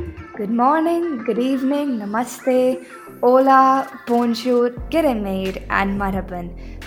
Good 0.00 0.48
morning, 0.48 1.18
good 1.24 1.38
evening, 1.38 1.98
namaste, 1.98 2.86
hola, 3.20 3.86
bonjour, 4.06 4.70
geremaid, 4.88 5.62
and 5.68 6.00
maraban. 6.00 6.46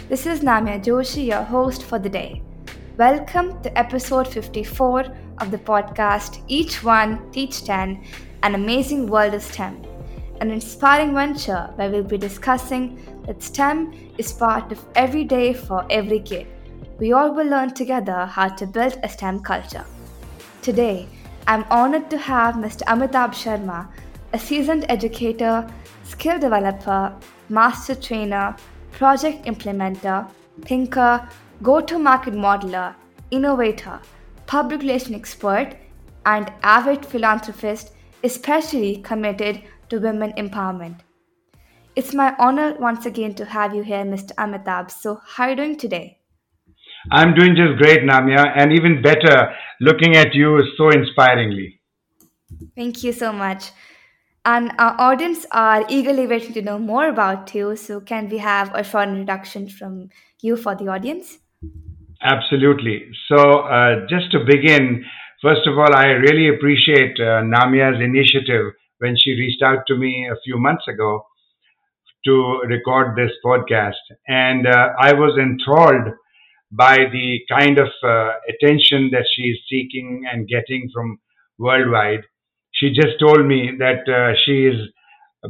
This 0.10 0.26
is 0.26 0.40
Namya 0.40 0.84
Joshi, 0.84 1.28
your 1.28 1.44
host 1.44 1.84
for 1.84 2.00
the 2.00 2.10
day. 2.10 2.42
Welcome 2.98 3.62
to 3.62 3.78
episode 3.78 4.28
54 4.28 5.06
of 5.42 5.52
the 5.52 5.60
podcast 5.60 6.42
Each 6.48 6.84
One 6.84 7.32
Teach 7.32 7.64
10 7.64 8.04
An 8.42 8.56
Amazing 8.56 9.06
World 9.06 9.36
of 9.36 9.44
STEM, 9.44 9.84
an 10.42 10.50
inspiring 10.50 11.14
venture 11.14 11.70
where 11.76 11.92
we'll 11.92 12.04
be 12.04 12.18
discussing 12.18 12.98
that 13.28 13.44
STEM 13.44 13.94
is 14.18 14.34
part 14.34 14.72
of 14.72 14.84
every 14.96 15.24
day 15.24 15.54
for 15.54 15.86
every 15.92 16.20
kid. 16.20 16.48
We 16.98 17.12
all 17.12 17.32
will 17.32 17.48
learn 17.48 17.76
together 17.76 18.26
how 18.26 18.48
to 18.48 18.66
build 18.66 18.98
a 19.04 19.10
STEM 19.10 19.42
culture. 19.42 19.86
Today, 20.64 21.08
I'm 21.46 21.66
honored 21.70 22.10
to 22.10 22.18
have 22.18 22.56
Mr. 22.56 22.84
Amitabh 22.84 23.34
Sharma, 23.34 23.90
a 24.32 24.40
seasoned 24.40 24.86
educator, 24.88 25.68
skill 26.06 26.40
developer, 26.40 27.14
master 27.50 27.96
trainer, 27.96 28.56
project 28.92 29.46
implementer, 29.46 30.30
thinker, 30.62 31.28
go 31.62 31.82
to 31.82 32.00
market 32.00 32.34
modeler, 32.34 32.96
innovator, 33.32 34.00
public 34.46 34.82
relation 34.82 35.16
expert, 35.16 35.76
and 36.26 36.50
avid 36.64 37.06
philanthropist, 37.06 37.92
especially 38.24 39.02
committed 39.02 39.62
to 39.90 40.00
women 40.00 40.32
empowerment. 40.38 41.00
It's 41.98 42.14
my 42.14 42.34
honor 42.40 42.78
once 42.80 43.06
again 43.06 43.36
to 43.36 43.44
have 43.44 43.76
you 43.76 43.84
here, 43.84 44.06
Mr. 44.06 44.32
Amitabh. 44.36 44.92
So, 44.92 45.20
how 45.26 45.44
are 45.44 45.50
you 45.50 45.56
doing 45.58 45.76
today? 45.76 46.20
I'm 47.12 47.34
doing 47.34 47.56
just 47.56 47.78
great, 47.78 48.02
Namya, 48.02 48.54
and 48.56 48.72
even 48.74 49.02
better, 49.02 49.54
looking 49.82 50.16
at 50.16 50.34
you 50.34 50.62
so 50.78 50.90
inspiringly. 50.90 51.82
Thank 52.76 53.04
you 53.04 53.12
so 53.12 53.34
much. 53.34 53.72
And 54.46 54.74
our 54.78 55.00
audience 55.00 55.46
are 55.52 55.86
eagerly 55.88 56.28
waiting 56.28 56.54
to 56.54 56.62
know 56.62 56.78
more 56.78 57.08
about 57.08 57.54
you. 57.56 57.76
So, 57.76 58.02
can 58.02 58.28
we 58.28 58.40
have 58.40 58.74
a 58.76 58.84
short 58.84 59.08
introduction 59.08 59.70
from 59.70 60.10
you 60.42 60.58
for 60.58 60.76
the 60.76 60.90
audience? 60.90 61.40
Absolutely. 62.22 63.10
So, 63.28 63.38
uh, 63.38 64.06
just 64.10 64.32
to 64.32 64.40
begin, 64.46 65.06
first 65.42 65.66
of 65.66 65.78
all, 65.78 65.96
I 65.96 66.08
really 66.08 66.50
appreciate 66.50 67.18
uh, 67.20 67.44
Namya's 67.44 68.02
initiative 68.02 68.74
when 69.00 69.16
she 69.18 69.32
reached 69.32 69.62
out 69.62 69.86
to 69.88 69.96
me 69.96 70.28
a 70.32 70.36
few 70.44 70.58
months 70.60 70.88
ago 70.88 71.26
to 72.26 72.62
record 72.68 73.18
this 73.18 73.32
podcast. 73.46 74.04
And 74.28 74.68
uh, 74.68 74.90
I 75.00 75.14
was 75.14 75.38
enthralled 75.38 76.14
by 76.76 76.98
the 77.12 77.40
kind 77.48 77.78
of 77.78 77.90
uh, 78.04 78.32
attention 78.50 79.10
that 79.12 79.26
she 79.36 79.44
is 79.44 79.60
seeking 79.70 80.24
and 80.32 80.48
getting 80.48 80.90
from 80.94 81.20
worldwide. 81.60 82.24
She 82.72 82.90
just 82.90 83.20
told 83.20 83.46
me 83.46 83.74
that 83.78 84.10
uh, 84.10 84.34
she 84.44 84.66
is 84.66 84.90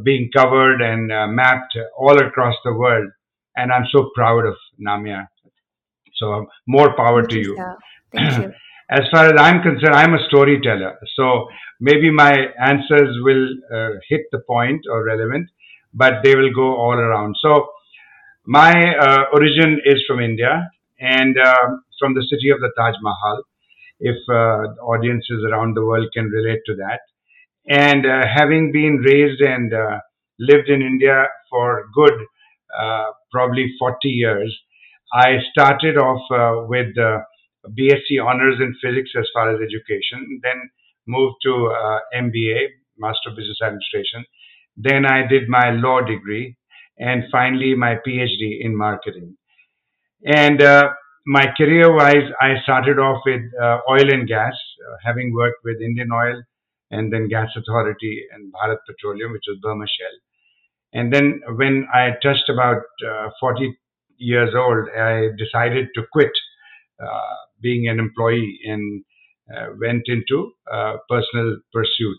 being 0.04 0.30
covered 0.36 0.82
and 0.82 1.12
uh, 1.12 1.28
mapped 1.28 1.78
all 1.98 2.18
across 2.18 2.56
the 2.66 2.74
world. 2.74 3.10
And 3.56 3.72
I'm 3.72 3.86
so 3.92 4.12
proud 4.14 4.46
of 4.46 4.56
Namya. 4.86 5.28
So, 6.16 6.48
more 6.68 6.94
power 6.96 7.22
Thank 7.22 7.32
to 7.32 7.40
you. 7.40 7.76
Thank 8.12 8.44
you. 8.44 8.54
as 8.90 9.02
far 9.12 9.28
as 9.28 9.34
I'm 9.40 9.62
concerned, 9.62 9.96
I'm 9.96 10.14
a 10.16 10.26
storyteller. 10.28 11.00
So, 11.16 11.48
maybe 11.80 12.12
my 12.12 12.34
answers 12.60 13.16
will 13.22 13.48
uh, 13.74 13.92
hit 14.10 14.22
the 14.32 14.40
point 14.40 14.82
or 14.92 15.06
relevant, 15.06 15.50
but 15.94 16.16
they 16.24 16.36
will 16.36 16.54
go 16.54 16.76
all 16.76 16.94
around. 16.94 17.36
So, 17.42 17.70
my 18.46 18.74
uh, 18.98 19.24
origin 19.32 19.80
is 19.86 20.04
from 20.06 20.20
India 20.20 20.70
and 21.00 21.38
um 21.38 21.84
from 22.00 22.14
the 22.16 22.26
city 22.30 22.50
of 22.50 22.60
the 22.60 22.72
Taj 22.78 22.96
Mahal, 23.02 23.44
if 24.00 24.18
uh, 24.30 24.74
audiences 24.84 25.46
around 25.50 25.76
the 25.76 25.86
world 25.86 26.08
can 26.14 26.26
relate 26.30 26.60
to 26.66 26.76
that. 26.76 27.00
And 27.68 28.06
uh, 28.06 28.24
having 28.28 28.72
been 28.74 28.98
raised 28.98 29.42
and 29.42 29.74
uh, 29.74 30.00
lived 30.40 30.70
in 30.70 30.82
India 30.82 31.26
for 31.50 31.86
good, 31.96 32.14
probably 33.32 33.74
40 33.80 34.10
years, 34.10 34.54
I 35.14 35.38
started 35.52 35.98
off 35.98 36.22
with 36.70 36.96
BSc 37.78 38.24
honors 38.24 38.58
in 38.60 38.76
physics 38.82 39.12
as 39.18 39.28
far 39.34 39.54
as 39.56 39.62
education, 39.62 40.40
then 40.44 40.70
moved 41.08 41.36
to 41.44 41.68
uh, 41.68 42.00
MBA, 42.16 42.68
Master 42.98 43.30
of 43.30 43.38
Business 43.38 43.60
Administration. 43.64 44.26
Then 44.78 45.06
I 45.06 45.28
did 45.28 45.50
my 45.50 45.72
law 45.72 46.02
degree, 46.02 46.58
and 46.98 47.24
finally 47.32 47.76
my 47.76 47.96
PhD 48.06 48.60
in 48.62 48.76
marketing. 48.78 49.38
And 50.26 50.62
uh, 50.62 50.90
my 51.26 51.48
career 51.58 51.94
wise, 51.94 52.32
I 52.40 52.56
started 52.64 53.00
off 53.00 53.22
with 53.26 53.42
uh, 53.62 53.80
oil 53.90 54.12
and 54.12 54.28
gas, 54.28 54.54
uh, 54.54 54.96
having 55.04 55.34
worked 55.34 55.64
with 55.64 55.82
Indian 55.82 56.10
Oil 56.12 56.42
and 56.92 57.12
then 57.12 57.28
Gas 57.28 57.50
Authority 57.58 58.24
and 58.34 58.54
Bharat 58.54 58.78
Petroleum, 58.88 59.32
which 59.32 59.44
was 59.48 59.58
Burma 59.62 59.86
Shell. 59.86 60.18
And 60.94 61.12
then 61.12 61.42
when 61.58 61.88
I 61.94 62.12
touched 62.22 62.50
about 62.50 62.84
uh, 63.06 63.30
40 63.40 63.78
years 64.18 64.54
old, 64.56 64.88
I 64.90 65.30
decided 65.38 65.88
to 65.96 66.04
quit 66.12 66.32
uh, 67.02 67.36
being 67.62 67.88
an 67.90 68.00
employee 68.00 68.60
and 68.66 69.04
uh, 69.54 69.74
went 69.80 70.04
into 70.08 70.52
personal 71.10 71.58
pursuit. 71.74 72.18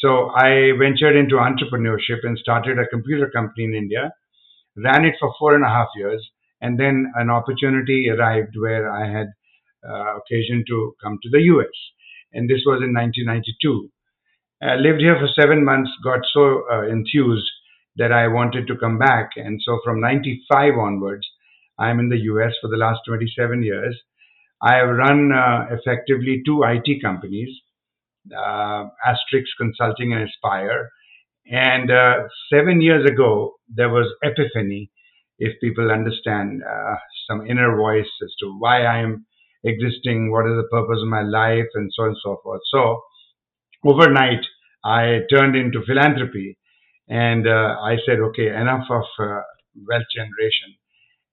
So 0.00 0.30
I 0.30 0.72
ventured 0.78 1.16
into 1.16 1.36
entrepreneurship 1.36 2.24
and 2.24 2.38
started 2.38 2.78
a 2.78 2.86
computer 2.86 3.30
company 3.30 3.64
in 3.64 3.74
India, 3.74 4.12
ran 4.76 5.04
it 5.04 5.14
for 5.18 5.32
four 5.38 5.54
and 5.54 5.64
a 5.64 5.68
half 5.68 5.88
years, 5.96 6.28
and 6.60 6.78
then 6.78 7.12
an 7.16 7.30
opportunity 7.30 8.08
arrived 8.10 8.54
where 8.58 8.90
I 8.90 9.10
had 9.10 9.28
uh, 9.88 10.16
occasion 10.18 10.64
to 10.68 10.94
come 11.02 11.18
to 11.22 11.30
the 11.30 11.42
US. 11.54 11.76
And 12.32 12.48
this 12.48 12.62
was 12.66 12.82
in 12.82 12.94
1992. 12.94 13.90
I 14.62 14.74
lived 14.74 15.00
here 15.00 15.16
for 15.18 15.28
seven 15.40 15.64
months, 15.64 15.90
got 16.02 16.20
so 16.32 16.64
uh, 16.70 16.86
enthused 16.88 17.48
that 17.96 18.12
I 18.12 18.28
wanted 18.28 18.66
to 18.68 18.76
come 18.76 18.98
back. 18.98 19.30
And 19.36 19.60
so 19.64 19.80
from 19.84 20.00
95 20.00 20.74
onwards, 20.78 21.26
I'm 21.78 22.00
in 22.00 22.08
the 22.08 22.18
US 22.32 22.52
for 22.60 22.68
the 22.68 22.76
last 22.76 23.00
27 23.06 23.62
years. 23.62 23.96
I 24.60 24.76
have 24.76 24.88
run 24.88 25.32
uh, 25.32 25.66
effectively 25.70 26.42
two 26.44 26.64
IT 26.64 27.00
companies, 27.02 27.48
uh, 28.36 28.86
Asterix 29.06 29.44
Consulting 29.58 30.12
and 30.12 30.28
Aspire. 30.28 30.90
And 31.50 31.90
uh, 31.90 32.28
seven 32.52 32.80
years 32.80 33.08
ago, 33.08 33.54
there 33.68 33.88
was 33.88 34.12
Epiphany, 34.24 34.90
if 35.38 35.60
people 35.60 35.90
understand 35.90 36.62
uh, 36.64 36.96
some 37.28 37.46
inner 37.46 37.76
voice 37.76 38.08
as 38.22 38.34
to 38.40 38.56
why 38.58 38.82
I 38.84 38.98
am 38.98 39.26
existing, 39.64 40.30
what 40.32 40.46
is 40.46 40.56
the 40.56 40.68
purpose 40.70 41.00
of 41.02 41.08
my 41.08 41.22
life, 41.22 41.66
and 41.74 41.90
so 41.94 42.02
on 42.04 42.08
and 42.10 42.18
so 42.22 42.40
forth. 42.42 42.60
So 42.72 43.00
overnight, 43.84 44.44
I 44.84 45.20
turned 45.30 45.56
into 45.56 45.82
philanthropy 45.86 46.56
and 47.08 47.46
uh, 47.48 47.76
I 47.82 47.96
said, 48.06 48.18
okay, 48.20 48.48
enough 48.48 48.86
of 48.90 49.04
uh, 49.18 49.40
wealth 49.88 50.06
generation. 50.14 50.74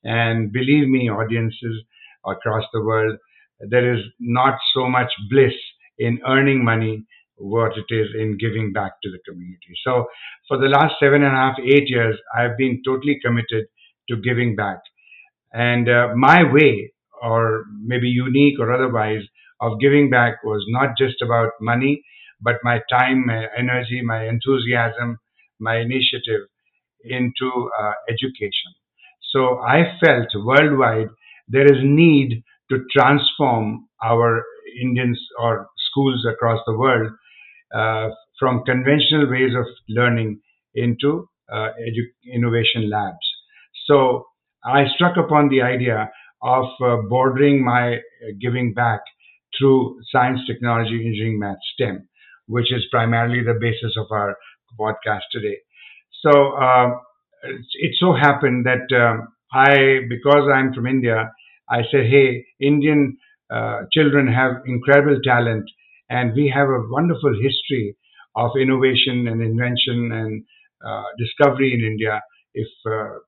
And 0.03 0.51
believe 0.51 0.87
me, 0.87 1.09
audiences 1.09 1.83
across 2.25 2.65
the 2.73 2.81
world, 2.83 3.17
there 3.59 3.93
is 3.95 4.03
not 4.19 4.57
so 4.73 4.87
much 4.89 5.11
bliss 5.29 5.53
in 5.97 6.19
earning 6.27 6.63
money 6.63 7.05
what 7.37 7.73
it 7.77 7.93
is 7.93 8.07
in 8.17 8.37
giving 8.37 8.71
back 8.71 8.93
to 9.03 9.11
the 9.11 9.19
community. 9.27 9.73
So 9.85 10.05
for 10.47 10.57
the 10.57 10.67
last 10.67 10.95
seven 10.99 11.23
and 11.23 11.33
a 11.33 11.37
half, 11.37 11.55
eight 11.59 11.89
years, 11.89 12.17
I've 12.37 12.57
been 12.57 12.81
totally 12.85 13.19
committed 13.23 13.65
to 14.09 14.17
giving 14.17 14.55
back. 14.55 14.79
And 15.53 15.89
uh, 15.89 16.09
my 16.15 16.43
way, 16.51 16.93
or 17.21 17.65
maybe 17.81 18.09
unique 18.09 18.59
or 18.59 18.71
otherwise, 18.73 19.23
of 19.61 19.79
giving 19.79 20.09
back 20.09 20.43
was 20.43 20.63
not 20.69 20.97
just 20.97 21.21
about 21.21 21.51
money, 21.61 22.03
but 22.41 22.57
my 22.63 22.81
time, 22.89 23.25
my 23.25 23.47
energy, 23.57 24.01
my 24.03 24.27
enthusiasm, 24.27 25.19
my 25.59 25.77
initiative 25.77 26.41
into 27.03 27.69
uh, 27.79 27.93
education. 28.09 28.71
So 29.31 29.59
I 29.59 29.97
felt 30.03 30.27
worldwide 30.35 31.09
there 31.47 31.65
is 31.65 31.79
need 31.83 32.43
to 32.71 32.85
transform 32.91 33.87
our 34.03 34.43
Indians 34.81 35.19
or 35.39 35.67
schools 35.89 36.25
across 36.29 36.59
the 36.65 36.77
world 36.77 37.11
uh, 37.75 38.09
from 38.39 38.63
conventional 38.65 39.29
ways 39.29 39.53
of 39.57 39.65
learning 39.89 40.41
into 40.75 41.29
uh, 41.51 41.69
edu- 41.87 42.13
innovation 42.33 42.89
labs. 42.89 43.24
So 43.87 44.27
I 44.63 44.85
struck 44.95 45.17
upon 45.17 45.49
the 45.49 45.61
idea 45.61 46.09
of 46.41 46.65
uh, 46.83 46.97
bordering 47.09 47.63
my 47.63 47.95
uh, 47.95 47.99
giving 48.41 48.73
back 48.73 49.01
through 49.57 49.99
science, 50.11 50.41
technology, 50.47 50.95
engineering, 51.05 51.39
math, 51.39 51.57
STEM, 51.73 52.07
which 52.47 52.71
is 52.73 52.83
primarily 52.91 53.41
the 53.43 53.57
basis 53.59 53.95
of 53.97 54.07
our 54.11 54.35
podcast 54.79 55.21
today. 55.31 55.57
So 56.23 56.53
uh, 56.53 56.99
it 57.75 57.95
so 57.99 58.13
happened 58.13 58.65
that 58.65 58.85
um, 58.95 59.27
I, 59.53 59.99
because 60.09 60.49
I'm 60.53 60.73
from 60.73 60.87
India, 60.87 61.31
I 61.69 61.81
said, 61.91 62.05
hey, 62.07 62.45
Indian 62.59 63.17
uh, 63.49 63.81
children 63.93 64.27
have 64.27 64.61
incredible 64.65 65.19
talent, 65.23 65.65
and 66.09 66.33
we 66.35 66.51
have 66.53 66.67
a 66.67 66.83
wonderful 66.89 67.33
history 67.41 67.95
of 68.35 68.51
innovation 68.59 69.27
and 69.27 69.41
invention 69.41 70.11
and 70.11 70.43
uh, 70.85 71.03
discovery 71.17 71.73
in 71.73 71.81
India. 71.85 72.21
If 72.53 72.67
uh, 72.85 73.19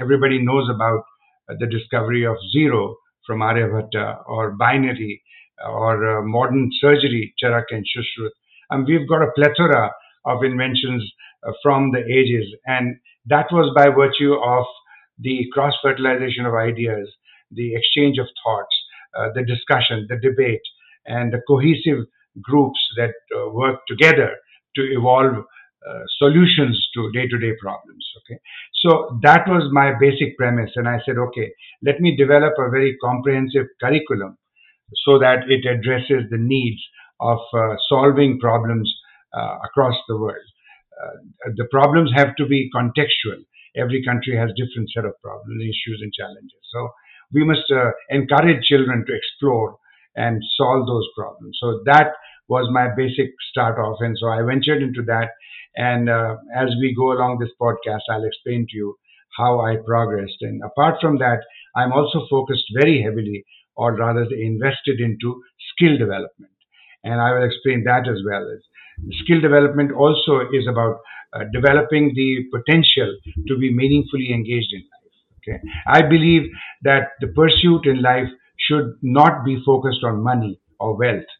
everybody 0.00 0.38
knows 0.42 0.68
about 0.74 1.04
uh, 1.48 1.54
the 1.58 1.66
discovery 1.66 2.24
of 2.24 2.36
zero 2.52 2.96
from 3.26 3.40
Aryabhatta 3.40 4.22
or 4.26 4.52
binary 4.52 5.22
or 5.66 6.18
uh, 6.18 6.22
modern 6.22 6.70
surgery, 6.80 7.34
Charak 7.42 7.64
and 7.70 7.84
Shushrut. 7.84 8.30
um, 8.70 8.84
we've 8.86 9.08
got 9.08 9.22
a 9.22 9.32
plethora 9.36 9.90
of 10.24 10.44
inventions 10.44 11.04
uh, 11.46 11.52
from 11.62 11.92
the 11.92 12.00
ages, 12.00 12.46
and 12.66 12.96
that 13.26 13.46
was 13.52 13.72
by 13.76 13.88
virtue 13.88 14.34
of 14.34 14.64
the 15.18 15.46
cross 15.52 15.74
fertilization 15.82 16.46
of 16.46 16.54
ideas, 16.54 17.08
the 17.50 17.74
exchange 17.74 18.18
of 18.18 18.26
thoughts, 18.44 18.74
uh, 19.18 19.28
the 19.34 19.44
discussion, 19.44 20.06
the 20.08 20.16
debate, 20.16 20.62
and 21.06 21.32
the 21.32 21.40
cohesive 21.46 22.06
groups 22.40 22.80
that 22.96 23.12
uh, 23.36 23.50
work 23.50 23.80
together 23.86 24.30
to 24.76 24.82
evolve 24.82 25.44
uh, 25.88 26.02
solutions 26.18 26.88
to 26.94 27.10
day-to-day 27.12 27.52
problems. 27.60 28.04
Okay, 28.18 28.40
so 28.82 29.18
that 29.22 29.46
was 29.48 29.70
my 29.72 29.92
basic 29.98 30.36
premise, 30.36 30.70
and 30.76 30.88
I 30.88 30.98
said, 31.04 31.16
okay, 31.18 31.52
let 31.82 32.00
me 32.00 32.16
develop 32.16 32.54
a 32.58 32.70
very 32.70 32.96
comprehensive 33.02 33.66
curriculum 33.80 34.38
so 35.04 35.18
that 35.18 35.48
it 35.48 35.64
addresses 35.66 36.30
the 36.30 36.38
needs 36.38 36.80
of 37.20 37.38
uh, 37.54 37.74
solving 37.88 38.38
problems 38.38 38.92
uh, 39.34 39.58
across 39.64 39.96
the 40.08 40.16
world. 40.16 40.48
Uh, 41.02 41.50
the 41.56 41.66
problems 41.70 42.10
have 42.14 42.36
to 42.36 42.46
be 42.46 42.70
contextual. 42.74 43.40
Every 43.76 44.04
country 44.04 44.36
has 44.36 44.50
different 44.56 44.90
set 44.94 45.04
of 45.04 45.14
problems, 45.22 45.62
issues, 45.62 46.00
and 46.02 46.12
challenges. 46.12 46.62
So 46.72 46.90
we 47.32 47.44
must 47.44 47.70
uh, 47.70 47.90
encourage 48.10 48.62
children 48.64 49.04
to 49.06 49.14
explore 49.14 49.78
and 50.14 50.42
solve 50.56 50.86
those 50.86 51.08
problems. 51.16 51.56
So 51.60 51.80
that 51.86 52.12
was 52.54 52.66
my 52.78 52.86
basic 53.02 53.30
start 53.50 53.78
off, 53.84 53.98
and 54.06 54.16
so 54.20 54.26
I 54.28 54.42
ventured 54.52 54.82
into 54.82 55.02
that. 55.12 55.28
And 55.90 56.10
uh, 56.10 56.36
as 56.62 56.68
we 56.80 56.94
go 57.02 57.12
along 57.16 57.38
this 57.38 57.54
podcast, 57.64 58.04
I'll 58.10 58.30
explain 58.30 58.66
to 58.70 58.76
you 58.76 58.88
how 59.38 59.52
I 59.68 59.76
progressed. 59.86 60.40
And 60.42 60.62
apart 60.70 60.96
from 61.00 61.18
that, 61.24 61.40
I'm 61.74 61.92
also 61.92 62.26
focused 62.30 62.66
very 62.80 62.96
heavily, 63.02 63.44
or 63.74 63.96
rather 63.96 64.26
invested 64.50 65.00
into 65.00 65.42
skill 65.70 65.96
development. 66.04 66.52
And 67.04 67.20
I 67.20 67.32
will 67.32 67.44
explain 67.50 67.84
that 67.84 68.04
as 68.14 68.20
well. 68.28 68.44
Skill 69.22 69.40
development 69.40 69.92
also 69.92 70.40
is 70.52 70.68
about 70.68 70.96
uh, 71.32 71.44
developing 71.52 72.12
the 72.14 72.30
potential 72.56 73.10
to 73.48 73.58
be 73.58 73.74
meaningfully 73.74 74.32
engaged 74.32 74.72
in 74.72 74.82
life. 74.92 75.14
Okay, 75.38 75.58
I 75.86 76.02
believe 76.02 76.42
that 76.82 77.04
the 77.20 77.28
pursuit 77.28 77.86
in 77.86 78.02
life 78.02 78.28
should 78.66 78.88
not 79.02 79.44
be 79.44 79.56
focused 79.66 80.04
on 80.04 80.22
money 80.22 80.60
or 80.78 80.96
wealth 80.96 81.32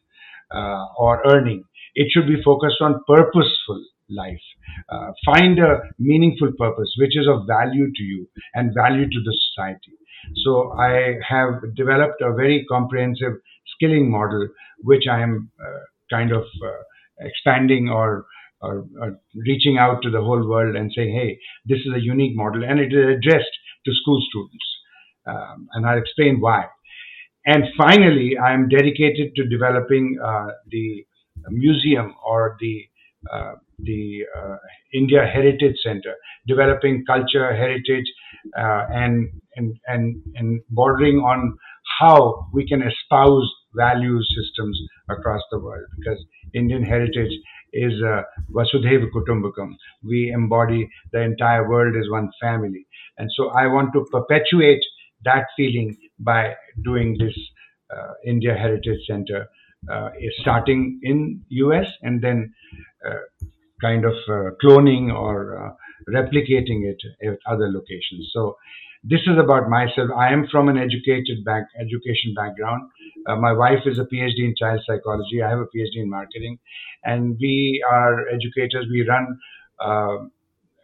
uh, 0.53 0.85
or 0.97 1.21
earning. 1.31 1.63
It 1.95 2.07
should 2.11 2.27
be 2.27 2.41
focused 2.43 2.81
on 2.81 3.01
purposeful 3.07 3.83
life. 4.09 4.41
Uh, 4.89 5.11
find 5.25 5.59
a 5.59 5.81
meaningful 5.99 6.51
purpose 6.57 6.93
which 6.97 7.17
is 7.17 7.27
of 7.27 7.47
value 7.47 7.91
to 7.93 8.03
you 8.03 8.27
and 8.53 8.73
value 8.75 9.05
to 9.05 9.19
the 9.23 9.37
society. 9.49 9.93
So 10.43 10.73
I 10.73 11.15
have 11.27 11.75
developed 11.75 12.21
a 12.21 12.33
very 12.33 12.65
comprehensive 12.69 13.33
skilling 13.75 14.09
model, 14.09 14.47
which 14.81 15.03
I 15.09 15.21
am 15.21 15.51
uh, 15.59 15.79
kind 16.09 16.31
of 16.31 16.43
uh, 16.43 16.81
expanding 17.19 17.89
or, 17.89 18.25
or, 18.61 18.85
or, 19.01 19.19
reaching 19.45 19.77
out 19.77 20.01
to 20.03 20.09
the 20.09 20.21
whole 20.21 20.47
world 20.47 20.75
and 20.75 20.91
saying, 20.95 21.13
hey, 21.13 21.37
this 21.65 21.79
is 21.79 21.93
a 21.93 21.99
unique 22.01 22.35
model 22.35 22.63
and 22.63 22.79
it 22.79 22.93
is 22.93 23.17
addressed 23.17 23.51
to 23.85 23.93
school 23.93 24.21
students. 24.29 24.65
Um, 25.25 25.67
and 25.73 25.85
I'll 25.85 25.97
explain 25.97 26.39
why. 26.39 26.65
And 27.45 27.65
finally, 27.77 28.37
I'm 28.37 28.69
dedicated 28.69 29.35
to 29.35 29.45
developing 29.47 30.17
uh, 30.23 30.47
the 30.69 31.05
museum 31.49 32.15
or 32.25 32.55
the 32.59 32.85
uh, 33.31 33.53
the 33.79 34.23
uh, 34.37 34.57
India 34.93 35.25
Heritage 35.25 35.75
Center, 35.83 36.15
developing 36.47 37.03
culture, 37.05 37.53
heritage, 37.55 38.05
uh, 38.57 38.85
and, 38.91 39.29
and 39.55 39.75
and 39.87 40.21
and 40.35 40.61
bordering 40.69 41.17
on 41.17 41.57
how 41.99 42.47
we 42.53 42.67
can 42.67 42.81
espouse 42.81 43.49
value 43.75 44.19
systems 44.23 44.79
across 45.09 45.41
the 45.51 45.59
world. 45.59 45.85
Because 45.97 46.23
Indian 46.53 46.83
heritage 46.83 47.31
is 47.73 47.93
uh, 48.03 48.21
Vasudhaiva 48.51 49.07
Kutumbakam. 49.13 49.73
We 50.03 50.31
embody 50.33 50.89
the 51.11 51.21
entire 51.21 51.67
world 51.67 51.95
as 51.95 52.09
one 52.09 52.29
family, 52.41 52.85
and 53.17 53.29
so 53.35 53.49
I 53.49 53.67
want 53.67 53.91
to 53.93 54.05
perpetuate 54.11 54.83
that 55.25 55.45
feeling 55.57 55.97
by 56.19 56.53
doing 56.83 57.17
this 57.19 57.35
uh, 57.95 58.13
India 58.25 58.55
Heritage 58.55 58.99
Center, 59.07 59.47
uh, 59.91 60.09
starting 60.39 60.99
in 61.03 61.41
US 61.49 61.85
and 62.01 62.21
then 62.21 62.53
uh, 63.05 63.19
kind 63.81 64.05
of 64.05 64.13
uh, 64.29 64.51
cloning 64.63 65.13
or 65.13 65.35
uh, 65.57 65.71
replicating 66.09 66.85
it 66.89 66.97
at 67.27 67.37
other 67.45 67.69
locations. 67.69 68.29
So 68.33 68.55
this 69.03 69.19
is 69.27 69.37
about 69.37 69.69
myself. 69.69 70.09
I 70.15 70.31
am 70.31 70.47
from 70.49 70.69
an 70.69 70.77
educated 70.77 71.43
back 71.43 71.65
education 71.79 72.33
background. 72.35 72.89
Uh, 73.27 73.35
my 73.35 73.51
wife 73.51 73.83
is 73.85 73.99
a 73.99 74.05
PhD 74.05 74.39
in 74.39 74.55
child 74.57 74.81
psychology. 74.87 75.41
I 75.43 75.49
have 75.49 75.59
a 75.59 75.65
PhD 75.65 75.95
in 75.95 76.09
marketing, 76.09 76.59
and 77.03 77.37
we 77.39 77.83
are 77.89 78.29
educators. 78.29 78.85
We 78.89 79.05
run 79.07 79.37
a 79.81 80.17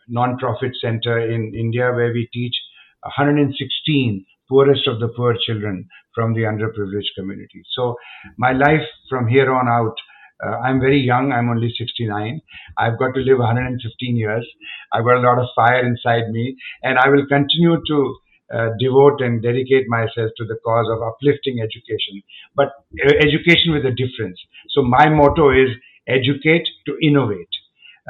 non-profit 0.10 0.72
center 0.81 1.20
in 1.20 1.54
India 1.56 1.92
where 1.94 2.12
we 2.12 2.28
teach 2.34 2.56
116 3.04 4.26
poorest 4.50 4.88
of 4.88 5.00
the 5.00 5.10
poor 5.10 5.36
children 5.46 5.88
from 6.16 6.34
the 6.34 6.42
underprivileged 6.42 7.13
community. 7.18 7.62
So 7.75 7.96
my 8.38 8.51
life 8.51 8.86
from 9.10 9.28
here 9.28 9.51
on 9.54 9.68
out, 9.68 9.96
uh, 10.44 10.57
I'm 10.66 10.80
very 10.80 11.00
young. 11.00 11.31
I'm 11.31 11.50
only 11.50 11.74
69. 11.78 12.42
I've 12.78 12.98
got 12.98 13.13
to 13.13 13.22
live 13.22 13.40
115 13.40 14.16
years. 14.16 14.48
I've 14.94 15.04
got 15.04 15.18
a 15.18 15.28
lot 15.28 15.38
of 15.38 15.48
fire 15.56 15.86
inside 15.86 16.31
me, 16.31 16.56
and 16.81 16.98
I 16.98 17.10
will 17.10 17.25
continue 17.28 17.78
to 17.88 18.18
uh, 18.51 18.69
devote 18.80 19.22
and 19.22 19.44
dedicate 19.44 19.88
myself 19.88 20.31
to 20.38 20.46
the 20.46 20.57
cause 20.66 20.88
of 20.90 21.04
uplifting 21.04 21.62
education, 21.62 22.24
but 22.56 22.69
uh, 23.06 23.13
education 23.22 23.74
with 23.74 23.86
a 23.86 23.92
difference. 23.92 24.40
So 24.69 24.81
my 24.81 25.07
motto 25.10 25.52
is 25.52 25.69
educate 26.07 26.68
to 26.88 26.98
innovate. 27.02 27.54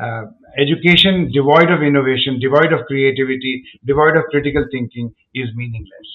Uh, 0.01 0.31
education 0.57 1.29
devoid 1.33 1.69
of 1.69 1.83
innovation, 1.83 2.39
devoid 2.39 2.71
of 2.71 2.85
creativity, 2.87 3.63
devoid 3.83 4.15
of 4.15 4.23
critical 4.31 4.63
thinking 4.71 5.13
is 5.35 5.49
meaningless. 5.55 6.07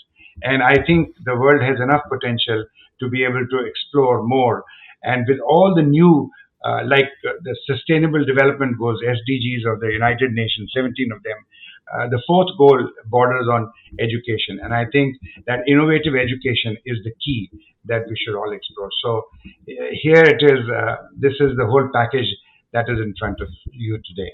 And 0.43 0.63
I 0.63 0.75
think 0.87 1.15
the 1.25 1.37
world 1.37 1.63
has 1.63 1.81
enough 1.81 2.03
potential 2.11 2.65
to 3.01 3.09
be 3.09 3.25
able 3.25 3.47
to 3.47 3.59
explore 3.65 4.23
more. 4.23 4.65
And 5.03 5.27
with 5.29 5.39
all 5.41 5.75
the 5.75 5.83
new, 5.83 6.31
uh, 6.65 6.81
like 6.87 7.11
uh, 7.29 7.33
the 7.43 7.57
Sustainable 7.67 8.25
Development 8.25 8.79
Goals, 8.79 9.01
SDGs 9.05 9.71
of 9.71 9.81
the 9.81 9.91
United 9.93 10.33
Nations, 10.33 10.73
17 10.75 11.13
of 11.13 11.23
them, 11.23 11.37
uh, 11.93 12.09
the 12.09 12.23
fourth 12.27 12.49
goal 12.57 12.89
borders 13.07 13.47
on 13.53 13.71
education. 14.01 14.59
And 14.63 14.73
I 14.73 14.87
think 14.91 15.17
that 15.47 15.61
innovative 15.69 16.15
education 16.17 16.77
is 16.87 16.99
the 17.05 17.13
key 17.25 17.51
that 17.85 18.03
we 18.09 18.17
should 18.17 18.35
all 18.37 18.51
explore. 18.53 18.89
So 19.03 19.25
uh, 19.47 19.85
here 20.03 20.25
it 20.25 20.43
is. 20.43 20.65
Uh, 20.69 20.97
this 21.19 21.35
is 21.41 21.57
the 21.57 21.67
whole 21.67 21.91
package 21.93 22.29
that 22.73 22.87
is 22.89 22.99
in 22.99 23.15
front 23.19 23.41
of 23.41 23.49
you 23.71 23.99
today. 23.99 24.33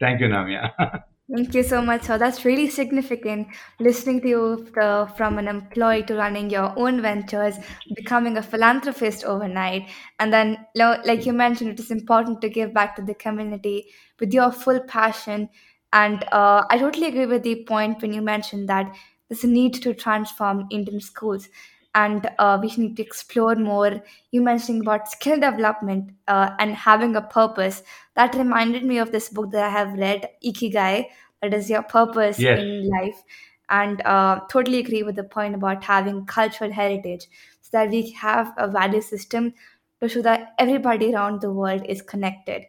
Thank 0.00 0.20
you, 0.20 0.28
Namia. 0.28 0.70
Thank 1.34 1.54
you 1.54 1.62
so 1.62 1.82
much. 1.82 2.04
So 2.04 2.16
that's 2.16 2.46
really 2.46 2.70
significant 2.70 3.48
listening 3.78 4.22
to 4.22 4.28
you 4.28 4.68
the, 4.74 5.12
from 5.14 5.36
an 5.38 5.46
employee 5.46 6.02
to 6.04 6.14
running 6.14 6.48
your 6.48 6.72
own 6.78 7.02
ventures, 7.02 7.56
becoming 7.94 8.38
a 8.38 8.42
philanthropist 8.42 9.24
overnight. 9.24 9.90
And 10.18 10.32
then, 10.32 10.56
like 10.74 11.26
you 11.26 11.34
mentioned, 11.34 11.70
it 11.70 11.80
is 11.80 11.90
important 11.90 12.40
to 12.40 12.48
give 12.48 12.72
back 12.72 12.96
to 12.96 13.02
the 13.02 13.12
community 13.14 13.88
with 14.18 14.32
your 14.32 14.50
full 14.50 14.80
passion. 14.80 15.50
And 15.92 16.24
uh, 16.32 16.64
I 16.70 16.78
totally 16.78 17.08
agree 17.08 17.26
with 17.26 17.42
the 17.42 17.62
point 17.66 18.00
when 18.00 18.14
you 18.14 18.22
mentioned 18.22 18.66
that 18.70 18.90
there's 19.28 19.44
a 19.44 19.48
need 19.48 19.74
to 19.82 19.92
transform 19.92 20.66
Indian 20.70 21.00
schools 21.02 21.48
and 21.94 22.30
uh, 22.38 22.58
we 22.60 22.68
need 22.76 22.96
to 22.96 23.02
explore 23.02 23.54
more. 23.54 24.00
You 24.30 24.42
mentioning 24.42 24.82
about 24.82 25.08
skill 25.08 25.40
development 25.40 26.10
uh, 26.28 26.50
and 26.58 26.74
having 26.74 27.16
a 27.16 27.22
purpose. 27.22 27.82
That 28.14 28.34
reminded 28.34 28.84
me 28.84 28.98
of 28.98 29.12
this 29.12 29.28
book 29.28 29.50
that 29.52 29.64
I 29.64 29.70
have 29.70 29.92
read, 29.94 30.28
Ikigai. 30.44 31.06
That 31.42 31.54
is 31.54 31.70
your 31.70 31.82
purpose 31.82 32.38
Yes. 32.38 32.58
in 32.58 32.88
life, 32.90 33.22
and 33.70 34.00
uh, 34.04 34.40
totally 34.50 34.78
agree 34.80 35.02
with 35.02 35.16
the 35.16 35.24
point 35.24 35.54
about 35.54 35.84
having 35.84 36.26
cultural 36.26 36.72
heritage, 36.72 37.26
so 37.60 37.70
that 37.72 37.90
we 37.90 38.10
have 38.12 38.52
a 38.56 38.68
value 38.68 39.00
system 39.00 39.52
to 40.00 40.08
show 40.08 40.22
that 40.22 40.54
everybody 40.58 41.14
around 41.14 41.40
the 41.40 41.52
world 41.52 41.84
is 41.88 42.02
connected. 42.02 42.64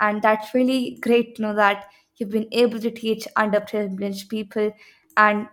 And 0.00 0.20
that's 0.22 0.54
really 0.54 0.98
great 1.00 1.36
to 1.36 1.42
know 1.42 1.54
that 1.54 1.86
you've 2.16 2.30
been 2.30 2.48
able 2.52 2.80
to 2.80 2.90
teach 2.90 3.26
underprivileged 3.36 4.28
people 4.28 4.72
and 5.16 5.48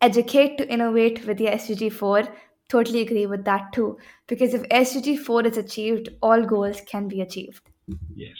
educate 0.00 0.58
to 0.58 0.70
innovate 0.70 1.26
with 1.26 1.38
the 1.38 1.46
SDG 1.46 1.90
4. 1.90 2.28
Totally 2.68 3.00
agree 3.00 3.26
with 3.26 3.44
that 3.44 3.72
too. 3.72 3.98
Because 4.26 4.54
if 4.54 4.62
SDG 4.70 5.18
4 5.18 5.46
is 5.46 5.56
achieved, 5.56 6.10
all 6.22 6.44
goals 6.44 6.80
can 6.82 7.08
be 7.08 7.20
achieved. 7.20 7.68
Yes. 8.14 8.36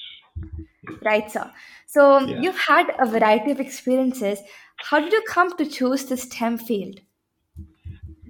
Right, 1.03 1.31
sir. 1.31 1.51
So 1.87 2.21
Yeah. 2.21 2.41
you've 2.41 2.59
had 2.59 2.95
a 2.99 3.07
variety 3.07 3.51
of 3.51 3.61
experiences. 3.61 4.41
How 4.77 5.01
did 5.01 5.13
you 5.13 5.23
come 5.29 5.57
to 5.57 5.67
choose 5.67 6.05
the 6.05 6.17
STEM 6.17 6.59
field? 6.59 7.01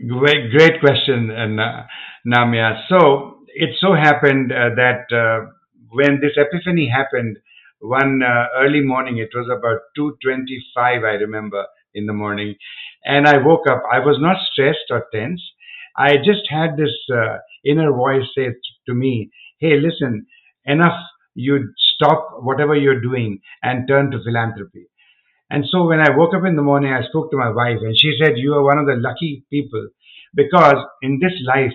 Great, 0.07 0.51
great 0.53 0.81
question, 0.81 1.31
uh, 1.31 1.47
Na- 1.47 1.85
Namia. 2.25 2.83
So 2.89 3.39
it 3.49 3.71
so 3.81 3.95
happened 3.95 4.53
uh, 4.53 4.71
that 4.77 5.13
uh, 5.13 5.51
when 5.91 6.21
this 6.21 6.33
epiphany 6.37 6.89
happened, 6.89 7.39
one 7.81 8.23
uh, 8.23 8.47
early 8.57 8.81
morning, 8.81 9.19
it 9.19 9.31
was 9.35 9.49
about 9.49 9.81
2:25, 9.97 11.05
I 11.05 11.15
remember, 11.15 11.67
in 11.95 12.07
the 12.07 12.13
morning, 12.13 12.55
and 13.05 13.27
I 13.27 13.39
woke 13.39 13.67
up. 13.69 13.83
I 13.91 14.01
was 14.01 14.19
not 14.21 14.39
stressed 14.53 14.91
or 14.91 15.07
tense. 15.13 15.43
I 15.97 16.17
just 16.19 16.49
had 16.49 16.77
this 16.77 16.95
uh, 17.13 17.39
inner 17.65 17.93
voice 17.93 18.27
say 18.37 18.49
to 18.87 18.95
me, 18.95 19.31
"Hey, 19.59 19.79
listen, 19.81 20.27
enough, 20.65 21.01
you'd 21.35 21.69
stop 21.95 22.39
whatever 22.43 22.75
you're 22.77 23.01
doing 23.01 23.41
and 23.63 23.89
turn 23.89 24.11
to 24.13 24.23
philanthropy. 24.25 24.87
And 25.51 25.65
so 25.69 25.87
when 25.87 26.01
I 26.01 26.17
woke 26.17 26.35
up 26.35 26.45
in 26.47 26.57
the 26.57 26.63
morning, 26.63 26.93
I 26.93 27.03
spoke 27.09 27.31
to 27.31 27.37
my 27.37 27.51
wife, 27.51 27.79
and 27.83 27.99
she 27.99 28.17
said, 28.23 28.39
You 28.39 28.55
are 28.55 28.65
one 28.65 28.79
of 28.79 28.87
the 28.87 28.97
lucky 28.97 29.45
people 29.51 29.89
because 30.35 30.85
in 31.03 31.21
this 31.21 31.35
life, 31.47 31.73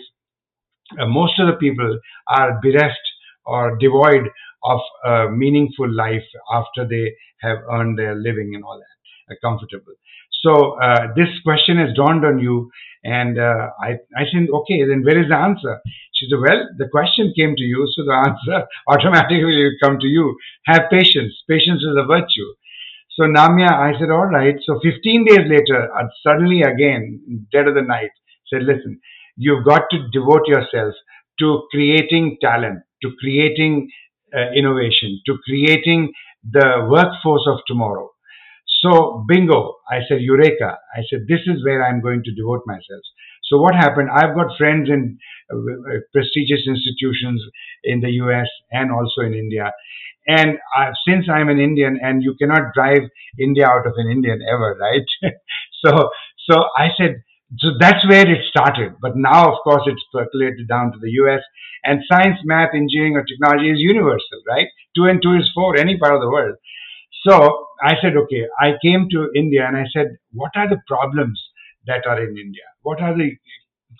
uh, 1.00 1.06
most 1.08 1.40
of 1.40 1.48
the 1.48 1.54
people 1.58 2.00
are 2.28 2.60
bereft 2.62 3.06
or 3.46 3.78
devoid 3.78 4.24
of 4.64 4.80
a 5.06 5.30
meaningful 5.32 5.92
life 5.94 6.24
after 6.52 6.88
they 6.88 7.14
have 7.42 7.58
earned 7.72 7.98
their 8.00 8.16
living 8.16 8.54
and 8.56 8.64
all 8.64 8.80
that, 8.80 9.34
uh, 9.34 9.38
comfortable. 9.48 9.94
So 10.44 10.80
uh, 10.82 11.14
this 11.16 11.30
question 11.44 11.78
has 11.80 11.96
dawned 11.96 12.26
on 12.26 12.40
you, 12.40 12.70
and 13.06 13.40
uh, 13.40 13.70
I, 13.82 13.92
I 14.18 14.26
said, 14.32 14.48
okay, 14.54 14.86
then 14.88 15.04
where 15.04 15.22
is 15.22 15.30
the 15.30 15.38
answer? 15.38 15.82
She 16.14 16.28
said, 16.30 16.40
well, 16.42 16.68
the 16.78 16.90
question 16.90 17.34
came 17.38 17.56
to 17.56 17.64
you, 17.64 17.88
so 17.96 18.06
the 18.06 18.14
answer 18.28 18.68
automatically 18.90 19.46
will 19.46 19.72
come 19.84 20.00
to 20.00 20.08
you. 20.08 20.36
Have 20.68 20.84
patience. 20.92 21.34
Patience 21.50 21.82
is 21.84 21.96
a 21.98 22.06
virtue. 22.08 22.50
So 23.16 23.24
Namya, 23.26 23.72
I 23.72 23.94
said, 24.00 24.12
all 24.12 24.28
right. 24.28 24.56
So 24.66 24.80
15 24.84 25.26
days 25.26 25.48
later, 25.50 25.90
suddenly 26.24 26.64
again, 26.64 27.48
dead 27.54 27.68
of 27.68 27.76
the 27.76 27.84
night, 27.84 28.12
said, 28.52 28.64
listen, 28.64 29.00
you've 29.38 29.66
got 29.66 29.84
to 29.92 30.10
devote 30.14 30.48
yourself 30.48 30.96
to 31.40 31.64
creating 31.72 32.38
talent, 32.42 32.82
to 33.04 33.12
creating 33.22 33.90
uh, 34.36 34.52
innovation, 34.56 35.22
to 35.28 35.38
creating 35.46 36.14
the 36.52 36.88
workforce 36.90 37.48
of 37.48 37.60
tomorrow. 37.68 38.12
So, 38.84 39.24
bingo, 39.28 39.78
I 39.90 40.00
said, 40.10 40.20
Eureka. 40.20 40.78
I 40.94 41.02
said, 41.10 41.22
this 41.28 41.40
is 41.48 41.64
where 41.64 41.88
I'm 41.88 42.02
going 42.02 42.22
to 42.24 42.36
devote 42.36 42.64
myself. 42.66 43.04
So, 43.44 43.58
what 43.58 43.76
happened? 43.76 44.10
I've 44.12 44.36
got 44.36 44.58
friends 44.58 44.90
in 44.90 45.18
uh, 45.52 45.56
uh 45.56 46.00
prestigious 46.12 46.68
institutions 46.68 47.42
in 47.84 48.02
the 48.02 48.12
US 48.24 48.50
and 48.72 48.92
also 48.92 49.22
in 49.22 49.34
India. 49.34 49.72
And 50.28 50.58
uh, 50.78 50.92
since 51.08 51.26
I'm 51.30 51.50
an 51.50 51.60
Indian, 51.60 52.00
and 52.02 52.24
you 52.24 52.36
cannot 52.40 52.74
drive 52.74 53.04
India 53.40 53.68
out 53.68 53.88
of 53.88 53.94
an 53.98 54.12
Indian 54.12 54.40
ever, 54.52 54.78
right? 54.80 55.08
so, 55.86 56.10
so 56.50 56.56
I 56.78 56.90
said, 56.98 57.24
so 57.60 57.72
that's 57.80 58.08
where 58.08 58.28
it 58.30 58.42
started. 58.50 58.96
But 59.02 59.16
now, 59.16 59.52
of 59.52 59.60
course, 59.64 59.84
it's 59.86 60.04
percolated 60.12 60.68
down 60.68 60.92
to 60.92 61.00
the 61.00 61.12
US. 61.24 61.42
And 61.84 62.02
science, 62.12 62.40
math, 62.46 62.74
engineering, 62.74 63.16
or 63.16 63.24
technology 63.24 63.70
is 63.70 63.80
universal, 63.80 64.40
right? 64.48 64.68
Two 64.96 65.06
and 65.06 65.22
two 65.22 65.36
is 65.36 65.52
four, 65.54 65.78
any 65.78 65.98
part 65.98 66.16
of 66.16 66.22
the 66.22 66.30
world. 66.30 66.56
So 67.28 67.68
I 67.82 67.94
said, 68.02 68.18
okay, 68.18 68.44
I 68.60 68.74
came 68.84 69.08
to 69.12 69.30
India 69.36 69.66
and 69.68 69.78
I 69.78 69.86
said, 69.96 70.18
what 70.34 70.52
are 70.56 70.70
the 70.70 70.82
problems 70.88 71.42
that 71.88 72.06
are 72.06 72.22
in 72.22 72.38
India? 72.38 72.64
What 72.82 73.02
are 73.02 73.16
the 73.16 73.32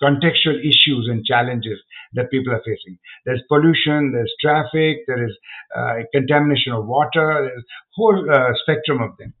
contextual 0.02 0.58
issues 0.60 1.08
and 1.10 1.24
challenges 1.24 1.78
that 2.14 2.30
people 2.30 2.52
are 2.52 2.62
facing? 2.64 2.98
There's 3.24 3.42
pollution, 3.48 4.12
there's 4.12 4.32
traffic, 4.40 4.98
there 5.06 5.24
is 5.24 5.36
uh, 5.76 5.94
contamination 6.12 6.72
of 6.72 6.86
water, 6.86 7.48
there's 7.48 7.64
whole 7.94 8.30
uh, 8.30 8.52
spectrum 8.62 9.00
of 9.00 9.16
them. 9.18 9.32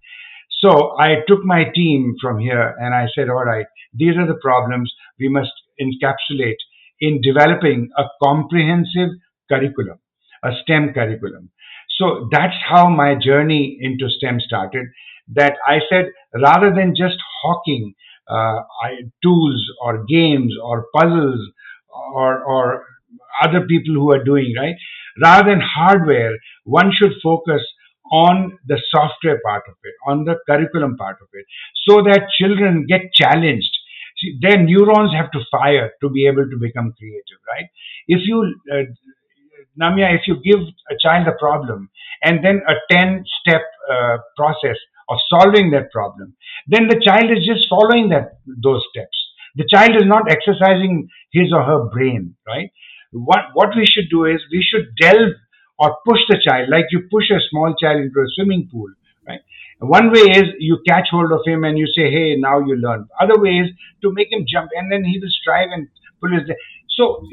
So 0.60 0.96
I 0.98 1.16
took 1.28 1.44
my 1.44 1.64
team 1.74 2.14
from 2.22 2.38
here 2.38 2.74
and 2.80 2.94
I 2.94 3.06
said, 3.14 3.28
all 3.28 3.44
right, 3.44 3.66
these 3.92 4.16
are 4.16 4.26
the 4.26 4.40
problems 4.40 4.92
we 5.18 5.28
must 5.28 5.52
encapsulate 5.80 6.56
in 7.00 7.20
developing 7.20 7.90
a 7.98 8.04
comprehensive 8.22 9.10
curriculum, 9.50 9.98
a 10.42 10.52
STEM 10.62 10.94
curriculum. 10.94 11.50
So 11.98 12.28
that's 12.30 12.56
how 12.68 12.88
my 12.88 13.14
journey 13.14 13.78
into 13.80 14.08
STEM 14.08 14.40
started. 14.40 14.86
That 15.32 15.54
I 15.66 15.80
said, 15.88 16.06
rather 16.34 16.74
than 16.74 16.94
just 16.96 17.16
hawking 17.42 17.94
uh, 18.28 18.60
tools 19.22 19.64
or 19.80 20.04
games 20.04 20.54
or 20.62 20.86
puzzles 20.94 21.40
or, 22.14 22.42
or 22.42 22.84
other 23.42 23.62
people 23.66 23.94
who 23.94 24.12
are 24.12 24.22
doing, 24.22 24.54
right? 24.58 24.74
Rather 25.22 25.50
than 25.50 25.60
hardware, 25.60 26.32
one 26.64 26.92
should 26.92 27.12
focus 27.22 27.62
on 28.10 28.58
the 28.66 28.80
software 28.90 29.40
part 29.44 29.62
of 29.68 29.74
it, 29.82 29.94
on 30.06 30.24
the 30.24 30.36
curriculum 30.46 30.96
part 30.96 31.16
of 31.22 31.28
it, 31.32 31.46
so 31.86 32.02
that 32.02 32.28
children 32.38 32.86
get 32.86 33.12
challenged. 33.14 33.70
See, 34.18 34.38
their 34.40 34.62
neurons 34.62 35.12
have 35.14 35.30
to 35.32 35.40
fire 35.50 35.92
to 36.02 36.10
be 36.10 36.26
able 36.26 36.48
to 36.48 36.56
become 36.60 36.92
creative, 36.98 37.40
right? 37.48 37.66
If 38.06 38.20
you 38.26 38.54
uh, 38.72 38.82
Namya, 39.80 40.14
if 40.14 40.22
you 40.26 40.36
give 40.44 40.60
a 40.90 40.94
child 41.00 41.26
a 41.26 41.32
problem 41.38 41.90
and 42.22 42.44
then 42.44 42.62
a 42.68 42.74
10 42.92 43.24
step 43.40 43.62
uh, 43.90 44.18
process 44.36 44.76
of 45.08 45.18
solving 45.28 45.70
that 45.72 45.90
problem, 45.92 46.34
then 46.66 46.88
the 46.88 47.00
child 47.04 47.30
is 47.30 47.46
just 47.46 47.68
following 47.68 48.08
that 48.10 48.38
those 48.46 48.82
steps. 48.90 49.16
The 49.56 49.66
child 49.68 49.96
is 49.96 50.06
not 50.06 50.30
exercising 50.30 51.08
his 51.32 51.52
or 51.52 51.62
her 51.62 51.84
brain, 51.90 52.34
right? 52.46 52.70
What, 53.12 53.50
what 53.54 53.76
we 53.76 53.86
should 53.86 54.10
do 54.10 54.24
is 54.24 54.40
we 54.50 54.62
should 54.62 54.86
delve 55.00 55.34
or 55.78 55.96
push 56.06 56.20
the 56.28 56.40
child 56.42 56.68
like 56.70 56.86
you 56.90 57.02
push 57.10 57.30
a 57.30 57.40
small 57.50 57.74
child 57.80 58.00
into 58.00 58.18
a 58.18 58.30
swimming 58.34 58.68
pool, 58.70 58.90
right? 59.26 59.40
One 59.80 60.10
way 60.12 60.30
is 60.30 60.44
you 60.58 60.78
catch 60.86 61.08
hold 61.10 61.32
of 61.32 61.40
him 61.44 61.64
and 61.64 61.78
you 61.78 61.86
say, 61.86 62.10
hey, 62.10 62.36
now 62.38 62.60
you 62.60 62.76
learn. 62.76 63.08
Other 63.20 63.40
way 63.40 63.58
is 63.58 63.70
to 64.02 64.12
make 64.12 64.32
him 64.32 64.44
jump 64.48 64.70
and 64.74 64.90
then 64.90 65.04
he 65.04 65.18
will 65.20 65.30
strive 65.30 65.68
and 65.70 65.88
pull 66.20 66.30
his. 66.32 66.48
So 66.96 67.26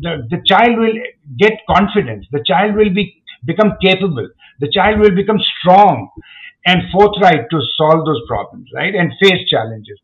the, 0.00 0.26
the 0.30 0.42
child 0.46 0.78
will 0.78 0.94
get 1.38 1.52
confidence. 1.68 2.26
The 2.32 2.42
child 2.46 2.74
will 2.76 2.92
be 2.92 3.22
become 3.44 3.76
capable. 3.82 4.28
The 4.60 4.70
child 4.72 5.00
will 5.00 5.14
become 5.14 5.38
strong 5.60 6.10
and 6.66 6.82
forthright 6.92 7.50
to 7.50 7.60
solve 7.76 8.06
those 8.06 8.22
problems, 8.26 8.70
right? 8.74 8.94
And 8.94 9.12
face 9.22 9.48
challenges. 9.48 9.98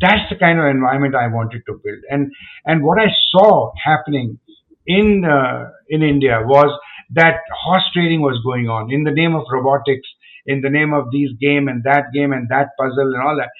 That's 0.00 0.28
the 0.30 0.36
kind 0.36 0.58
of 0.58 0.66
environment 0.66 1.14
I 1.14 1.28
wanted 1.28 1.62
to 1.66 1.80
build. 1.84 2.00
And 2.10 2.32
and 2.64 2.82
what 2.82 2.98
I 3.00 3.08
saw 3.30 3.72
happening 3.84 4.38
in 4.86 5.24
uh, 5.24 5.70
in 5.88 6.02
India 6.02 6.42
was 6.44 6.70
that 7.14 7.40
horse 7.64 7.84
trading 7.92 8.20
was 8.20 8.40
going 8.44 8.68
on 8.68 8.92
in 8.92 9.04
the 9.04 9.10
name 9.10 9.34
of 9.34 9.44
robotics, 9.50 10.08
in 10.46 10.60
the 10.60 10.70
name 10.70 10.92
of 10.92 11.10
these 11.10 11.30
game 11.40 11.68
and 11.68 11.82
that 11.84 12.12
game 12.12 12.32
and 12.32 12.48
that 12.50 12.68
puzzle 12.78 13.14
and 13.14 13.22
all 13.22 13.36
that. 13.36 13.50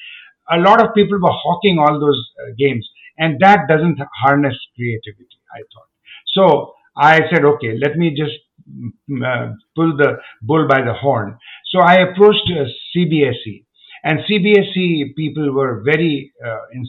A 0.50 0.58
lot 0.58 0.80
of 0.82 0.94
people 0.94 1.18
were 1.20 1.30
hawking 1.32 1.78
all 1.78 1.98
those 2.00 2.30
uh, 2.42 2.52
games 2.58 2.88
and 3.18 3.38
that 3.40 3.68
doesn't 3.68 3.98
harness 4.22 4.56
creativity 4.76 5.38
i 5.54 5.60
thought. 5.72 5.90
So 6.34 6.74
i 6.96 7.20
said 7.30 7.44
okay 7.44 7.72
let 7.84 7.96
me 7.96 8.14
just 8.16 8.38
mm, 8.68 8.90
uh, 9.30 9.54
pull 9.76 9.96
the 9.96 10.18
bull 10.42 10.66
by 10.68 10.80
the 10.82 10.94
horn. 10.94 11.38
So 11.72 11.80
i 11.80 11.96
approached 11.96 12.50
uh, 12.50 12.64
cbse 12.94 13.64
and 14.04 14.20
cbse 14.28 15.14
people 15.16 15.52
were 15.52 15.82
very 15.84 16.32
uh, 16.44 16.62
in, 16.72 16.86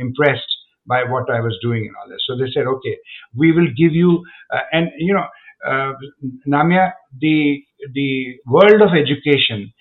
impressed 0.00 0.52
by 0.86 1.02
what 1.04 1.30
i 1.30 1.40
was 1.40 1.56
doing 1.62 1.86
and 1.86 1.94
all 1.96 2.08
this 2.08 2.22
so 2.26 2.36
they 2.36 2.50
said 2.54 2.66
okay 2.66 2.96
we 3.34 3.52
will 3.52 3.68
give 3.76 3.92
you 3.92 4.22
uh, 4.54 4.60
and 4.72 4.88
you 4.98 5.14
know 5.14 5.26
uh, 5.68 5.92
namya 6.46 6.92
the 7.20 7.62
the 7.94 8.36
world 8.46 8.80
of 8.82 8.90
education 9.04 9.72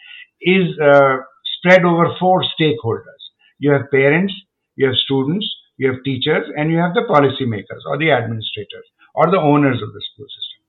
is 0.41 0.67
uh, 0.79 1.17
spread 1.57 1.85
over 1.85 2.07
four 2.19 2.43
stakeholders. 2.59 3.21
You 3.59 3.71
have 3.71 3.89
parents 3.91 4.33
you 4.75 4.88
have 4.88 4.95
students 4.95 5.47
you 5.84 5.92
have 5.92 6.04
teachers, 6.04 6.46
and 6.56 6.72
you 6.72 6.78
have 6.78 6.94
the 6.94 7.06
policymakers 7.10 7.84
or 7.86 7.98
the 7.98 8.12
administrators 8.12 8.88
or 9.16 9.30
the 9.30 9.40
owners 9.40 9.82
of 9.82 9.94
the 9.94 10.02
school 10.10 10.25
system. 10.38 10.62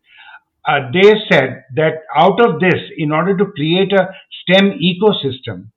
Uh, 0.67 0.81
they 0.93 1.13
said 1.31 1.65
that 1.77 2.03
out 2.17 2.41
of 2.41 2.61
this, 2.61 2.81
in 2.97 3.13
order 3.13 3.37
to 3.37 3.53
create 3.53 3.93
a 3.93 4.09
STEM 4.43 4.79
ecosystem, 4.81 5.69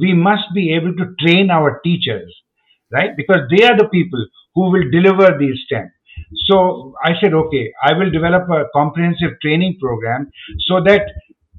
we 0.00 0.12
must 0.14 0.44
be 0.54 0.72
able 0.74 0.94
to 0.94 1.14
train 1.20 1.50
our 1.50 1.80
teachers, 1.84 2.32
right? 2.92 3.16
Because 3.16 3.40
they 3.50 3.64
are 3.64 3.76
the 3.76 3.88
people 3.88 4.24
who 4.54 4.70
will 4.70 4.88
deliver 4.90 5.36
these 5.38 5.58
STEM. 5.66 5.90
So 6.46 6.94
I 7.04 7.12
said, 7.20 7.34
okay, 7.34 7.72
I 7.84 7.92
will 7.92 8.10
develop 8.10 8.48
a 8.50 8.64
comprehensive 8.74 9.38
training 9.42 9.78
program 9.80 10.30
so 10.66 10.80
that 10.84 11.02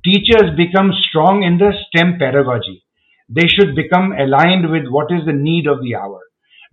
teachers 0.04 0.56
become 0.56 0.92
strong 1.02 1.44
in 1.44 1.58
the 1.58 1.74
STEM 1.88 2.18
pedagogy. 2.20 2.84
They 3.30 3.48
should 3.48 3.76
become 3.76 4.14
aligned 4.14 4.72
with 4.72 4.88
what 4.88 5.12
is 5.12 5.26
the 5.26 5.34
need 5.34 5.68
of 5.68 5.82
the 5.82 5.96
hour 5.96 6.22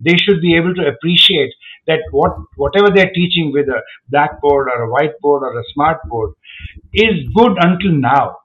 they 0.01 0.17
should 0.17 0.41
be 0.41 0.57
able 0.57 0.75
to 0.75 0.87
appreciate 0.87 1.53
that 1.87 2.01
what 2.11 2.33
whatever 2.57 2.91
they're 2.95 3.13
teaching 3.15 3.53
with 3.53 3.69
a 3.69 3.83
blackboard 4.09 4.69
or 4.69 4.85
a 4.85 4.91
whiteboard 4.95 5.43
or 5.43 5.59
a 5.59 5.65
smartboard 5.77 6.33
is 6.93 7.29
good 7.35 7.57
until 7.61 7.93
now 7.93 8.37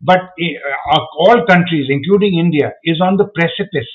but 0.00 0.20
uh, 0.20 1.00
all 1.18 1.46
countries 1.46 1.86
including 1.88 2.38
india 2.38 2.72
is 2.84 3.00
on 3.00 3.16
the 3.16 3.28
precipice 3.38 3.92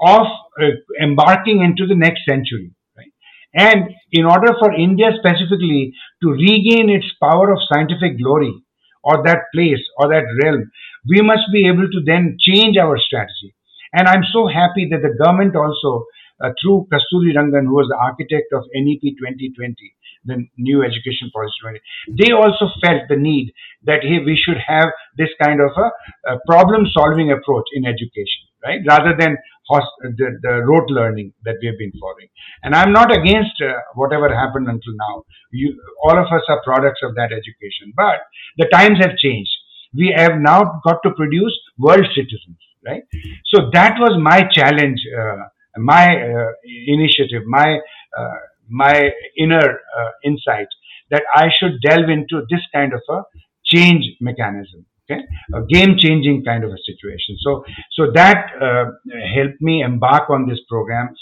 of 0.00 0.26
uh, 0.62 0.70
embarking 1.02 1.62
into 1.62 1.86
the 1.86 1.94
next 1.94 2.24
century 2.28 2.70
right? 2.96 3.12
and 3.54 3.90
in 4.12 4.24
order 4.24 4.52
for 4.58 4.72
india 4.72 5.10
specifically 5.18 5.92
to 6.22 6.30
regain 6.30 6.90
its 6.90 7.06
power 7.22 7.52
of 7.52 7.66
scientific 7.72 8.18
glory 8.18 8.54
or 9.02 9.22
that 9.24 9.42
place 9.54 9.84
or 9.98 10.08
that 10.08 10.24
realm 10.42 10.70
we 11.08 11.20
must 11.20 11.46
be 11.52 11.66
able 11.66 11.88
to 11.94 12.00
then 12.04 12.36
change 12.40 12.76
our 12.76 12.98
strategy 12.98 13.54
and 13.92 14.08
i'm 14.08 14.24
so 14.32 14.46
happy 14.46 14.88
that 14.90 15.02
the 15.02 15.14
government 15.22 15.54
also 15.56 15.92
uh, 15.98 16.04
through 16.60 16.88
Kasturi 16.92 17.34
Rangan, 17.34 17.66
who 17.66 17.74
was 17.74 17.88
the 17.88 17.96
architect 17.96 18.52
of 18.52 18.64
NEP 18.74 19.16
2020, 19.18 19.74
the 20.24 20.46
new 20.58 20.82
education 20.82 21.30
policy. 21.32 21.80
They 22.08 22.32
also 22.32 22.70
felt 22.82 23.02
the 23.08 23.16
need 23.16 23.52
that 23.84 24.02
hey, 24.02 24.18
we 24.24 24.36
should 24.36 24.58
have 24.66 24.88
this 25.16 25.30
kind 25.42 25.60
of 25.60 25.70
a, 25.76 26.34
a 26.34 26.38
problem-solving 26.46 27.30
approach 27.30 27.66
in 27.74 27.84
education, 27.84 28.48
right? 28.64 28.80
Rather 28.86 29.14
than 29.18 29.36
the, 29.70 30.38
the 30.42 30.62
rote 30.66 30.90
learning 30.90 31.32
that 31.44 31.56
we 31.60 31.68
have 31.68 31.78
been 31.78 31.92
following. 32.00 32.28
And 32.62 32.74
I'm 32.74 32.92
not 32.92 33.10
against 33.10 33.60
uh, 33.62 33.72
whatever 33.94 34.28
happened 34.28 34.68
until 34.68 34.94
now. 34.96 35.24
You, 35.52 35.80
all 36.02 36.18
of 36.18 36.26
us 36.26 36.42
are 36.48 36.62
products 36.64 37.00
of 37.02 37.14
that 37.14 37.32
education. 37.32 37.92
But 37.96 38.20
the 38.58 38.66
times 38.66 38.98
have 39.00 39.16
changed. 39.16 39.50
We 39.96 40.12
have 40.16 40.38
now 40.38 40.80
got 40.84 40.98
to 41.04 41.10
produce 41.12 41.56
world 41.78 42.06
citizens, 42.14 42.58
right? 42.84 43.02
So 43.54 43.70
that 43.72 43.94
was 43.98 44.20
my 44.20 44.42
challenge, 44.50 45.00
uh, 45.16 45.44
my 45.76 46.06
uh, 46.16 46.52
initiative, 46.86 47.42
my 47.46 47.78
uh, 48.16 48.34
my 48.68 49.10
inner 49.36 49.80
uh, 49.98 50.10
insight 50.24 50.68
that 51.10 51.22
I 51.34 51.50
should 51.58 51.80
delve 51.82 52.08
into 52.08 52.42
this 52.50 52.60
kind 52.72 52.92
of 52.92 53.02
a 53.08 53.22
change 53.64 54.04
mechanism 54.20 54.86
okay? 55.04 55.22
A 55.54 55.62
game 55.66 55.96
changing 55.98 56.44
kind 56.44 56.64
of 56.64 56.70
a 56.70 56.78
situation. 56.86 57.36
So 57.40 57.64
so 57.92 58.10
that 58.12 58.46
uh, 58.60 58.84
helped 59.34 59.60
me 59.60 59.82
embark 59.82 60.30
on 60.30 60.48
this 60.48 60.60
program. 60.68 61.14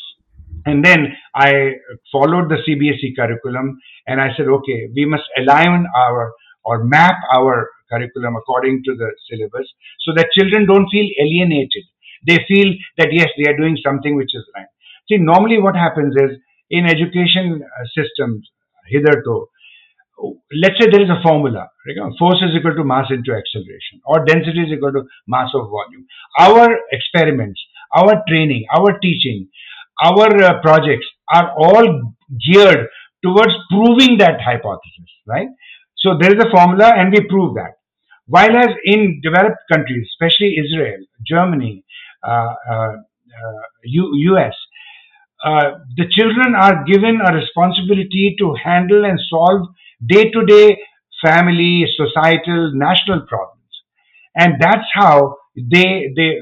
And 0.64 0.85
then 0.85 1.12
i 1.35 1.73
followed 2.12 2.49
the 2.49 2.59
cbse 2.64 3.16
curriculum 3.16 3.78
and 4.06 4.21
i 4.21 4.28
said 4.37 4.47
okay 4.47 4.88
we 4.94 5.04
must 5.04 5.25
align 5.38 5.87
our 5.97 6.32
or 6.64 6.85
map 6.85 7.16
our 7.35 7.68
curriculum 7.90 8.37
according 8.37 8.82
to 8.85 8.94
the 8.94 9.09
syllabus 9.28 9.66
so 10.04 10.12
that 10.14 10.28
children 10.38 10.66
don't 10.66 10.88
feel 10.90 11.09
alienated 11.25 11.85
they 12.26 12.38
feel 12.49 12.73
that 12.99 13.12
yes 13.12 13.29
they 13.37 13.50
are 13.50 13.57
doing 13.57 13.76
something 13.85 14.17
which 14.17 14.35
is 14.35 14.45
right 14.57 14.67
see 15.09 15.19
normally 15.19 15.59
what 15.61 15.76
happens 15.76 16.14
is 16.17 16.38
in 16.71 16.87
education 16.87 17.62
uh, 17.62 17.85
systems 17.97 18.50
hitherto 18.87 19.47
let's 20.62 20.79
say 20.79 20.87
there 20.91 21.02
is 21.02 21.11
a 21.11 21.23
formula, 21.23 21.69
right? 21.87 22.12
force 22.19 22.43
is 22.43 22.55
equal 22.57 22.75
to 22.75 22.85
mass 22.85 23.07
into 23.11 23.33
acceleration, 23.33 24.00
or 24.05 24.25
density 24.25 24.61
is 24.61 24.73
equal 24.73 24.93
to 24.93 25.02
mass 25.26 25.50
of 25.55 25.69
volume. 25.69 26.07
Our 26.38 26.79
experiments, 26.93 27.61
our 27.95 28.23
training, 28.29 28.67
our 28.76 28.99
teaching, 29.00 29.49
our 30.05 30.43
uh, 30.43 30.61
projects 30.62 31.07
are 31.33 31.52
all 31.57 32.14
geared 32.47 32.88
towards 33.25 33.55
proving 33.71 34.19
that 34.19 34.41
hypothesis, 34.41 35.11
right? 35.26 35.49
So 35.97 36.17
there 36.21 36.35
is 36.35 36.43
a 36.43 36.50
formula, 36.50 36.93
and 36.97 37.12
we 37.12 37.26
prove 37.29 37.55
that. 37.55 37.75
While 38.26 38.57
as 38.57 38.71
in 38.85 39.21
developed 39.23 39.59
countries, 39.73 40.09
especially 40.14 40.57
Israel, 40.57 41.00
Germany, 41.26 41.85
US, 43.85 44.55
uh, 45.45 45.49
uh, 45.49 45.71
the 45.97 46.07
children 46.11 46.55
are 46.55 46.85
given 46.85 47.21
a 47.21 47.35
responsibility 47.35 48.37
to 48.38 48.55
handle 48.62 49.05
and 49.05 49.19
solve 49.29 49.69
day 50.07 50.31
to 50.31 50.47
day 50.47 50.79
family, 51.25 51.87
societal, 51.97 52.73
national 52.75 53.23
problems. 53.26 53.59
And 54.37 54.55
that's 54.61 54.87
how 54.95 55.37
they, 55.57 56.12
they 56.17 56.38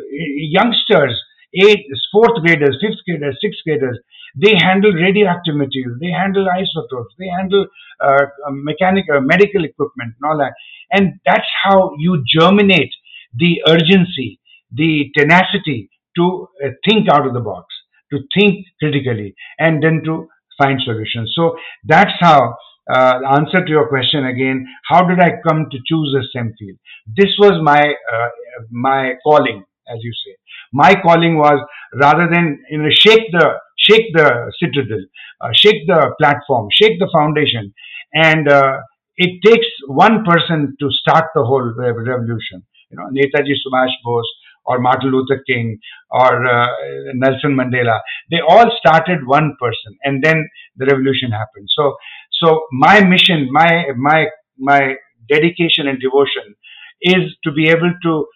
youngsters, 0.50 1.20
eighth, 1.54 1.86
fourth 2.12 2.42
graders, 2.42 2.78
fifth 2.80 3.00
graders, 3.06 3.38
sixth 3.42 3.60
graders, 3.66 3.98
they 4.36 4.54
handle 4.62 4.92
radioactive 4.92 5.56
materials, 5.56 5.98
they 6.00 6.10
handle 6.10 6.48
isotopes, 6.48 7.14
they 7.18 7.28
handle 7.28 7.66
uh, 8.00 8.26
mechanical, 8.50 9.16
uh, 9.16 9.20
medical 9.20 9.64
equipment, 9.64 10.14
and 10.20 10.30
all 10.30 10.38
that. 10.38 10.54
And 10.92 11.20
that's 11.26 11.46
how 11.64 11.92
you 11.98 12.22
germinate 12.26 12.92
the 13.34 13.62
urgency, 13.66 14.39
the 14.72 15.10
tenacity 15.16 15.90
to 16.16 16.48
uh, 16.64 16.68
think 16.88 17.08
out 17.12 17.26
of 17.26 17.34
the 17.34 17.40
box, 17.40 17.66
to 18.12 18.18
think 18.34 18.66
critically, 18.80 19.34
and 19.58 19.82
then 19.82 20.02
to 20.04 20.28
find 20.58 20.80
solutions. 20.82 21.32
So 21.36 21.56
that's 21.84 22.12
how 22.20 22.56
uh, 22.92 23.20
answer 23.36 23.64
to 23.64 23.70
your 23.70 23.88
question 23.88 24.26
again, 24.26 24.66
how 24.84 25.06
did 25.06 25.20
I 25.20 25.32
come 25.46 25.66
to 25.70 25.78
choose 25.86 26.16
a 26.18 26.26
STEM 26.30 26.54
field? 26.58 26.78
This 27.06 27.32
was 27.38 27.60
my 27.62 27.80
uh, 27.80 28.28
my 28.70 29.14
calling, 29.22 29.64
as 29.88 29.98
you 30.02 30.12
say. 30.12 30.36
My 30.72 30.94
calling 30.94 31.36
was 31.36 31.60
rather 31.94 32.28
than 32.32 32.62
you 32.70 32.78
know 32.78 32.90
shake 32.90 33.30
the 33.32 33.54
shake 33.78 34.12
the 34.14 34.52
citadel, 34.60 35.04
uh, 35.40 35.50
shake 35.52 35.86
the 35.86 36.14
platform, 36.20 36.68
shake 36.72 36.98
the 36.98 37.08
foundation, 37.12 37.72
and 38.14 38.48
uh, 38.48 38.78
it 39.16 39.40
takes 39.44 39.66
one 39.86 40.24
person 40.24 40.76
to 40.80 40.90
start 40.90 41.26
the 41.34 41.44
whole 41.44 41.72
revolution. 41.76 42.64
You 42.90 42.96
know, 42.98 43.06
Netaji 43.14 43.54
Subhash 43.62 43.94
Bose 44.04 44.28
or 44.64 44.80
Martin 44.80 45.10
Luther 45.10 45.42
King 45.46 45.78
or 46.10 46.46
uh, 46.46 46.68
Nelson 47.14 47.56
Mandela. 47.56 48.00
They 48.30 48.40
all 48.46 48.70
started 48.78 49.26
one 49.26 49.56
person, 49.60 49.96
and 50.04 50.22
then 50.22 50.48
the 50.76 50.86
revolution 50.86 51.30
happened. 51.30 51.68
So 51.76 51.96
so 52.42 52.66
my 52.72 53.00
mission, 53.04 53.48
my 53.50 53.86
my 53.96 54.26
my 54.58 54.94
dedication 55.28 55.88
and 55.88 56.00
devotion 56.00 56.54
is 57.02 57.36
to 57.44 57.52
be 57.52 57.68
able 57.68 57.92
to 58.02 58.26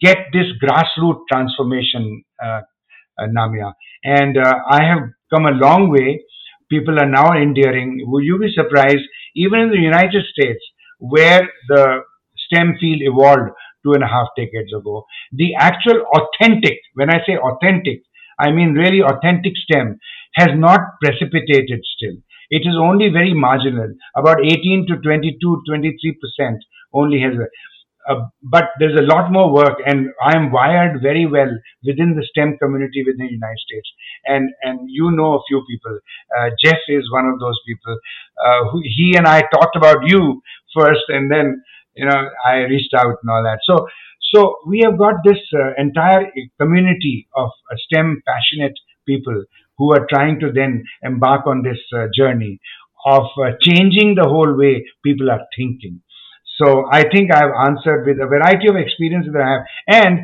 get 0.00 0.18
this 0.32 0.46
grassroots 0.62 1.20
transformation, 1.30 2.22
uh, 2.42 2.60
uh, 3.18 3.26
Namia. 3.36 3.72
And 4.04 4.36
uh, 4.38 4.54
I 4.70 4.84
have 4.84 5.00
come 5.32 5.46
a 5.46 5.52
long 5.52 5.90
way. 5.90 6.22
People 6.70 6.98
are 6.98 7.08
now 7.08 7.32
enduring. 7.32 8.04
Will 8.06 8.22
you 8.22 8.38
be 8.38 8.52
surprised? 8.54 9.04
Even 9.36 9.60
in 9.60 9.70
the 9.70 9.78
United 9.78 10.24
States, 10.32 10.60
where 10.98 11.48
the 11.68 12.00
STEM 12.46 12.76
field 12.80 13.00
evolved 13.02 13.50
two 13.86 13.92
and 13.92 14.02
a 14.02 14.08
half 14.08 14.28
decades 14.36 14.72
ago, 14.74 15.06
the 15.32 15.54
actual 15.58 16.04
authentic, 16.18 16.78
when 16.94 17.10
I 17.10 17.18
say 17.26 17.36
authentic, 17.36 18.02
I 18.38 18.50
mean 18.50 18.74
really 18.74 19.00
authentic 19.00 19.52
STEM, 19.56 19.98
has 20.34 20.48
not 20.54 20.80
precipitated 21.02 21.80
still. 21.96 22.16
It 22.50 22.62
is 22.66 22.76
only 22.78 23.08
very 23.08 23.34
marginal. 23.34 23.94
About 24.16 24.44
18 24.44 24.86
to 24.88 24.96
22, 25.02 25.62
23 25.66 26.18
percent 26.20 26.58
only 26.92 27.20
has. 27.20 27.32
Uh, 28.08 28.26
but 28.42 28.66
there's 28.78 28.98
a 28.98 29.02
lot 29.02 29.32
more 29.32 29.52
work, 29.52 29.78
and 29.84 30.10
I'm 30.22 30.52
wired 30.52 31.02
very 31.02 31.26
well 31.26 31.50
within 31.84 32.14
the 32.14 32.24
STEM 32.30 32.56
community 32.62 33.02
within 33.04 33.26
the 33.26 33.32
United 33.32 33.58
States. 33.66 33.88
And 34.26 34.50
and 34.62 34.78
you 34.88 35.10
know 35.10 35.34
a 35.34 35.42
few 35.48 35.64
people. 35.68 35.98
Uh, 36.38 36.50
Jeff 36.64 36.78
is 36.88 37.10
one 37.10 37.26
of 37.26 37.40
those 37.40 37.58
people. 37.66 37.98
Uh, 38.46 38.68
who 38.70 38.80
he 38.84 39.14
and 39.16 39.26
I 39.26 39.40
talked 39.52 39.76
about 39.76 40.06
you 40.06 40.40
first, 40.76 41.02
and 41.08 41.30
then 41.30 41.62
you 41.96 42.06
know 42.06 42.28
I 42.46 42.56
reached 42.68 42.94
out 42.94 43.16
and 43.22 43.30
all 43.30 43.42
that. 43.42 43.60
So 43.64 43.86
so 44.34 44.56
we 44.66 44.82
have 44.84 44.98
got 44.98 45.14
this 45.24 45.38
uh, 45.54 45.74
entire 45.78 46.30
community 46.60 47.28
of 47.34 47.50
uh, 47.70 47.76
STEM 47.86 48.22
passionate 48.26 48.78
people 49.06 49.44
who 49.78 49.92
are 49.92 50.06
trying 50.10 50.40
to 50.40 50.50
then 50.52 50.84
embark 51.02 51.46
on 51.46 51.62
this 51.62 51.78
uh, 51.94 52.06
journey 52.14 52.60
of 53.06 53.24
uh, 53.38 53.52
changing 53.60 54.16
the 54.16 54.28
whole 54.28 54.56
way 54.56 54.84
people 55.04 55.30
are 55.30 55.46
thinking. 55.56 56.02
So 56.58 56.86
I 56.90 57.04
think 57.08 57.32
I've 57.32 57.54
answered 57.68 58.06
with 58.06 58.18
a 58.18 58.26
variety 58.26 58.68
of 58.68 58.76
experiences 58.76 59.32
that 59.32 59.42
I 59.42 59.52
have. 59.52 59.64
And 60.04 60.18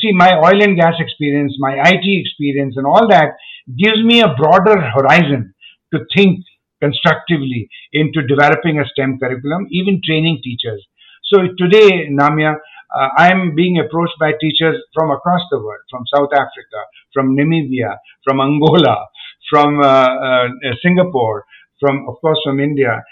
see, 0.00 0.12
my 0.12 0.36
oil 0.36 0.62
and 0.62 0.76
gas 0.76 0.94
experience, 0.98 1.54
my 1.58 1.76
IT 1.76 2.04
experience, 2.04 2.74
and 2.76 2.86
all 2.86 3.08
that 3.08 3.36
gives 3.78 4.02
me 4.04 4.20
a 4.20 4.34
broader 4.34 4.80
horizon 4.80 5.54
to 5.94 6.00
think 6.14 6.44
constructively 6.82 7.68
into 7.92 8.26
developing 8.26 8.80
a 8.80 8.84
STEM 8.84 9.18
curriculum, 9.18 9.66
even 9.70 10.00
training 10.04 10.40
teachers. 10.42 10.84
So 11.32 11.38
today, 11.58 12.08
Namia, 12.10 12.54
uh, 12.56 13.08
I'm 13.16 13.54
being 13.54 13.78
approached 13.78 14.14
by 14.18 14.32
teachers 14.40 14.76
from 14.94 15.10
across 15.10 15.42
the 15.50 15.58
world, 15.58 15.82
from 15.90 16.02
South 16.14 16.30
Africa, 16.32 16.80
from 17.14 17.36
Namibia, 17.36 17.96
from 18.24 18.40
Angola, 18.40 19.06
from 19.50 19.80
uh, 19.80 19.84
uh, 19.86 20.48
Singapore, 20.82 21.44
from 21.78 22.08
of 22.08 22.16
course 22.20 22.40
from 22.44 22.58
India, 22.60 23.02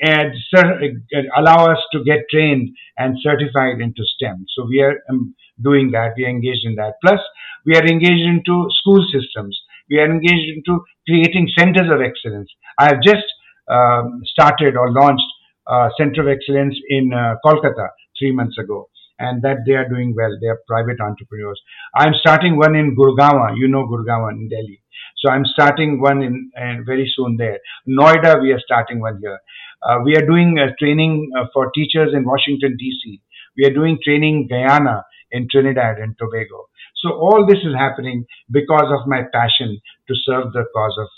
and 0.00 0.32
allow 1.36 1.70
us 1.70 1.78
to 1.92 2.02
get 2.04 2.20
trained 2.30 2.68
and 2.98 3.16
certified 3.22 3.80
into 3.80 4.02
STEM. 4.16 4.44
So 4.56 4.66
we 4.68 4.80
are 4.80 4.96
um, 5.10 5.34
doing 5.62 5.90
that. 5.92 6.14
We 6.16 6.24
are 6.24 6.28
engaged 6.30 6.64
in 6.64 6.74
that. 6.76 6.94
Plus, 7.04 7.20
we 7.64 7.74
are 7.76 7.84
engaged 7.86 8.24
into 8.24 8.68
school 8.80 9.04
systems. 9.12 9.58
We 9.90 9.98
are 9.98 10.10
engaged 10.10 10.48
into 10.56 10.80
creating 11.06 11.48
centers 11.58 11.90
of 11.90 12.00
excellence. 12.00 12.50
I 12.78 12.86
have 12.86 13.02
just 13.02 13.24
um, 13.68 14.20
started 14.24 14.76
or 14.76 14.92
launched 14.92 15.24
Center 15.98 16.22
of 16.22 16.28
Excellence 16.28 16.76
in 16.88 17.12
uh, 17.12 17.34
Kolkata 17.44 17.88
three 18.18 18.32
months 18.32 18.58
ago 18.58 18.88
and 19.18 19.42
that 19.42 19.58
they 19.66 19.72
are 19.72 19.88
doing 19.88 20.14
well. 20.16 20.36
They 20.40 20.48
are 20.48 20.60
private 20.66 21.00
entrepreneurs. 21.00 21.60
I'm 21.94 22.14
starting 22.20 22.56
one 22.56 22.76
in 22.76 22.96
Gurgaon. 22.96 23.56
You 23.56 23.68
know 23.68 23.86
Gurgaon 23.86 24.32
in 24.32 24.48
Delhi. 24.48 24.82
So 25.18 25.30
I'm 25.30 25.44
starting 25.46 26.00
one 26.00 26.22
in 26.22 26.50
uh, 26.56 26.82
very 26.84 27.10
soon 27.16 27.36
there. 27.36 27.58
Noida, 27.88 28.40
we 28.40 28.52
are 28.52 28.60
starting 28.60 29.00
one 29.00 29.18
here. 29.20 29.40
Uh, 29.82 29.98
we 30.04 30.16
are 30.16 30.26
doing 30.26 30.58
uh, 30.58 30.72
training 30.78 31.30
uh, 31.38 31.46
for 31.52 31.70
teachers 31.74 32.12
in 32.14 32.24
Washington 32.24 32.76
D.C. 32.78 33.20
We 33.56 33.64
are 33.66 33.72
doing 33.72 33.98
training 34.04 34.48
Guyana 34.48 35.04
in 35.32 35.48
Trinidad 35.50 35.98
and 35.98 36.16
Tobago. 36.18 36.68
So 36.96 37.10
all 37.12 37.46
this 37.46 37.58
is 37.58 37.74
happening 37.76 38.26
because 38.50 38.90
of 38.90 39.06
my 39.06 39.22
passion 39.32 39.80
to 40.08 40.14
serve 40.24 40.52
the 40.52 40.64
cause 40.74 40.96
of. 41.00 41.08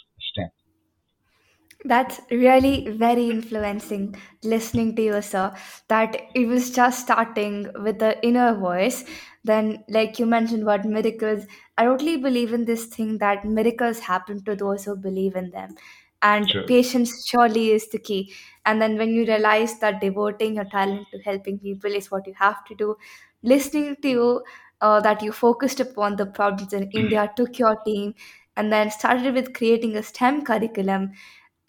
That's 1.84 2.20
really 2.30 2.88
very 2.90 3.30
influencing 3.30 4.16
listening 4.42 4.96
to 4.96 5.02
you, 5.02 5.22
sir. 5.22 5.54
That 5.88 6.16
it 6.34 6.46
was 6.46 6.70
just 6.72 7.00
starting 7.04 7.68
with 7.82 8.00
the 8.00 8.20
inner 8.26 8.52
voice. 8.54 9.04
Then, 9.44 9.84
like 9.88 10.18
you 10.18 10.26
mentioned 10.26 10.64
about 10.64 10.84
miracles, 10.84 11.44
I 11.76 11.84
totally 11.84 12.16
believe 12.16 12.52
in 12.52 12.64
this 12.64 12.86
thing 12.86 13.18
that 13.18 13.44
miracles 13.44 14.00
happen 14.00 14.42
to 14.44 14.56
those 14.56 14.84
who 14.84 14.96
believe 14.96 15.36
in 15.36 15.50
them. 15.50 15.76
And 16.20 16.52
Sure. 16.52 16.64
patience 16.66 17.24
surely 17.28 17.70
is 17.70 17.88
the 17.90 17.98
key. 18.00 18.34
And 18.66 18.82
then, 18.82 18.98
when 18.98 19.10
you 19.10 19.24
realize 19.24 19.78
that 19.78 20.00
devoting 20.00 20.56
your 20.56 20.64
talent 20.64 21.06
to 21.12 21.20
helping 21.22 21.60
people 21.60 21.92
is 21.94 22.10
what 22.10 22.26
you 22.26 22.34
have 22.34 22.64
to 22.64 22.74
do, 22.74 22.96
listening 23.42 23.96
to 24.02 24.08
you 24.08 24.44
uh, 24.80 25.00
that 25.00 25.22
you 25.22 25.30
focused 25.30 25.78
upon 25.78 26.16
the 26.16 26.26
problems 26.26 26.72
in 26.72 26.90
India, 26.90 27.30
took 27.36 27.56
your 27.56 27.76
team, 27.84 28.14
and 28.56 28.72
then 28.72 28.90
started 28.90 29.32
with 29.32 29.54
creating 29.54 29.96
a 29.96 30.02
STEM 30.02 30.44
curriculum. 30.44 31.12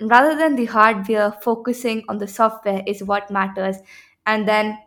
Rather 0.02 0.36
than 0.38 0.56
the 0.56 0.66
hardware, 0.66 1.32
focusing 1.32 2.04
on 2.10 2.18
the 2.18 2.28
software 2.28 2.84
is 2.88 3.04
what 3.04 3.30
matters. 3.32 3.78
And 4.26 4.48
then 4.48 4.78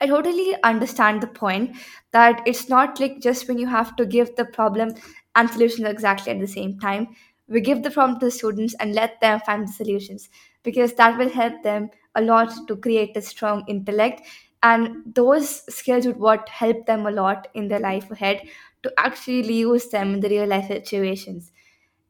I 0.00 0.06
totally 0.06 0.54
understand 0.64 1.22
the 1.22 1.26
point 1.28 1.76
that 2.12 2.42
it's 2.46 2.68
not 2.68 3.00
like 3.00 3.20
just 3.20 3.48
when 3.48 3.58
you 3.58 3.66
have 3.68 3.96
to 3.96 4.06
give 4.06 4.36
the 4.36 4.44
problem 4.44 4.94
and 5.34 5.48
solutions 5.50 5.88
exactly 5.88 6.32
at 6.32 6.40
the 6.40 6.46
same 6.48 6.78
time. 6.78 7.08
We 7.48 7.60
give 7.60 7.82
the 7.82 7.90
problem 7.90 8.20
to 8.20 8.26
the 8.26 8.30
students 8.32 8.74
and 8.80 8.94
let 8.94 9.20
them 9.20 9.40
find 9.40 9.68
the 9.68 9.72
solutions 9.72 10.28
because 10.62 10.94
that 10.94 11.18
will 11.18 11.30
help 11.30 11.62
them 11.62 11.90
a 12.14 12.22
lot 12.22 12.52
to 12.68 12.76
create 12.76 13.16
a 13.16 13.22
strong 13.22 13.64
intellect. 13.68 14.22
And 14.62 15.14
those 15.14 15.62
skills 15.74 16.06
would 16.06 16.18
what 16.18 16.48
help 16.48 16.86
them 16.86 17.06
a 17.06 17.10
lot 17.10 17.48
in 17.54 17.68
their 17.68 17.80
life 17.80 18.10
ahead 18.10 18.42
to 18.82 18.92
actually 18.98 19.54
use 19.54 19.88
them 19.88 20.14
in 20.14 20.20
the 20.20 20.28
real 20.28 20.46
life 20.46 20.68
situations. 20.68 21.52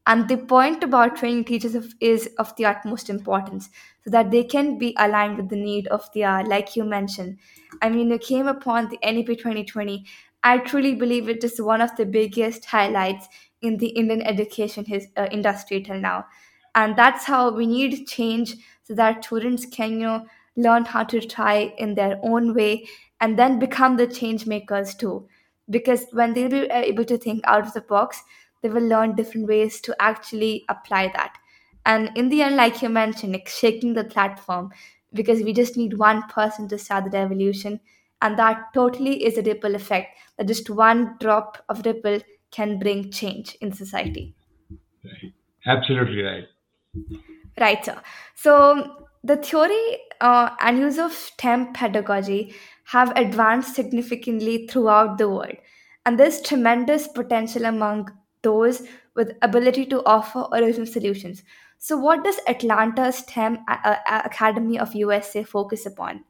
And 0.05 0.27
the 0.27 0.37
point 0.37 0.83
about 0.83 1.15
training 1.15 1.45
teachers 1.45 1.75
of, 1.75 1.93
is 2.01 2.29
of 2.37 2.53
the 2.57 2.65
utmost 2.65 3.09
importance 3.09 3.69
so 4.03 4.09
that 4.09 4.31
they 4.31 4.43
can 4.43 4.77
be 4.77 4.93
aligned 4.99 5.37
with 5.37 5.49
the 5.49 5.55
need 5.55 5.87
of 5.87 6.09
the 6.13 6.25
hour, 6.25 6.45
like 6.45 6.75
you 6.75 6.83
mentioned. 6.83 7.37
I 7.81 7.89
mean, 7.89 8.09
you 8.09 8.17
came 8.19 8.47
upon 8.47 8.89
the 8.89 8.99
NEP 9.01 9.35
2020. 9.35 10.05
I 10.43 10.57
truly 10.57 10.93
believe 10.95 11.29
it 11.29 11.43
is 11.43 11.61
one 11.61 11.79
of 11.79 11.95
the 11.95 12.05
biggest 12.05 12.65
highlights 12.65 13.27
in 13.61 13.77
the 13.77 13.87
Indian 13.87 14.21
education 14.21 14.83
his, 14.83 15.07
uh, 15.15 15.27
industry 15.31 15.81
till 15.81 15.99
now. 15.99 16.25
And 16.75 16.95
that's 16.95 17.25
how 17.25 17.51
we 17.51 17.65
need 17.67 18.07
change 18.07 18.55
so 18.83 18.93
that 18.95 19.23
students 19.23 19.65
can 19.65 19.91
you 19.93 19.99
know, 19.99 20.25
learn 20.55 20.85
how 20.85 21.03
to 21.05 21.21
try 21.21 21.73
in 21.77 21.95
their 21.95 22.19
own 22.23 22.53
way 22.53 22.87
and 23.21 23.37
then 23.37 23.59
become 23.59 23.95
the 23.97 24.07
change 24.07 24.45
makers 24.45 24.95
too. 24.95 25.27
Because 25.69 26.05
when 26.11 26.33
they'll 26.33 26.49
be 26.49 26.67
able 26.71 27.05
to 27.05 27.17
think 27.17 27.41
out 27.45 27.65
of 27.65 27.73
the 27.73 27.81
box, 27.81 28.21
they 28.63 28.69
will 28.69 28.81
learn 28.83 29.15
different 29.15 29.47
ways 29.47 29.79
to 29.81 29.95
actually 29.99 30.65
apply 30.69 31.09
that. 31.09 31.37
And 31.85 32.09
in 32.15 32.29
the 32.29 32.41
end, 32.41 32.55
like 32.55 32.81
you 32.81 32.89
mentioned, 32.89 33.33
like 33.33 33.47
shaking 33.47 33.93
the 33.93 34.05
platform 34.05 34.71
because 35.13 35.43
we 35.43 35.53
just 35.53 35.77
need 35.77 35.99
one 35.99 36.23
person 36.29 36.67
to 36.69 36.79
start 36.79 37.11
the 37.11 37.17
revolution. 37.17 37.79
And 38.21 38.39
that 38.39 38.73
totally 38.73 39.23
is 39.23 39.37
a 39.37 39.43
ripple 39.43 39.75
effect 39.75 40.17
that 40.37 40.47
just 40.47 40.69
one 40.69 41.17
drop 41.19 41.63
of 41.69 41.85
ripple 41.85 42.19
can 42.51 42.79
bring 42.79 43.11
change 43.11 43.55
in 43.61 43.73
society. 43.73 44.33
Absolutely 45.65 46.21
right. 46.21 46.47
Right, 47.59 47.83
sir. 47.83 48.01
So 48.35 49.07
the 49.23 49.37
theory 49.37 49.97
uh, 50.21 50.49
and 50.61 50.79
use 50.79 50.97
of 50.97 51.11
STEM 51.13 51.73
pedagogy 51.73 52.55
have 52.85 53.13
advanced 53.15 53.75
significantly 53.75 54.67
throughout 54.67 55.17
the 55.17 55.29
world, 55.29 55.55
and 56.05 56.19
there's 56.19 56.41
tremendous 56.41 57.07
potential 57.07 57.65
among 57.65 58.09
those 58.43 58.83
with 59.15 59.33
ability 59.41 59.85
to 59.87 60.03
offer 60.05 60.45
original 60.51 60.85
solutions. 60.85 61.43
So, 61.77 61.97
what 61.97 62.23
does 62.23 62.39
Atlanta's 62.47 63.17
STEM 63.17 63.59
A- 63.67 63.97
A- 64.07 64.21
Academy 64.25 64.79
of 64.79 64.95
USA 64.95 65.43
focus 65.43 65.85
upon? 65.85 66.23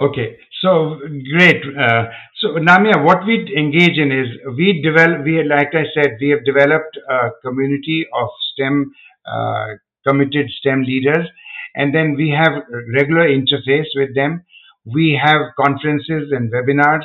Okay, 0.00 0.36
so 0.60 0.98
great. 1.32 1.62
Uh, 1.78 2.06
so 2.40 2.48
Namia, 2.58 3.04
what 3.04 3.24
we 3.26 3.54
engage 3.56 3.96
in 3.96 4.10
is 4.10 4.26
we 4.56 4.82
develop. 4.82 5.24
We 5.24 5.44
like 5.44 5.72
I 5.72 5.84
said, 5.94 6.16
we 6.20 6.30
have 6.30 6.44
developed 6.44 6.98
a 7.08 7.30
community 7.44 8.04
of 8.12 8.28
STEM 8.52 8.92
uh, 9.24 9.66
committed 10.04 10.50
STEM 10.58 10.82
leaders, 10.82 11.28
and 11.76 11.94
then 11.94 12.14
we 12.16 12.30
have 12.30 12.62
regular 12.92 13.28
interface 13.28 13.86
with 13.94 14.14
them. 14.16 14.44
We 14.84 15.20
have 15.22 15.54
conferences 15.56 16.32
and 16.32 16.52
webinars, 16.52 17.04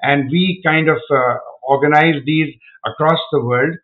and 0.00 0.30
we 0.30 0.62
kind 0.64 0.88
of 0.88 0.96
uh, 1.10 1.34
organize 1.62 2.16
these 2.26 2.54
across 2.84 3.20
the 3.32 3.44
world. 3.44 3.74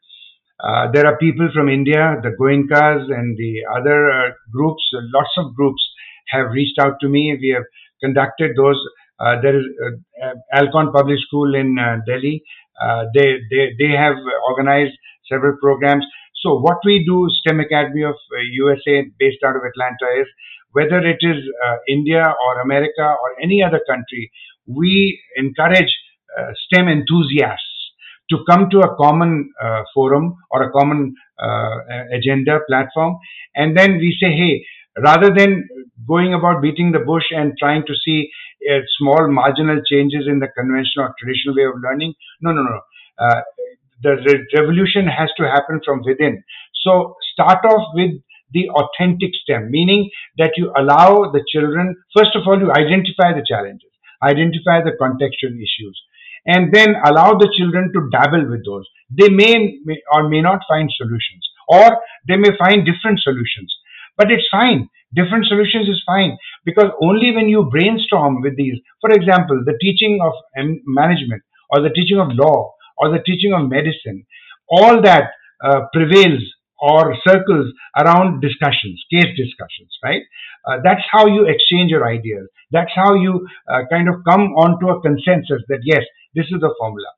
Uh, 0.62 0.90
there 0.92 1.06
are 1.06 1.16
people 1.18 1.48
from 1.54 1.68
India, 1.68 2.16
the 2.22 2.30
Goenkas, 2.30 3.10
and 3.12 3.36
the 3.36 3.62
other 3.76 4.10
uh, 4.10 4.30
groups. 4.52 4.82
Lots 4.92 5.30
of 5.38 5.54
groups 5.54 5.82
have 6.28 6.50
reached 6.50 6.78
out 6.80 6.94
to 7.00 7.08
me. 7.08 7.36
We 7.40 7.50
have 7.50 7.64
conducted 8.02 8.52
those. 8.56 8.80
Uh, 9.20 9.40
there 9.40 9.58
is 9.58 9.64
uh, 9.84 10.26
uh, 10.26 10.34
Ahlcon 10.60 10.92
Public 10.92 11.18
School 11.26 11.54
in 11.54 11.76
uh, 11.78 11.98
Delhi. 12.06 12.42
Uh, 12.80 13.04
they, 13.14 13.38
they, 13.50 13.70
they 13.78 13.92
have 13.96 14.16
organized 14.50 14.96
several 15.30 15.56
programs. 15.60 16.04
So 16.42 16.58
what 16.58 16.78
we 16.84 17.04
do, 17.04 17.28
STEM 17.40 17.60
Academy 17.60 18.02
of 18.04 18.14
uh, 18.14 18.40
USA, 18.52 19.04
based 19.18 19.42
out 19.44 19.56
of 19.56 19.62
Atlanta, 19.62 20.20
is 20.20 20.26
whether 20.72 20.98
it 20.98 21.18
is 21.20 21.36
uh, 21.66 21.76
India 21.88 22.22
or 22.22 22.60
America 22.60 23.02
or 23.02 23.42
any 23.42 23.62
other 23.62 23.80
country, 23.88 24.30
we 24.66 25.20
encourage 25.36 25.90
uh, 25.90 26.07
STEM 26.66 26.88
enthusiasts 26.88 27.64
to 28.30 28.38
come 28.48 28.68
to 28.70 28.80
a 28.80 28.94
common 28.96 29.50
uh, 29.62 29.82
forum 29.94 30.36
or 30.50 30.62
a 30.62 30.70
common 30.72 31.14
uh, 31.42 31.76
agenda 32.12 32.60
platform, 32.68 33.16
and 33.54 33.76
then 33.76 33.98
we 33.98 34.16
say, 34.20 34.30
hey, 34.30 34.64
rather 35.02 35.30
than 35.34 35.66
going 36.06 36.34
about 36.34 36.60
beating 36.62 36.92
the 36.92 36.98
bush 36.98 37.24
and 37.30 37.52
trying 37.58 37.84
to 37.86 37.94
see 38.04 38.28
uh, 38.70 38.80
small 38.98 39.28
marginal 39.30 39.80
changes 39.90 40.26
in 40.28 40.38
the 40.38 40.48
conventional 40.56 41.06
or 41.06 41.14
traditional 41.18 41.54
way 41.56 41.64
of 41.64 41.74
learning, 41.82 42.14
no, 42.40 42.52
no, 42.52 42.62
no. 42.62 42.80
Uh, 43.18 43.40
the 44.02 44.16
re- 44.26 44.46
revolution 44.56 45.06
has 45.06 45.30
to 45.36 45.44
happen 45.44 45.80
from 45.84 46.02
within. 46.04 46.42
So 46.84 47.16
start 47.32 47.64
off 47.64 47.88
with 47.94 48.12
the 48.52 48.68
authentic 48.70 49.30
STEM, 49.42 49.70
meaning 49.70 50.10
that 50.38 50.52
you 50.56 50.72
allow 50.76 51.30
the 51.32 51.44
children, 51.52 51.96
first 52.16 52.34
of 52.34 52.42
all, 52.46 52.58
you 52.58 52.70
identify 52.72 53.32
the 53.34 53.44
challenges, 53.46 53.90
identify 54.22 54.80
the 54.82 54.96
contextual 55.00 55.54
issues, 55.56 56.00
and 56.46 56.72
then 56.72 56.94
allow 57.04 57.32
the 57.32 57.52
children 57.56 57.92
to 57.92 58.08
dabble 58.10 58.48
with 58.48 58.64
those. 58.64 58.86
They 59.10 59.28
may, 59.28 59.78
may 59.84 60.00
or 60.12 60.28
may 60.28 60.40
not 60.40 60.60
find 60.68 60.90
solutions, 60.96 61.48
or 61.68 61.98
they 62.26 62.36
may 62.36 62.56
find 62.58 62.86
different 62.86 63.20
solutions, 63.20 63.74
but 64.16 64.30
it's 64.30 64.46
fine. 64.50 64.88
Different 65.14 65.46
solutions 65.46 65.88
is 65.88 66.02
fine 66.04 66.36
because 66.64 66.90
only 67.02 67.34
when 67.34 67.48
you 67.48 67.68
brainstorm 67.70 68.42
with 68.42 68.56
these, 68.56 68.78
for 69.00 69.10
example, 69.10 69.62
the 69.64 69.78
teaching 69.80 70.20
of 70.22 70.32
management 70.86 71.42
or 71.70 71.80
the 71.80 71.88
teaching 71.90 72.20
of 72.20 72.28
law 72.32 72.74
or 72.98 73.10
the 73.10 73.22
teaching 73.24 73.54
of 73.54 73.70
medicine, 73.70 74.26
all 74.68 75.00
that 75.00 75.30
uh, 75.64 75.80
prevails 75.94 76.42
or 76.80 77.14
circles 77.26 77.72
around 77.96 78.40
discussions, 78.40 79.02
case 79.10 79.32
discussions, 79.36 79.90
right? 80.04 80.22
Uh, 80.66 80.78
that's 80.84 81.02
how 81.10 81.26
you 81.26 81.46
exchange 81.46 81.90
your 81.90 82.06
ideas. 82.08 82.48
That's 82.70 82.90
how 82.94 83.14
you 83.14 83.46
uh, 83.68 83.82
kind 83.90 84.08
of 84.08 84.16
come 84.28 84.52
onto 84.54 84.88
a 84.88 85.00
consensus 85.00 85.62
that 85.68 85.80
yes, 85.82 86.02
this 86.34 86.46
is 86.46 86.60
the 86.60 86.74
formula. 86.78 87.08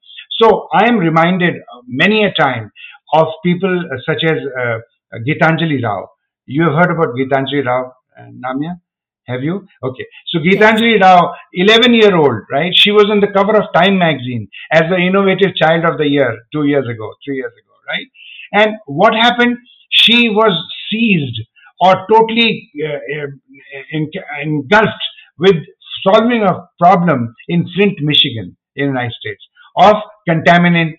So 0.41 0.69
I 0.73 0.89
am 0.89 0.97
reminded 0.99 1.57
uh, 1.57 1.83
many 1.87 2.25
a 2.25 2.33
time 2.33 2.71
of 3.13 3.27
people 3.45 3.81
uh, 3.93 3.97
such 4.07 4.23
as 4.25 4.39
uh, 4.59 4.79
Gitanjali 5.27 5.83
Rao. 5.83 6.09
You 6.47 6.65
have 6.65 6.75
heard 6.75 6.91
about 6.91 7.15
Gitanjali 7.15 7.65
Rao, 7.67 7.93
uh, 8.19 8.23
Namya? 8.45 8.81
Have 9.27 9.43
you? 9.43 9.67
Okay. 9.83 10.07
So. 10.27 10.39
Gitanjali 10.41 11.01
Rao, 11.01 11.33
11 11.53 11.95
year 11.95 12.17
old, 12.17 12.43
right? 12.51 12.73
She 12.75 12.91
was 12.91 13.07
on 13.11 13.21
the 13.21 13.29
cover 13.29 13.57
of 13.57 13.73
Time 13.75 13.99
magazine 13.99 14.49
as 14.73 14.83
the 14.91 14.97
innovative 14.97 15.55
child 15.57 15.85
of 15.85 15.99
the 15.99 16.07
year 16.07 16.39
two 16.53 16.65
years 16.65 16.87
ago, 16.89 17.13
three 17.25 17.37
years 17.37 17.53
ago, 17.53 17.75
right? 17.87 18.07
And 18.53 18.75
what 18.87 19.15
happened? 19.15 19.57
She 19.91 20.29
was 20.29 20.53
seized 20.91 21.41
or 21.81 22.07
totally 22.11 22.71
uh, 22.85 23.23
uh, 23.23 24.43
engulfed 24.43 25.05
with 25.39 25.57
solving 26.05 26.43
a 26.43 26.69
problem 26.79 27.35
in 27.49 27.67
Flint, 27.75 27.99
Michigan, 28.01 28.57
in 28.77 28.87
the 28.87 28.93
United 28.93 29.13
States, 29.13 29.43
of 29.77 29.97
contaminant 30.29 30.93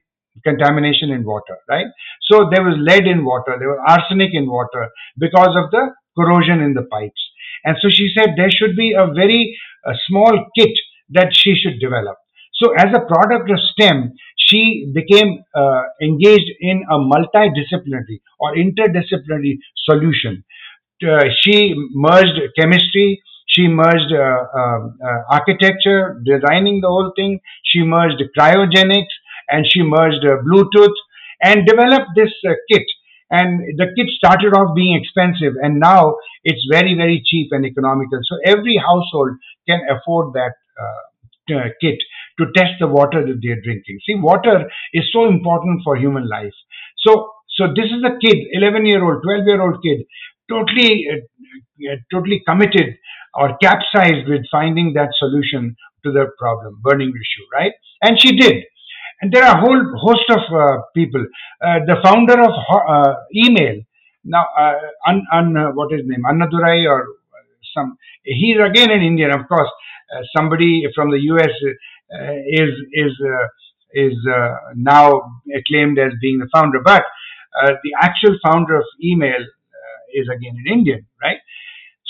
contamination 0.44 1.12
in 1.12 1.24
water, 1.24 1.58
right? 1.70 1.86
So 2.30 2.50
there 2.52 2.64
was 2.64 2.76
lead 2.80 3.06
in 3.06 3.26
water, 3.26 3.58
there 3.60 3.70
was 3.70 3.84
arsenic 3.88 4.30
in 4.34 4.50
water 4.50 4.90
because 5.18 5.56
of 5.56 5.72
the 5.72 5.90
corrosion 6.18 6.62
in 6.62 6.74
the 6.74 6.84
pipes. 6.84 7.22
And 7.64 7.78
so 7.82 7.90
she 7.90 8.12
said 8.16 8.34
there 8.36 8.50
should 8.50 8.76
be 8.76 8.94
a 8.94 9.08
very 9.14 9.58
uh, 9.86 9.94
small 10.08 10.46
kit 10.58 10.72
that 11.10 11.30
she 11.36 11.56
should 11.56 11.80
develop. 11.80 12.18
So 12.62 12.74
as 12.78 12.88
a 12.93 13.02
product 13.02 13.50
of 13.50 13.60
STEM, 13.71 14.13
she 14.38 14.91
became 14.93 15.43
uh, 15.56 15.82
engaged 16.02 16.52
in 16.60 16.84
a 16.89 16.97
multidisciplinary 16.97 18.21
or 18.39 18.56
interdisciplinary 18.56 19.58
solution 19.89 20.43
uh, 21.08 21.26
she 21.41 21.74
merged 21.93 22.39
chemistry, 22.58 23.21
she 23.47 23.67
merged 23.67 24.13
uh, 24.13 24.60
um, 24.60 24.97
uh, 25.04 25.34
architecture, 25.34 26.21
designing 26.26 26.80
the 26.82 26.88
whole 26.88 27.12
thing. 27.15 27.39
She 27.63 27.82
merged 27.82 28.21
cryogenics 28.38 29.13
and 29.50 29.65
she 29.69 29.82
merged 29.84 30.24
uh, 30.26 30.38
Bluetooth 30.47 30.95
and 31.43 31.65
developed 31.65 32.12
this 32.15 32.32
kit. 32.71 32.84
And 33.30 33.62
the 33.78 33.88
kit 33.95 34.08
started 34.10 34.54
off 34.54 34.76
being 34.76 35.00
expensive, 35.02 35.54
and 35.62 35.80
now 35.80 36.15
it's 36.43 36.65
very, 36.69 36.95
very 36.95 37.24
cheap 37.26 37.47
and 37.52 37.65
economical. 37.65 38.19
So 38.24 38.38
every 38.45 38.76
household 38.76 39.38
can 39.69 39.80
afford 39.89 40.34
that 40.34 40.52
uh, 40.82 41.69
kit 41.80 41.97
to 42.39 42.46
test 42.56 42.80
the 42.80 42.88
water 42.88 43.26
that 43.26 43.39
they're 43.41 43.62
drinking. 43.62 44.00
See, 44.06 44.15
water 44.15 44.70
is 44.94 45.04
so 45.13 45.28
important 45.28 45.82
for 45.84 45.96
human 45.96 46.28
life. 46.28 46.54
So, 46.98 47.32
so 47.58 47.67
this 47.76 47.86
is 47.86 48.04
a 48.06 48.17
kid, 48.20 48.38
11 48.54 48.86
year 48.86 49.04
old, 49.04 49.24
12 49.24 49.46
year 49.46 49.62
old 49.62 49.84
kid, 49.84 50.06
totally, 50.50 51.08
uh, 51.12 51.91
uh, 51.91 51.96
totally 52.12 52.41
committed 52.48 52.96
or 53.34 53.58
capsized 53.62 54.28
with 54.28 54.41
finding 54.52 54.94
that 54.94 55.10
solution 55.17 55.76
to 56.04 56.12
the 56.12 56.26
problem, 56.38 56.80
burning 56.84 57.10
issue, 57.10 57.46
right? 57.54 57.74
And 58.02 58.20
she 58.20 58.36
did. 58.36 58.63
And 59.22 59.32
there 59.32 59.44
are 59.44 59.58
a 59.58 59.62
whole 59.62 59.84
host 59.98 60.26
of 60.30 60.41
uh, 60.52 60.82
people. 60.96 61.24
Uh, 61.62 61.80
the 61.86 61.98
founder 62.04 62.41
of 62.41 62.52
uh, 62.89 63.13
email, 63.36 63.82
now, 64.24 64.46
uh, 64.58 64.74
un, 65.08 65.24
un, 65.32 65.58
uh, 65.58 65.72
what 65.72 65.94
is 65.94 66.02
his 66.02 66.10
name? 66.10 66.24
Annadurai 66.28 66.89
or 66.89 67.06
some, 67.76 67.98
he's 68.24 68.58
again 68.58 68.91
an 68.91 69.02
Indian, 69.02 69.32
of 69.32 69.48
course. 69.48 69.70
Somebody 70.36 70.84
from 70.94 71.10
the 71.10 71.20
US 71.20 71.52
is, 72.47 72.69
is, 72.93 73.12
is 73.93 74.13
now 74.76 75.21
acclaimed 75.56 76.00
as 76.00 76.13
being 76.21 76.39
the 76.39 76.50
founder. 76.54 76.80
But 76.84 77.04
the 77.63 77.91
actual 78.02 78.38
founder 78.43 78.78
of 78.78 78.86
email 79.04 79.39
is 80.13 80.28
again 80.28 80.56
an 80.65 80.71
Indian, 80.71 81.06
right? 81.21 81.38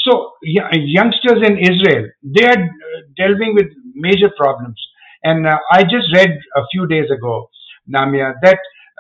So 0.06 0.34
youngsters 0.42 1.44
in 1.46 1.58
Israel, 1.60 2.10
they 2.24 2.46
are 2.46 2.70
delving 3.18 3.54
with 3.56 3.68
major 3.94 4.32
problems. 4.36 4.80
And 5.24 5.48
uh, 5.48 5.58
I 5.72 5.84
just 5.84 6.14
read 6.16 6.32
a 6.56 6.62
few 6.72 6.88
days 6.88 7.10
ago, 7.16 7.50
Namia, 7.88 8.34
that 8.42 8.58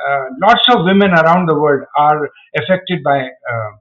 uh, 0.07 0.25
lots 0.41 0.61
of 0.69 0.85
women 0.85 1.11
around 1.11 1.47
the 1.47 1.59
world 1.59 1.83
are 1.97 2.29
affected 2.57 3.03
by 3.03 3.19
uh, 3.21 3.71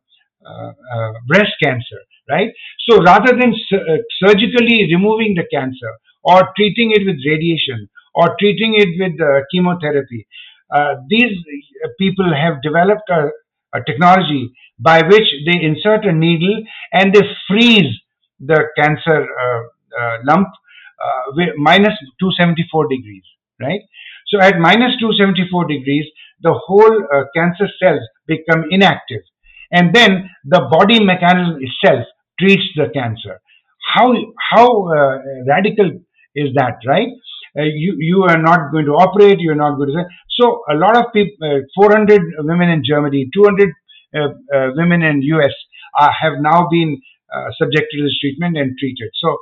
uh, 0.46 0.72
uh 0.94 1.12
breast 1.28 1.52
cancer, 1.62 2.00
right? 2.30 2.50
So 2.88 3.02
rather 3.02 3.32
than 3.36 3.54
su- 3.68 4.02
surgically 4.22 4.88
removing 4.92 5.34
the 5.34 5.46
cancer 5.52 5.92
or 6.22 6.48
treating 6.56 6.92
it 6.92 7.06
with 7.06 7.16
radiation 7.26 7.88
or 8.14 8.36
treating 8.38 8.74
it 8.74 8.88
with 8.98 9.18
chemotherapy, 9.52 10.26
these 11.08 11.36
people 11.98 12.32
have 12.34 12.62
developed 12.62 13.08
a, 13.10 13.30
a 13.74 13.82
technology 13.84 14.52
by 14.78 15.02
which 15.02 15.28
they 15.46 15.60
insert 15.62 16.04
a 16.04 16.12
needle 16.12 16.62
and 16.92 17.14
they 17.14 17.22
freeze 17.48 17.94
the 18.40 18.64
cancer 18.76 19.26
uh, 19.26 19.60
uh, 20.00 20.16
lump 20.24 20.48
uh, 20.48 21.32
274 21.36 22.88
degrees, 22.88 23.22
right? 23.60 23.80
So 24.28 24.40
at 24.40 24.58
minus 24.58 24.96
274 25.00 25.66
degrees, 25.66 26.06
the 26.42 26.52
whole 26.52 27.04
uh, 27.12 27.24
cancer 27.34 27.68
cells 27.82 28.00
become 28.26 28.64
inactive. 28.70 29.22
And 29.72 29.94
then 29.94 30.28
the 30.44 30.66
body 30.70 31.04
mechanism 31.04 31.60
itself 31.60 32.06
treats 32.40 32.64
the 32.76 32.88
cancer. 32.94 33.40
How, 33.94 34.14
how 34.52 34.88
uh, 34.88 35.18
radical 35.48 35.92
is 36.36 36.50
that, 36.56 36.78
right? 36.86 37.08
Uh, 37.58 37.64
you, 37.64 37.96
you 37.98 38.24
are 38.24 38.38
not 38.42 38.72
going 38.72 38.86
to 38.86 38.92
operate, 38.92 39.40
you're 39.40 39.56
not 39.56 39.76
going 39.76 39.90
to. 39.90 40.04
So 40.40 40.62
a 40.70 40.76
lot 40.76 40.96
of 40.96 41.12
people, 41.12 41.36
uh, 41.46 41.60
400 41.76 42.22
women 42.40 42.70
in 42.70 42.82
Germany, 42.84 43.30
200 43.34 43.70
uh, 44.16 44.28
women 44.76 45.02
in 45.02 45.22
US 45.22 45.54
have 46.22 46.34
now 46.40 46.68
been 46.70 47.00
subjected 47.58 47.96
to 47.98 48.04
this 48.04 48.18
treatment 48.20 48.58
and 48.58 48.76
treated. 48.78 49.10
So 49.22 49.38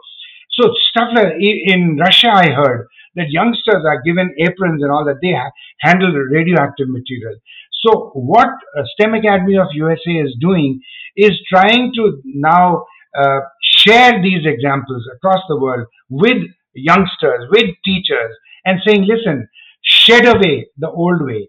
so 0.53 0.73
stuff 0.91 1.11
like 1.15 1.35
in 1.41 1.99
Russia, 1.99 2.31
I 2.35 2.51
heard 2.51 2.89
that 3.17 3.31
youngsters 3.31 3.85
are 3.87 4.03
given 4.03 4.35
aprons 4.39 4.83
and 4.83 4.93
all 4.93 5.05
that 5.07 5.21
they 5.23 5.33
ha- 5.33 5.53
handle 5.81 6.13
radioactive 6.13 6.89
material. 6.89 7.37
So 7.85 8.11
what 8.15 8.49
uh, 8.49 8.83
STEM 8.95 9.15
Academy 9.15 9.57
of 9.57 9.69
USA 9.73 10.11
is 10.11 10.35
doing 10.41 10.81
is 11.17 11.33
trying 11.49 11.93
to 11.97 12.21
now 12.25 12.85
uh, 13.19 13.41
share 13.63 14.23
these 14.23 14.45
examples 14.45 15.05
across 15.17 15.43
the 15.49 15.59
world 15.59 15.87
with 16.09 16.39
youngsters, 16.75 17.49
with 17.51 17.75
teachers, 17.85 18.35
and 18.65 18.81
saying, 18.87 19.07
listen, 19.07 19.49
shed 19.83 20.27
away 20.27 20.69
the 20.79 20.91
old 20.91 21.25
way 21.25 21.49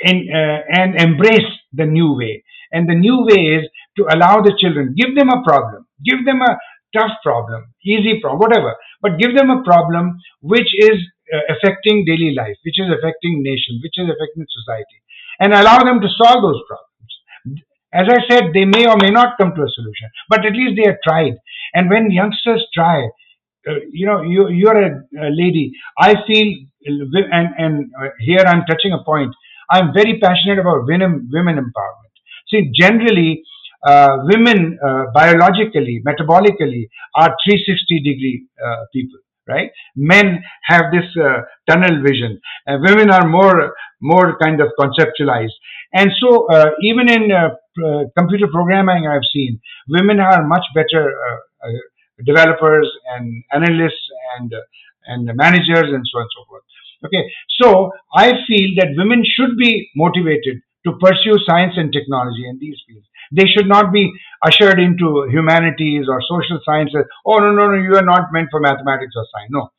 and, 0.00 0.28
uh, 0.30 0.62
and 0.70 1.00
embrace 1.00 1.50
the 1.72 1.86
new 1.86 2.14
way. 2.16 2.44
And 2.72 2.88
the 2.88 2.94
new 2.94 3.24
way 3.24 3.58
is 3.58 3.68
to 3.96 4.04
allow 4.10 4.42
the 4.42 4.56
children, 4.58 4.94
give 4.96 5.16
them 5.16 5.30
a 5.30 5.42
problem, 5.44 5.86
give 6.04 6.24
them 6.24 6.42
a 6.42 6.58
tough 6.96 7.12
problem, 7.22 7.72
easy 7.84 8.20
problem, 8.20 8.40
whatever, 8.40 8.74
but 9.02 9.18
give 9.18 9.36
them 9.36 9.50
a 9.50 9.62
problem 9.62 10.18
which 10.40 10.68
is 10.78 10.98
uh, 11.32 11.54
affecting 11.54 12.04
daily 12.04 12.34
life, 12.36 12.56
which 12.64 12.78
is 12.78 12.90
affecting 12.90 13.42
nation, 13.42 13.80
which 13.82 13.96
is 13.96 14.06
affecting 14.08 14.46
society, 14.46 14.98
and 15.40 15.52
allow 15.52 15.82
them 15.82 16.00
to 16.00 16.08
solve 16.08 16.42
those 16.42 16.60
problems. 16.68 17.62
As 17.92 18.06
I 18.10 18.20
said, 18.28 18.50
they 18.52 18.64
may 18.64 18.86
or 18.86 18.96
may 18.96 19.10
not 19.10 19.38
come 19.38 19.54
to 19.54 19.62
a 19.62 19.70
solution, 19.74 20.08
but 20.28 20.44
at 20.44 20.52
least 20.52 20.76
they 20.76 20.90
have 20.90 20.98
tried. 21.02 21.34
And 21.74 21.88
when 21.88 22.10
youngsters 22.10 22.66
try, 22.74 23.08
uh, 23.68 23.74
you 23.90 24.06
know, 24.06 24.22
you 24.22 24.48
you're 24.48 24.80
a, 24.80 24.90
a, 25.18 25.30
lady. 25.30 25.72
I 25.98 26.14
feel, 26.26 26.48
and 26.86 27.48
and 27.58 27.90
here 28.20 28.44
I'm 28.46 28.64
touching 28.66 28.92
a 28.92 29.02
point. 29.04 29.34
I'm 29.70 29.92
very 29.92 30.20
passionate 30.20 30.58
about 30.58 30.86
women 30.86 31.28
women 31.32 31.56
empowerment. 31.56 32.14
See, 32.48 32.70
generally, 32.74 33.42
uh, 33.84 34.18
women 34.22 34.78
uh, 34.84 35.04
biologically, 35.12 36.02
metabolically 36.06 36.88
are 37.16 37.34
360 37.44 38.00
degree 38.02 38.46
uh, 38.64 38.84
people, 38.92 39.18
right? 39.48 39.70
Men 39.94 40.42
have 40.64 40.84
this 40.92 41.04
uh, 41.16 41.42
tunnel 41.68 42.02
vision. 42.02 42.40
and 42.66 42.82
women 42.82 43.10
are 43.10 43.26
more 43.28 43.74
more 44.00 44.36
kind 44.38 44.60
of 44.60 44.68
conceptualized, 44.78 45.56
and 45.94 46.10
so 46.20 46.46
uh, 46.50 46.70
even 46.82 47.08
in 47.08 47.32
uh, 47.32 47.48
computer 48.16 48.46
programming, 48.52 49.06
I've 49.06 49.28
seen 49.32 49.60
women 49.88 50.20
are 50.20 50.46
much 50.46 50.64
better 50.74 51.04
developers 52.24 52.90
and 53.14 53.44
analysts 53.52 54.04
and 54.38 54.52
and 55.06 55.30
managers 55.36 55.88
and 55.94 56.02
so 56.10 56.18
on 56.18 56.22
and 56.22 56.30
so 56.36 56.44
forth. 56.48 56.62
Okay, 57.04 57.24
so 57.60 57.90
I 58.14 58.32
feel 58.48 58.70
that 58.78 58.94
women 58.96 59.22
should 59.24 59.56
be 59.58 59.90
motivated 59.94 60.62
to 60.86 60.92
pursue 61.00 61.36
science 61.46 61.74
and 61.76 61.92
technology 61.92 62.48
in 62.48 62.58
these 62.58 62.78
fields. 62.86 63.06
They 63.32 63.46
should 63.46 63.68
not 63.68 63.92
be 63.92 64.12
ushered 64.42 64.78
into 64.78 65.26
humanities 65.30 66.06
or 66.08 66.20
social 66.28 66.60
sciences. 66.64 67.04
Oh, 67.24 67.38
no, 67.38 67.52
no, 67.52 67.70
no, 67.70 67.76
you 67.76 67.94
are 67.96 68.04
not 68.04 68.32
meant 68.32 68.48
for 68.50 68.60
mathematics 68.60 69.14
or 69.16 69.26
science. 69.32 69.50
No. 69.50 69.70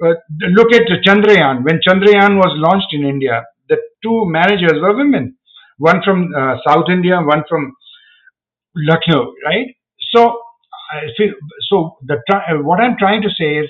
Uh, 0.00 0.14
look 0.50 0.72
at 0.72 0.82
Chandrayaan. 1.06 1.64
When 1.64 1.80
Chandrayaan 1.86 2.36
was 2.36 2.54
launched 2.56 2.92
in 2.92 3.04
India, 3.04 3.44
the 3.68 3.76
two 4.02 4.24
managers 4.26 4.80
were 4.80 4.96
women. 4.96 5.36
One 5.78 6.02
from 6.04 6.32
uh, 6.36 6.56
South 6.66 6.86
India, 6.90 7.20
one 7.20 7.44
from 7.48 7.74
Lucknow, 8.76 9.34
right? 9.44 9.66
So, 10.14 10.40
so 11.68 11.96
the 12.06 12.18
what 12.62 12.80
I'm 12.80 12.96
trying 12.98 13.22
to 13.22 13.30
say 13.30 13.58
is, 13.58 13.68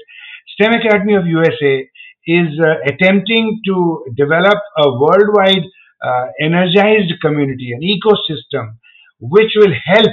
STEM 0.54 0.74
Academy 0.74 1.14
of 1.14 1.26
USA 1.26 1.88
is 2.26 2.48
uh, 2.60 2.74
attempting 2.86 3.60
to 3.66 4.04
develop 4.16 4.58
a 4.76 4.90
worldwide 4.98 5.64
uh, 6.04 6.26
energized 6.40 7.12
community, 7.22 7.72
an 7.72 7.80
ecosystem 7.80 8.76
which 9.20 9.52
will 9.57 9.74
help 9.87 10.12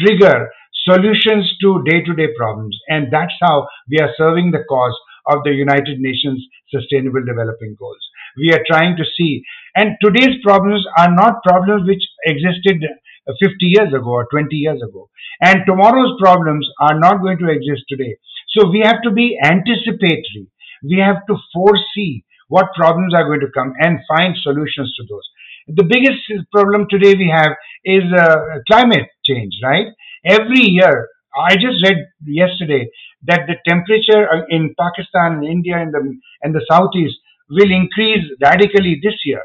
trigger 0.00 0.48
solutions 0.84 1.50
to 1.60 1.82
day 1.84 2.02
to 2.02 2.14
day 2.14 2.28
problems. 2.36 2.78
And 2.88 3.08
that's 3.10 3.34
how 3.40 3.66
we 3.90 3.98
are 3.98 4.14
serving 4.16 4.50
the 4.50 4.64
cause 4.68 4.96
of 5.26 5.42
the 5.44 5.52
United 5.52 5.98
Nations 5.98 6.44
Sustainable 6.70 7.24
Development 7.24 7.78
Goals. 7.78 8.02
We 8.38 8.52
are 8.52 8.64
trying 8.68 8.96
to 8.96 9.04
see, 9.16 9.42
and 9.74 9.96
today's 10.02 10.36
problems 10.44 10.84
are 10.98 11.12
not 11.12 11.42
problems 11.42 11.88
which 11.88 12.04
existed 12.24 12.84
50 13.26 13.54
years 13.60 13.92
ago 13.92 14.10
or 14.10 14.28
20 14.30 14.54
years 14.54 14.80
ago. 14.82 15.08
And 15.40 15.62
tomorrow's 15.66 16.14
problems 16.20 16.68
are 16.80 16.98
not 16.98 17.20
going 17.22 17.38
to 17.38 17.50
exist 17.50 17.84
today. 17.88 18.16
So 18.56 18.70
we 18.70 18.80
have 18.80 19.02
to 19.02 19.10
be 19.10 19.38
anticipatory. 19.42 20.46
We 20.84 20.98
have 20.98 21.26
to 21.26 21.36
foresee 21.52 22.24
what 22.48 22.74
problems 22.76 23.12
are 23.14 23.24
going 23.24 23.40
to 23.40 23.50
come 23.52 23.72
and 23.80 23.98
find 24.08 24.36
solutions 24.40 24.94
to 24.96 25.04
those. 25.08 25.26
The 25.68 25.82
biggest 25.84 26.22
problem 26.52 26.86
today 26.88 27.14
we 27.14 27.28
have 27.32 27.52
is 27.84 28.04
uh, 28.12 28.36
climate 28.68 29.08
change, 29.24 29.52
right? 29.62 29.86
Every 30.24 30.62
year, 30.62 31.08
I 31.36 31.54
just 31.56 31.82
read 31.84 31.98
yesterday 32.24 32.88
that 33.24 33.46
the 33.48 33.56
temperature 33.66 34.28
uh, 34.32 34.42
in 34.48 34.74
Pakistan 34.78 35.42
India 35.44 35.76
and 35.76 35.92
the 35.92 36.02
and 36.42 36.54
the 36.54 36.64
southeast 36.70 37.16
will 37.50 37.70
increase 37.70 38.24
radically 38.40 39.00
this 39.02 39.18
year. 39.24 39.42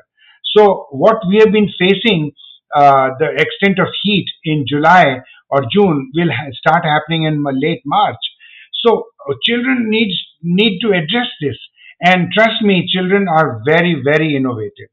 So 0.56 0.88
what 0.92 1.18
we 1.28 1.38
have 1.38 1.52
been 1.52 1.70
facing, 1.80 2.32
uh, 2.76 3.10
the 3.20 3.30
extent 3.38 3.80
of 3.80 3.88
heat 4.04 4.28
in 4.44 4.66
July 4.68 5.22
or 5.50 5.66
June 5.72 6.12
will 6.16 6.32
ha- 6.32 6.52
start 6.54 6.86
happening 6.86 7.24
in 7.24 7.44
late 7.44 7.82
March. 7.86 8.24
So 8.84 9.08
uh, 9.28 9.34
children 9.44 9.90
needs 9.90 10.14
need 10.44 10.80
to 10.82 10.90
address 10.90 11.30
this, 11.42 11.58
and 12.02 12.32
trust 12.32 12.62
me, 12.62 12.88
children 12.88 13.28
are 13.28 13.62
very 13.66 14.02
very 14.04 14.36
innovative. 14.36 14.90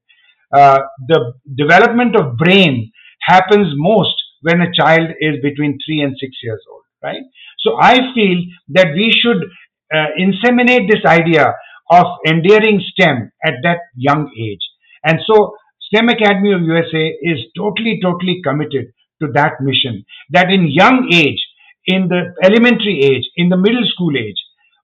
Uh, 0.53 0.79
the 1.07 1.33
development 1.57 2.17
of 2.17 2.37
brain 2.37 2.91
happens 3.21 3.69
most 3.77 4.15
when 4.43 4.61
a 4.61 4.73
child 4.73 5.11
is 5.21 5.37
between 5.43 5.79
three 5.85 6.01
and 6.01 6.17
six 6.21 6.33
years 6.43 6.63
old, 6.71 6.83
right? 7.03 7.23
So 7.59 7.77
I 7.81 8.13
feel 8.15 8.39
that 8.71 8.89
we 8.95 9.13
should 9.13 9.43
uh, 9.93 10.07
inseminate 10.19 10.89
this 10.91 11.05
idea 11.05 11.55
of 11.91 12.07
endearing 12.27 12.83
STEM 12.93 13.31
at 13.45 13.55
that 13.63 13.79
young 13.97 14.31
age. 14.39 14.61
And 15.05 15.19
so 15.27 15.57
STEM 15.83 16.09
Academy 16.09 16.53
of 16.53 16.63
USA 16.63 17.17
is 17.23 17.39
totally, 17.57 17.99
totally 18.03 18.41
committed 18.45 18.93
to 19.23 19.29
that 19.35 19.55
mission. 19.61 20.05
That 20.31 20.51
in 20.51 20.69
young 20.69 21.09
age, 21.13 21.41
in 21.87 22.09
the 22.09 22.35
elementary 22.43 23.01
age, 23.03 23.25
in 23.37 23.49
the 23.49 23.57
middle 23.57 23.85
school 23.87 24.15
age, 24.17 24.37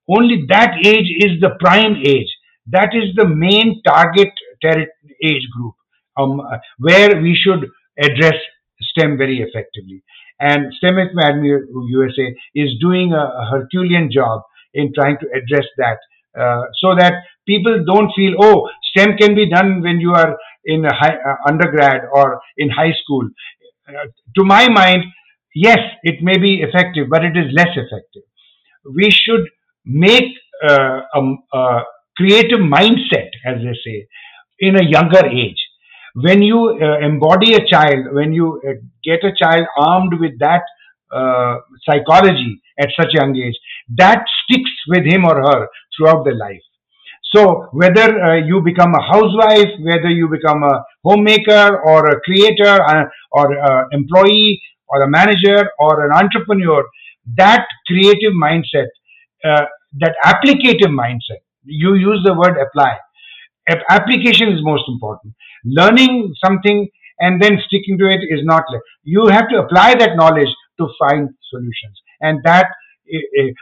only 0.09 0.47
that 0.49 0.77
age 0.85 1.09
is 1.19 1.41
the 1.41 1.57
prime 1.61 1.97
age. 2.05 2.29
That 2.67 2.91
is 2.95 3.15
the 3.15 3.29
main 3.29 3.83
target 3.87 4.31
age 5.23 5.49
group 5.57 5.75
um, 6.17 6.41
where 6.79 7.21
we 7.21 7.35
should 7.35 7.69
address 7.99 8.35
STEM 8.81 9.17
very 9.17 9.41
effectively. 9.41 10.03
And 10.41 10.73
STEM 10.79 10.99
Academy 10.99 11.49
USA 11.49 12.35
is 12.55 12.71
doing 12.81 13.13
a, 13.13 13.17
a 13.17 13.49
Herculean 13.51 14.11
job 14.13 14.43
in 14.75 14.93
trying 14.95 15.17
to 15.21 15.27
address 15.27 15.67
that 15.79 15.99
uh, 16.39 16.63
so 16.81 16.95
that 16.99 17.15
people 17.47 17.85
don't 17.87 18.11
feel, 18.17 18.35
oh, 18.41 18.69
STEM 18.91 19.17
can 19.17 19.35
be 19.35 19.49
done 19.49 19.83
when 19.83 20.01
you 20.01 20.13
are 20.13 20.37
in 20.65 20.85
a 20.85 20.95
high, 20.95 21.15
uh, 21.15 21.37
undergrad 21.47 22.03
or 22.13 22.41
in 22.57 22.71
high 22.71 22.93
school. 23.03 23.29
Uh, 23.89 24.07
to 24.37 24.45
my 24.45 24.69
mind, 24.69 25.05
yes, 25.55 25.79
it 26.03 26.23
may 26.23 26.39
be 26.39 26.63
effective, 26.63 27.07
but 27.09 27.25
it 27.25 27.37
is 27.37 27.53
less 27.53 27.69
effective. 27.77 28.23
We 28.85 29.11
should 29.11 29.47
make 29.85 30.35
uh, 30.69 31.01
a, 31.15 31.35
a 31.53 31.83
creative 32.17 32.61
mindset, 32.61 33.31
as 33.47 33.59
they 33.59 33.77
say, 33.85 34.09
in 34.61 34.77
a 34.77 34.85
younger 34.85 35.27
age. 35.27 35.63
When 36.15 36.43
you 36.43 36.79
uh, 36.81 36.99
embody 37.05 37.55
a 37.55 37.67
child, 37.67 38.13
when 38.13 38.33
you 38.33 38.63
uh, 38.67 38.75
get 39.03 39.25
a 39.25 39.35
child 39.35 39.67
armed 39.77 40.15
with 40.21 40.39
that 40.39 40.63
uh, 41.13 41.59
psychology 41.85 42.63
at 42.79 42.89
such 42.99 43.11
a 43.15 43.21
young 43.21 43.37
age, 43.37 43.55
that 43.97 44.25
sticks 44.45 44.71
with 44.89 45.05
him 45.05 45.25
or 45.25 45.37
her 45.37 45.69
throughout 45.97 46.25
their 46.25 46.37
life. 46.37 46.63
So 47.35 47.69
whether 47.73 48.23
uh, 48.23 48.37
you 48.37 48.61
become 48.61 48.95
a 48.95 49.03
housewife, 49.03 49.73
whether 49.81 50.09
you 50.09 50.29
become 50.29 50.63
a 50.63 50.85
homemaker 51.05 51.81
or 51.83 52.07
a 52.07 52.21
creator 52.21 52.81
uh, 52.81 53.05
or 53.33 53.53
a 53.53 53.89
employee 53.91 54.63
or 54.89 55.03
a 55.03 55.11
manager 55.11 55.69
or 55.81 56.07
an 56.07 56.13
entrepreneur, 56.13 56.85
that 57.37 57.67
creative 57.89 58.33
mindset, 58.41 58.87
that 59.43 60.15
applicative 60.25 60.93
mindset, 60.93 61.41
you 61.65 61.95
use 61.95 62.21
the 62.25 62.35
word 62.35 62.57
apply. 62.61 62.99
Application 63.69 64.49
is 64.49 64.61
most 64.63 64.85
important. 64.89 65.35
Learning 65.65 66.35
something 66.45 66.89
and 67.21 67.41
then 67.41 67.59
sticking 67.67 67.97
to 67.99 68.07
it 68.07 68.21
is 68.29 68.45
not. 68.45 68.65
You 69.05 69.27
have 69.29 69.49
to 69.51 69.59
apply 69.59 69.95
that 69.95 70.17
knowledge 70.17 70.53
to 70.79 70.89
find 70.99 71.31
solutions, 71.51 72.01
and 72.21 72.43
that 72.45 72.67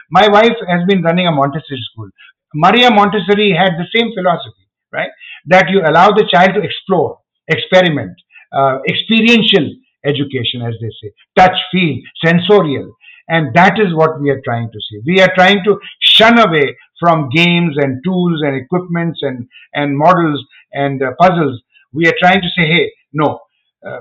my 0.09 0.27
wife 0.27 0.57
has 0.67 0.81
been 0.87 1.01
running 1.03 1.27
a 1.27 1.31
Montessori 1.31 1.79
school. 1.91 2.09
Maria 2.53 2.89
Montessori 2.91 3.51
had 3.51 3.73
the 3.73 3.87
same 3.95 4.11
philosophy, 4.15 4.67
right? 4.91 5.09
That 5.47 5.69
you 5.69 5.81
allow 5.81 6.11
the 6.11 6.27
child 6.31 6.53
to 6.55 6.61
explore, 6.61 7.19
experiment, 7.47 8.15
uh, 8.51 8.79
experiential 8.87 9.73
education, 10.05 10.61
as 10.61 10.75
they 10.81 10.91
say, 11.01 11.11
touch, 11.37 11.57
feel, 11.71 11.97
sensorial. 12.23 12.93
And 13.27 13.53
that 13.55 13.79
is 13.79 13.93
what 13.95 14.19
we 14.19 14.29
are 14.29 14.41
trying 14.43 14.69
to 14.71 14.79
see. 14.89 15.01
We 15.05 15.21
are 15.21 15.31
trying 15.33 15.63
to 15.65 15.79
shun 15.99 16.39
away 16.39 16.75
from 16.99 17.29
games 17.29 17.75
and 17.77 18.01
tools 18.03 18.41
and 18.43 18.55
equipments 18.55 19.19
and, 19.21 19.47
and 19.73 19.97
models 19.97 20.45
and 20.73 21.01
uh, 21.01 21.11
puzzles. 21.19 21.61
We 21.93 22.07
are 22.07 22.13
trying 22.19 22.41
to 22.41 22.47
say, 22.57 22.67
hey, 22.67 22.91
no. 23.13 23.39
Uh, 23.85 23.99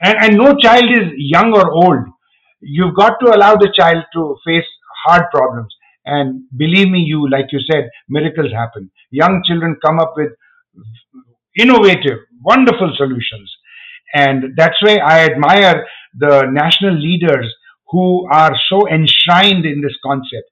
and, 0.00 0.16
and 0.24 0.36
no 0.36 0.54
child 0.56 0.84
is 0.84 1.12
young 1.16 1.52
or 1.54 1.70
old. 1.70 2.06
You've 2.60 2.94
got 2.94 3.16
to 3.20 3.34
allow 3.34 3.56
the 3.56 3.72
child 3.76 4.04
to 4.14 4.36
face 4.46 4.64
hard 5.04 5.24
problems. 5.32 5.74
And 6.06 6.44
believe 6.56 6.88
me, 6.90 7.00
you, 7.00 7.28
like 7.30 7.46
you 7.52 7.60
said, 7.70 7.88
miracles 8.08 8.52
happen. 8.52 8.90
Young 9.10 9.42
children 9.46 9.76
come 9.84 9.98
up 9.98 10.14
with 10.16 10.32
innovative, 11.56 12.18
wonderful 12.42 12.92
solutions. 12.96 13.52
And 14.14 14.54
that's 14.56 14.80
why 14.82 14.96
I 14.96 15.24
admire 15.24 15.86
the 16.16 16.46
national 16.50 16.94
leaders 16.98 17.52
who 17.90 18.26
are 18.30 18.56
so 18.68 18.88
enshrined 18.88 19.64
in 19.64 19.80
this 19.80 19.96
concept 20.04 20.50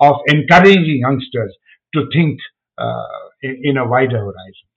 of 0.00 0.16
encouraging 0.26 0.98
youngsters 1.00 1.54
to 1.94 2.08
think 2.12 2.38
uh, 2.78 3.02
in, 3.42 3.60
in 3.62 3.76
a 3.76 3.86
wider 3.86 4.18
horizon. 4.18 4.68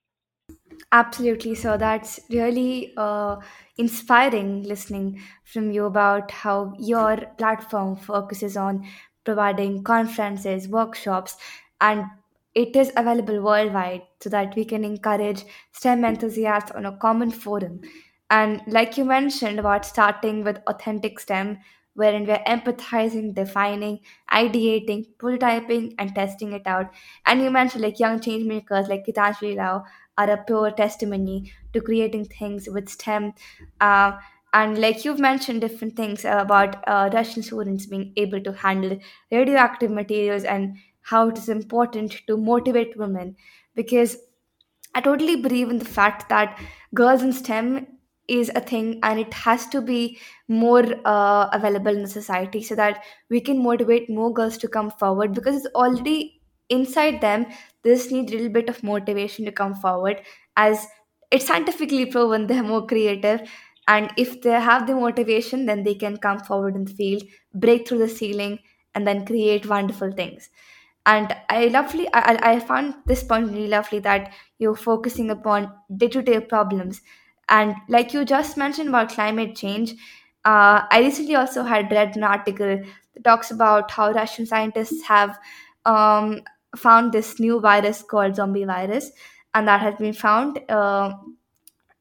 Absolutely. 0.92 1.54
So 1.54 1.76
that's 1.76 2.20
really 2.30 2.92
uh, 2.96 3.36
inspiring 3.76 4.62
listening 4.62 5.20
from 5.44 5.72
you 5.72 5.84
about 5.86 6.30
how 6.30 6.74
your 6.78 7.16
platform 7.38 7.96
focuses 7.96 8.56
on 8.56 8.86
providing 9.24 9.82
conferences, 9.82 10.68
workshops, 10.68 11.36
and 11.80 12.04
it 12.54 12.74
is 12.74 12.92
available 12.96 13.42
worldwide 13.42 14.02
so 14.20 14.30
that 14.30 14.54
we 14.56 14.64
can 14.64 14.84
encourage 14.84 15.44
STEM 15.72 16.04
enthusiasts 16.04 16.70
on 16.70 16.86
a 16.86 16.96
common 16.96 17.30
forum. 17.30 17.80
And 18.30 18.62
like 18.66 18.96
you 18.96 19.04
mentioned 19.04 19.58
about 19.58 19.84
starting 19.84 20.42
with 20.42 20.62
authentic 20.66 21.20
STEM, 21.20 21.58
wherein 21.96 22.26
we're 22.26 22.42
empathizing, 22.46 23.34
defining, 23.34 24.00
ideating, 24.32 25.06
prototyping, 25.18 25.94
and 25.98 26.14
testing 26.14 26.52
it 26.52 26.66
out. 26.66 26.90
And 27.26 27.42
you 27.42 27.50
mentioned 27.50 27.82
like 27.82 27.98
young 27.98 28.20
change 28.20 28.46
makers 28.46 28.88
like 28.88 29.04
Gitanjali 29.06 29.56
Rao 29.58 29.84
are 30.18 30.30
a 30.30 30.36
pure 30.44 30.70
testimony 30.70 31.52
to 31.72 31.80
creating 31.80 32.26
things 32.26 32.68
with 32.68 32.88
STEM. 32.88 33.32
Uh, 33.80 34.12
and 34.52 34.78
like 34.78 35.04
you've 35.04 35.18
mentioned 35.18 35.60
different 35.60 35.96
things 35.96 36.24
about 36.24 36.82
uh, 36.88 37.10
Russian 37.12 37.42
students 37.42 37.86
being 37.86 38.12
able 38.16 38.40
to 38.40 38.52
handle 38.52 38.98
radioactive 39.30 39.90
materials 39.90 40.44
and 40.44 40.76
how 41.02 41.28
it 41.28 41.38
is 41.38 41.48
important 41.48 42.22
to 42.26 42.36
motivate 42.36 42.96
women 42.96 43.36
because 43.74 44.16
I 44.94 45.00
totally 45.00 45.36
believe 45.36 45.70
in 45.70 45.78
the 45.78 45.84
fact 45.84 46.28
that 46.30 46.58
girls 46.94 47.22
in 47.22 47.32
STEM 47.32 47.86
is 48.28 48.50
a 48.54 48.60
thing 48.60 48.98
and 49.02 49.20
it 49.20 49.32
has 49.34 49.66
to 49.68 49.80
be 49.80 50.18
more 50.48 50.84
uh, 51.04 51.48
available 51.52 51.92
in 51.94 52.02
the 52.02 52.08
society 52.08 52.62
so 52.62 52.74
that 52.74 53.04
we 53.30 53.40
can 53.40 53.62
motivate 53.62 54.10
more 54.10 54.32
girls 54.32 54.58
to 54.58 54.68
come 54.68 54.90
forward 54.90 55.32
because 55.34 55.56
it's 55.56 55.74
already 55.74 56.40
inside 56.68 57.20
them 57.20 57.46
this 57.84 58.10
needs 58.10 58.32
a 58.32 58.34
little 58.34 58.48
bit 58.52 58.68
of 58.68 58.82
motivation 58.82 59.44
to 59.44 59.52
come 59.52 59.74
forward 59.74 60.20
as 60.56 60.86
it's 61.30 61.46
scientifically 61.46 62.06
proven 62.06 62.46
they're 62.48 62.62
more 62.62 62.86
creative 62.86 63.48
and 63.88 64.10
if 64.16 64.42
they 64.42 64.50
have 64.68 64.86
the 64.86 64.94
motivation 64.94 65.66
then 65.66 65.82
they 65.84 65.94
can 65.94 66.16
come 66.16 66.40
forward 66.40 66.74
in 66.74 66.84
the 66.84 66.94
field 66.94 67.22
break 67.54 67.86
through 67.86 67.98
the 67.98 68.08
ceiling 68.08 68.58
and 68.94 69.06
then 69.06 69.26
create 69.26 69.66
wonderful 69.66 70.10
things. 70.10 70.48
And 71.08 71.36
i 71.48 71.66
lovely 71.68 72.08
i, 72.12 72.36
I 72.52 72.60
found 72.60 72.94
this 73.06 73.22
point 73.22 73.50
really 73.52 73.68
lovely 73.68 74.00
that 74.00 74.32
you're 74.58 74.74
focusing 74.84 75.30
upon 75.30 75.72
day-to-day 75.96 76.40
problems 76.40 77.00
and 77.48 77.74
like 77.88 78.12
you 78.12 78.24
just 78.24 78.56
mentioned 78.56 78.88
about 78.88 79.08
climate 79.10 79.54
change 79.56 79.92
uh, 80.44 80.82
i 80.90 81.00
recently 81.00 81.34
also 81.34 81.62
had 81.62 81.90
read 81.90 82.16
an 82.16 82.24
article 82.24 82.80
that 83.14 83.24
talks 83.24 83.50
about 83.50 83.90
how 83.90 84.10
russian 84.12 84.46
scientists 84.46 85.02
have 85.02 85.38
um, 85.84 86.40
found 86.76 87.12
this 87.12 87.38
new 87.40 87.60
virus 87.60 88.02
called 88.02 88.34
zombie 88.36 88.64
virus 88.64 89.10
and 89.54 89.68
that 89.68 89.80
has 89.80 89.94
been 89.96 90.12
found 90.12 90.58
uh, 90.68 91.12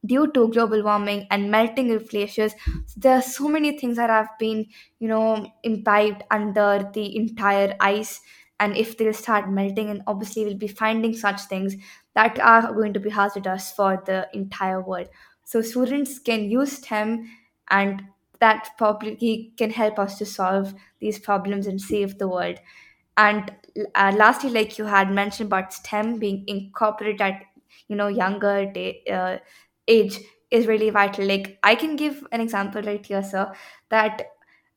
due 0.05 0.31
to 0.31 0.47
global 0.49 0.84
warming 0.84 1.25
and 1.31 1.49
melting 1.49 1.91
of 1.91 2.08
glaciers. 2.10 2.53
There 2.95 3.15
are 3.17 3.21
so 3.21 3.47
many 3.47 3.77
things 3.77 3.97
that 3.97 4.10
have 4.10 4.29
been 4.39 4.65
you 4.99 5.08
know 5.08 5.47
imbibed 5.63 6.23
under 6.31 6.89
the 6.93 7.15
entire 7.15 7.75
ice 7.79 8.21
and 8.60 8.77
if 8.77 8.97
they'll 8.97 9.13
start 9.13 9.49
melting 9.49 9.89
and 9.89 10.01
obviously 10.08 10.45
we'll 10.45 10.58
be 10.58 10.67
finding 10.67 11.13
such 11.15 11.41
things 11.43 11.75
that 12.13 12.39
are 12.39 12.71
going 12.73 12.93
to 12.93 12.99
be 12.99 13.10
hazardous 13.10 13.71
for 13.71 14.01
the 14.05 14.27
entire 14.34 14.81
world 14.81 15.08
so 15.45 15.62
students 15.62 16.19
can 16.19 16.49
use 16.49 16.73
stem 16.73 17.29
and 17.69 18.03
that 18.41 18.71
probably 18.77 19.53
can 19.58 19.71
help 19.71 19.99
us 19.99 20.17
to 20.17 20.25
solve 20.25 20.73
these 20.99 21.19
problems 21.19 21.67
and 21.67 21.81
save 21.81 22.17
the 22.17 22.27
world. 22.27 22.60
And 23.17 23.53
uh, 23.95 24.13
lastly 24.15 24.49
like 24.49 24.77
you 24.77 24.86
had 24.86 25.12
mentioned 25.12 25.47
about 25.47 25.73
stem 25.73 26.19
being 26.19 26.43
incorporated 26.47 27.21
at 27.21 27.43
you 27.88 27.95
know 27.95 28.08
younger 28.08 28.65
day, 28.71 29.03
uh, 29.12 29.38
age 29.88 30.19
is 30.51 30.67
really 30.67 30.89
vital. 30.89 31.25
Like 31.25 31.60
i 31.63 31.75
can 31.75 31.95
give 31.95 32.25
an 32.31 32.41
example 32.41 32.81
right 32.81 33.05
here 33.05 33.23
sir 33.23 33.53
that 33.89 34.27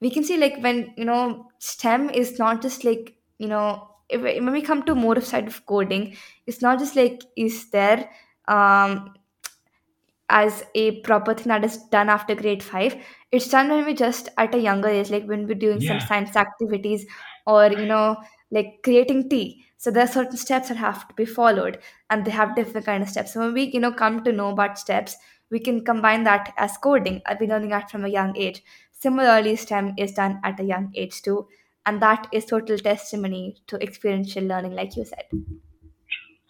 we 0.00 0.10
can 0.10 0.24
see 0.24 0.36
like 0.36 0.58
when 0.60 0.94
you 0.96 1.04
know 1.04 1.48
stem 1.58 2.10
is 2.10 2.38
not 2.38 2.62
just 2.62 2.84
like 2.84 3.14
you 3.38 3.48
know 3.48 3.88
if, 4.08 4.20
when 4.22 4.52
we 4.52 4.62
come 4.62 4.82
to 4.84 4.94
more 4.94 5.16
of 5.18 5.24
side 5.26 5.46
of 5.48 5.64
coding 5.66 6.16
it's 6.46 6.62
not 6.62 6.78
just 6.78 6.96
like 6.96 7.22
is 7.36 7.70
there 7.70 8.08
um 8.48 9.14
as 10.30 10.64
a 10.74 11.00
proper 11.00 11.34
thing 11.34 11.48
that 11.48 11.64
is 11.64 11.78
done 11.90 12.08
after 12.08 12.34
grade 12.34 12.62
5 12.62 12.96
it's 13.32 13.48
done 13.48 13.68
when 13.70 13.84
we 13.86 13.94
just 13.94 14.28
at 14.36 14.54
a 14.54 14.58
younger 14.58 14.88
age 14.88 15.10
like 15.10 15.24
when 15.26 15.46
we're 15.46 15.54
doing 15.54 15.80
some 15.80 16.00
Yeah, 16.00 16.06
science 16.06 16.36
activities 16.36 17.06
or 17.46 17.66
you 17.72 17.86
know 17.86 18.16
like 18.50 18.80
creating 18.82 19.28
tea. 19.28 19.64
So 19.76 19.90
there 19.90 20.04
are 20.04 20.08
certain 20.08 20.36
steps 20.36 20.68
that 20.68 20.76
have 20.76 21.06
to 21.08 21.14
be 21.14 21.24
followed 21.24 21.78
and 22.10 22.24
they 22.24 22.30
have 22.30 22.56
different 22.56 22.86
kind 22.86 23.02
of 23.02 23.08
steps. 23.08 23.32
So 23.34 23.40
when 23.40 23.52
we 23.52 23.64
you 23.64 23.80
know 23.80 23.92
come 23.92 24.24
to 24.24 24.32
know 24.32 24.50
about 24.50 24.78
steps 24.78 25.16
we 25.50 25.58
can 25.60 25.82
combine 25.84 26.24
that 26.24 26.52
as 26.58 26.76
coding. 26.76 27.22
I've 27.26 27.38
been 27.38 27.48
learning 27.50 27.70
that 27.70 27.90
from 27.90 28.04
a 28.04 28.08
young 28.08 28.36
age. 28.36 28.62
Similarly 28.92 29.56
stem 29.56 29.94
is 29.96 30.12
done 30.12 30.40
at 30.44 30.60
a 30.60 30.64
young 30.64 30.92
age 30.94 31.22
too. 31.22 31.48
And 31.86 32.02
that 32.02 32.26
is 32.32 32.44
total 32.44 32.76
testimony 32.76 33.56
to 33.68 33.82
experiential 33.82 34.44
learning 34.44 34.72
like 34.74 34.94
you 34.96 35.06
said. 35.06 35.24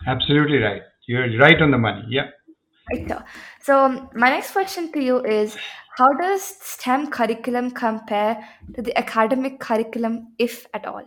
Absolutely 0.07 0.59
right. 0.59 0.83
You're 1.07 1.39
right 1.39 1.61
on 1.63 1.71
the 1.71 1.79
money. 1.79 2.05
Yeah. 2.09 2.31
Right. 2.91 3.23
So, 3.61 3.85
um, 3.85 4.09
my 4.15 4.31
next 4.31 4.53
question 4.53 4.91
to 4.93 5.01
you 5.01 5.25
is 5.25 5.57
how 5.97 6.09
does 6.13 6.43
STEM 6.43 7.11
curriculum 7.11 7.71
compare 7.71 8.49
to 8.75 8.83
the 8.83 8.97
academic 8.97 9.59
curriculum, 9.61 10.29
if 10.39 10.67
at 10.73 10.87
all? 10.87 11.03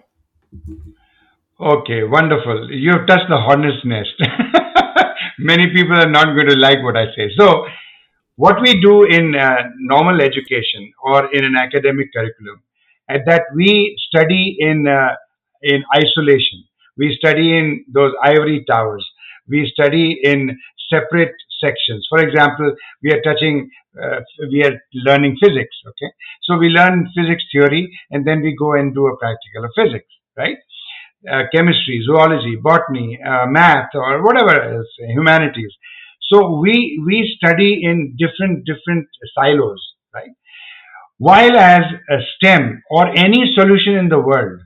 Okay, 1.60 2.04
wonderful. 2.04 2.70
You've 2.72 3.08
touched 3.08 3.30
the 3.30 3.38
hornet's 3.38 3.86
nest. 3.86 4.16
Many 5.40 5.68
people 5.74 5.96
are 5.96 6.10
not 6.10 6.34
going 6.36 6.50
to 6.50 6.56
like 6.56 6.84
what 6.84 6.98
I 6.98 7.06
say. 7.16 7.30
So, 7.38 7.66
what 8.36 8.62
we 8.62 8.82
do 8.82 9.04
in 9.04 9.36
uh, 9.36 9.56
normal 9.78 10.22
education 10.22 10.92
or 11.04 11.34
in 11.34 11.46
an 11.46 11.56
academic 11.56 12.12
curriculum, 12.14 12.62
at 13.10 13.22
that 13.28 13.44
we 13.56 13.96
study 14.10 14.58
in 14.60 14.88
uh, 14.88 15.16
in 15.62 15.84
isolation. 15.96 16.64
We 16.98 17.16
study 17.18 17.58
in 17.58 17.86
those 17.94 18.14
ivory 18.24 18.66
towers. 18.70 19.06
We 19.48 19.72
study 19.74 20.20
in 20.24 20.58
separate 20.90 21.36
sections. 21.64 22.06
For 22.10 22.20
example, 22.20 22.74
we 23.04 23.12
are 23.12 23.22
touching, 23.22 23.70
uh, 24.02 24.20
we 24.52 24.64
are 24.64 24.76
learning 24.94 25.38
physics. 25.42 25.76
Okay, 25.88 26.12
so 26.44 26.58
we 26.58 26.70
learn 26.70 27.08
physics 27.16 27.44
theory, 27.52 27.84
and 28.12 28.26
then 28.28 28.42
we 28.42 28.56
go 28.58 28.74
and 28.74 28.94
do 28.94 29.08
a 29.08 29.18
practical 29.18 29.66
of 29.66 29.72
physics, 29.76 30.12
right? 30.38 30.58
Uh, 31.32 31.44
chemistry, 31.54 32.02
zoology, 32.06 32.56
botany, 32.56 33.20
uh, 33.24 33.46
math, 33.46 33.90
or 33.94 34.24
whatever 34.24 34.56
else, 34.76 34.88
humanities. 35.00 35.74
So 36.30 36.58
we 36.60 37.02
we 37.06 37.18
study 37.38 37.82
in 37.84 38.16
different 38.18 38.66
different 38.66 39.08
silos, 39.36 39.82
right? 40.14 40.32
While 41.18 41.56
as 41.58 41.84
a 42.10 42.18
STEM 42.34 42.82
or 42.90 43.08
any 43.16 43.54
solution 43.54 43.94
in 43.96 44.10
the 44.10 44.20
world, 44.20 44.62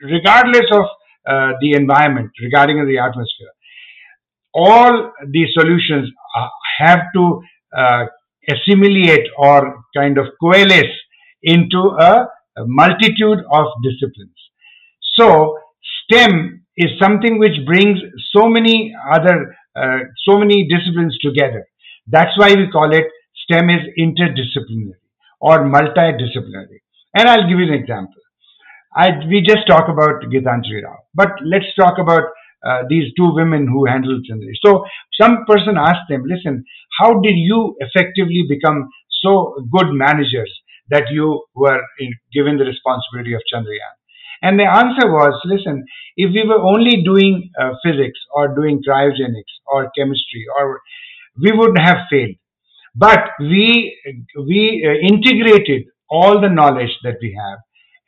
regardless 0.00 0.68
of 0.72 0.84
uh, 1.28 1.52
the 1.60 1.72
environment, 1.72 2.30
regarding 2.40 2.78
the 2.86 2.98
atmosphere, 2.98 3.52
all 4.54 5.12
the 5.30 5.46
solutions 5.52 6.10
uh, 6.36 6.48
have 6.78 7.00
to 7.14 7.42
uh, 7.76 8.04
assimilate 8.48 9.26
or 9.38 9.84
kind 9.96 10.18
of 10.18 10.26
coalesce 10.40 10.96
into 11.42 11.96
a, 11.98 12.26
a 12.56 12.64
multitude 12.66 13.38
of 13.52 13.66
disciplines. 13.82 14.36
So 15.18 15.58
STEM 16.04 16.64
is 16.76 16.90
something 17.00 17.38
which 17.38 17.64
brings 17.66 17.98
so 18.34 18.48
many 18.48 18.94
other, 19.12 19.54
uh, 19.76 19.98
so 20.28 20.38
many 20.38 20.68
disciplines 20.68 21.16
together. 21.22 21.66
That's 22.06 22.36
why 22.38 22.54
we 22.54 22.68
call 22.70 22.92
it 22.92 23.04
STEM 23.44 23.70
is 23.70 23.80
interdisciplinary 23.98 24.98
or 25.40 25.64
multidisciplinary. 25.64 26.80
And 27.14 27.28
I'll 27.28 27.48
give 27.48 27.58
you 27.58 27.66
an 27.66 27.74
example. 27.74 28.14
I, 28.94 29.10
we 29.28 29.42
just 29.46 29.66
talk 29.68 29.88
about 29.88 30.22
Gitanjali 30.22 30.82
Rao, 30.82 30.98
but 31.14 31.28
let's 31.44 31.72
talk 31.78 31.98
about 31.98 32.24
uh, 32.64 32.82
these 32.88 33.12
two 33.16 33.34
women 33.34 33.66
who 33.66 33.86
handled 33.86 34.26
Chandri. 34.30 34.52
So 34.64 34.84
some 35.20 35.44
person 35.46 35.76
asked 35.78 36.08
them, 36.08 36.24
listen, 36.26 36.64
how 36.98 37.20
did 37.20 37.36
you 37.36 37.76
effectively 37.80 38.44
become 38.48 38.88
so 39.22 39.56
good 39.72 39.92
managers 39.92 40.52
that 40.90 41.04
you 41.10 41.44
were 41.54 41.80
in, 41.98 42.12
given 42.32 42.58
the 42.58 42.64
responsibility 42.64 43.34
of 43.34 43.42
Chandrayaan? 43.52 43.96
And 44.42 44.58
the 44.58 44.64
answer 44.64 45.10
was, 45.10 45.38
listen, 45.44 45.84
if 46.16 46.32
we 46.32 46.46
were 46.48 46.62
only 46.62 47.02
doing 47.02 47.50
uh, 47.60 47.72
physics 47.84 48.18
or 48.34 48.54
doing 48.54 48.82
cryogenics 48.86 49.54
or 49.66 49.90
chemistry, 49.96 50.44
or 50.58 50.80
we 51.40 51.52
would 51.52 51.78
have 51.78 51.98
failed. 52.10 52.36
But 52.94 53.20
we 53.38 53.96
we 54.36 54.86
uh, 54.86 55.06
integrated 55.06 55.84
all 56.08 56.40
the 56.40 56.48
knowledge 56.48 56.98
that 57.04 57.16
we 57.22 57.38
have 57.38 57.58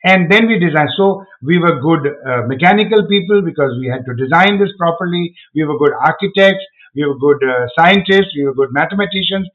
and 0.03 0.29
then 0.31 0.47
we 0.47 0.59
designed. 0.59 0.91
So 0.97 1.25
we 1.41 1.57
were 1.57 1.79
good 1.79 2.07
uh, 2.07 2.47
mechanical 2.47 3.07
people 3.07 3.41
because 3.41 3.77
we 3.79 3.87
had 3.87 4.03
to 4.05 4.13
design 4.15 4.59
this 4.59 4.71
properly. 4.77 5.33
We 5.55 5.63
were 5.63 5.77
good 5.77 5.93
architects. 5.93 6.63
We 6.95 7.05
were 7.05 7.17
good 7.17 7.41
uh, 7.43 7.67
scientists. 7.77 8.35
We 8.35 8.45
were 8.45 8.53
good 8.53 8.69
mathematicians. 8.71 9.47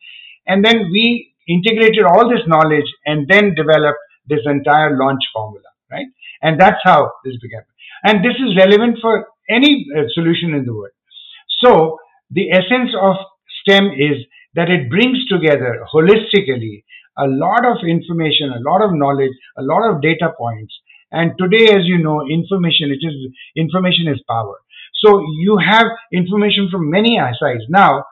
And 0.46 0.64
then 0.64 0.90
we 0.90 1.34
integrated 1.48 2.04
all 2.04 2.28
this 2.28 2.46
knowledge 2.46 2.86
and 3.04 3.28
then 3.28 3.54
developed 3.54 3.98
this 4.26 4.40
entire 4.46 4.96
launch 4.96 5.20
formula, 5.34 5.68
right? 5.90 6.06
And 6.42 6.60
that's 6.60 6.80
how 6.82 7.12
this 7.24 7.36
began. 7.42 7.62
And 8.04 8.24
this 8.24 8.36
is 8.36 8.56
relevant 8.56 8.98
for 9.02 9.26
any 9.50 9.86
uh, 9.96 10.02
solution 10.14 10.54
in 10.54 10.64
the 10.64 10.74
world. 10.74 10.92
So 11.64 11.98
the 12.30 12.52
essence 12.52 12.90
of 13.00 13.16
STEM 13.62 13.90
is 13.98 14.24
that 14.54 14.70
it 14.70 14.88
brings 14.88 15.26
together 15.26 15.84
holistically 15.92 16.84
a 17.18 17.26
lot 17.26 17.64
of 17.66 17.78
information, 17.86 18.52
a 18.52 18.60
lot 18.60 18.82
of 18.82 18.92
knowledge, 18.94 19.32
a 19.56 19.62
lot 19.62 19.88
of 19.90 20.00
data 20.02 20.32
points. 20.38 20.74
And 21.10 21.32
today, 21.38 21.72
as 21.74 21.84
you 21.84 21.98
know, 21.98 22.26
information, 22.28 22.90
it 22.90 23.04
is, 23.04 23.14
information 23.56 24.08
is 24.08 24.20
power. 24.28 24.56
So 25.02 25.22
you 25.38 25.58
have 25.58 25.86
information 26.12 26.68
from 26.70 26.90
many 26.90 27.18
sides. 27.40 27.64
Now, 27.68 28.04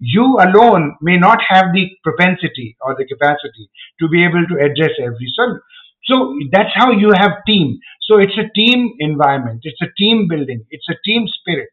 you 0.00 0.38
alone 0.40 0.96
may 1.00 1.16
not 1.16 1.38
have 1.48 1.66
the 1.72 1.86
propensity 2.02 2.76
or 2.80 2.96
the 2.98 3.06
capacity 3.06 3.70
to 4.00 4.08
be 4.08 4.24
able 4.24 4.44
to 4.48 4.54
address 4.56 4.90
every 5.00 5.32
so 5.32 5.58
so 6.04 6.34
that's 6.50 6.74
how 6.74 6.90
you 6.90 7.12
have 7.12 7.30
team 7.46 7.78
so 8.00 8.18
it's 8.18 8.36
a 8.36 8.50
team 8.52 8.92
environment 8.98 9.60
it's 9.62 9.80
a 9.80 9.86
team 9.96 10.26
building 10.28 10.64
it's 10.70 10.88
a 10.90 10.96
team 11.04 11.26
spirit 11.28 11.70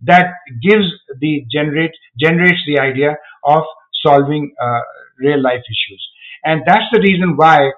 that 0.00 0.34
gives 0.62 0.86
the 1.20 1.44
generate 1.50 1.90
generates 2.20 2.62
the 2.68 2.78
idea 2.78 3.16
of 3.44 3.64
solving 4.04 4.54
uh, 4.62 4.80
real 5.18 5.42
life 5.42 5.62
issues 5.66 6.08
and 6.44 6.62
that's 6.66 6.84
the 6.92 7.00
reason 7.00 7.36
why 7.36 7.70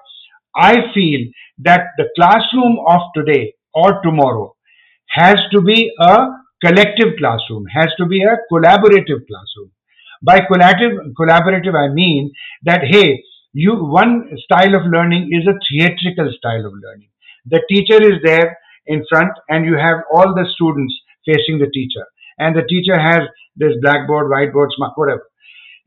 I 0.55 0.75
feel 0.93 1.27
that 1.59 1.87
the 1.97 2.09
classroom 2.15 2.79
of 2.87 3.01
today 3.15 3.53
or 3.73 4.01
tomorrow 4.01 4.55
has 5.09 5.35
to 5.51 5.61
be 5.61 5.91
a 5.99 6.17
collective 6.63 7.17
classroom, 7.17 7.65
has 7.73 7.87
to 7.97 8.05
be 8.05 8.23
a 8.23 8.37
collaborative 8.51 9.27
classroom. 9.27 9.71
By 10.21 10.39
collaborative, 10.39 11.13
collaborative, 11.19 11.75
I 11.75 11.93
mean 11.93 12.31
that, 12.63 12.81
hey, 12.89 13.23
you 13.53 13.75
one 13.75 14.29
style 14.43 14.75
of 14.75 14.85
learning 14.85 15.29
is 15.31 15.47
a 15.47 15.59
theatrical 15.69 16.33
style 16.37 16.65
of 16.65 16.73
learning. 16.73 17.09
The 17.45 17.61
teacher 17.69 18.01
is 18.01 18.19
there 18.23 18.57
in 18.87 19.05
front 19.09 19.31
and 19.49 19.65
you 19.65 19.77
have 19.77 19.99
all 20.11 20.33
the 20.33 20.47
students 20.55 20.93
facing 21.25 21.59
the 21.59 21.69
teacher. 21.73 22.05
And 22.39 22.55
the 22.55 22.63
teacher 22.67 22.99
has 22.99 23.21
this 23.55 23.73
blackboard, 23.81 24.31
whiteboard, 24.31 24.69
whatever 24.95 25.23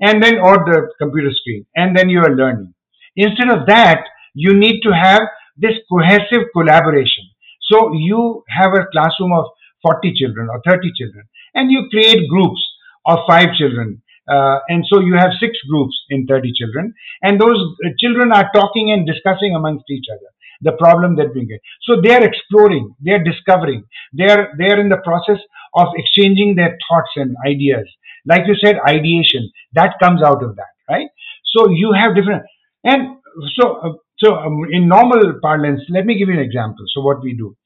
and 0.01 0.23
then 0.23 0.39
or 0.39 0.59
the 0.65 0.89
computer 0.99 1.31
screen 1.33 1.67
and 1.77 1.97
then 1.97 2.09
you 2.09 2.21
are 2.21 2.35
learning. 2.35 2.75
Instead 3.17 3.51
of 3.51 3.67
that 3.67 4.05
you 4.35 4.55
need 4.55 4.81
to 4.83 4.91
have 4.93 5.23
this 5.57 5.75
cohesive 5.91 6.47
collaboration. 6.53 7.25
So 7.71 7.93
you 7.93 8.45
have 8.49 8.73
a 8.75 8.87
classroom 8.93 9.33
of 9.33 9.47
40 9.83 10.15
children 10.15 10.49
or 10.51 10.61
30 10.67 10.91
children 10.97 11.25
and 11.55 11.71
you 11.71 11.89
create 11.91 12.29
groups 12.29 12.61
of 13.07 13.19
five 13.29 13.49
children 13.57 14.03
uh, 14.29 14.59
and 14.69 14.85
so 14.91 15.01
you 15.01 15.15
have 15.17 15.31
six 15.41 15.57
groups 15.69 15.95
in 16.11 16.27
30 16.27 16.53
children 16.59 16.95
and 17.23 17.41
those 17.41 17.59
children 17.99 18.33
are 18.33 18.51
talking 18.55 18.91
and 18.93 19.07
discussing 19.07 19.55
amongst 19.55 19.85
each 19.91 20.07
other 20.13 20.29
the 20.61 20.73
problem 20.73 21.15
that 21.17 21.33
we 21.35 21.47
get. 21.47 21.61
So 21.83 22.01
they 22.01 22.15
are 22.15 22.25
exploring 22.25 22.95
they 23.05 23.13
are 23.13 23.25
discovering 23.25 23.85
they 24.13 24.29
are 24.29 24.51
they 24.59 24.67
are 24.67 24.81
in 24.81 24.89
the 24.89 25.03
process 25.05 25.41
of 25.75 25.89
exchanging 25.97 26.57
their 26.57 26.77
thoughts 26.89 27.13
and 27.17 27.37
ideas 27.47 27.87
like 28.27 28.47
you 28.47 28.55
said, 28.63 28.77
ideation 28.87 29.51
that 29.75 29.95
comes 30.03 30.23
out 30.23 30.43
of 30.43 30.57
that, 30.57 30.73
right? 30.89 31.09
So 31.57 31.71
you 31.71 31.93
have 31.93 32.15
different, 32.15 32.43
and 32.85 33.17
so 33.57 33.77
uh, 33.77 33.93
so 34.19 34.35
um, 34.35 34.65
in 34.71 34.89
normal 34.89 35.39
parlance, 35.41 35.81
let 35.89 36.05
me 36.05 36.19
give 36.19 36.29
you 36.29 36.35
an 36.35 36.41
example. 36.41 36.85
So 36.95 37.01
what 37.03 37.23
we 37.23 37.37
do. 37.37 37.57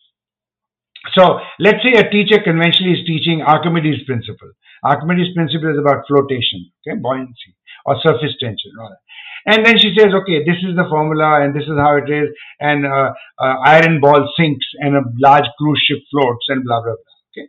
So 1.14 1.40
let's 1.59 1.82
say 1.82 1.98
a 1.98 2.09
teacher 2.11 2.40
conventionally 2.42 2.92
is 2.92 3.07
teaching 3.07 3.42
Archimedes 3.42 4.05
principle. 4.07 4.50
Archimedes 4.84 5.34
principle 5.34 5.70
is 5.70 5.78
about 5.78 6.07
flotation, 6.07 6.70
okay, 6.86 6.98
buoyancy 6.98 7.57
or 7.84 7.96
surface 8.03 8.34
tension, 8.38 8.70
that. 8.78 8.96
And 9.44 9.66
then 9.66 9.76
she 9.78 9.92
says, 9.98 10.14
okay, 10.14 10.44
this 10.44 10.62
is 10.62 10.76
the 10.76 10.86
formula 10.88 11.42
and 11.42 11.55
this 11.55 11.64
is 11.64 11.76
how 11.76 11.96
it 11.96 12.09
is, 12.09 12.28
and 12.61 12.86
uh, 12.86 13.12
uh, 13.38 13.55
iron 13.64 14.00
ball 14.00 14.32
sinks 14.38 14.64
and 14.78 14.94
a 14.96 15.03
large 15.18 15.46
cruise 15.59 15.82
ship 15.84 15.98
floats 16.12 16.46
and 16.48 16.62
blah 16.64 16.80
blah 16.80 16.94
blah. 16.94 17.18
Okay. 17.34 17.48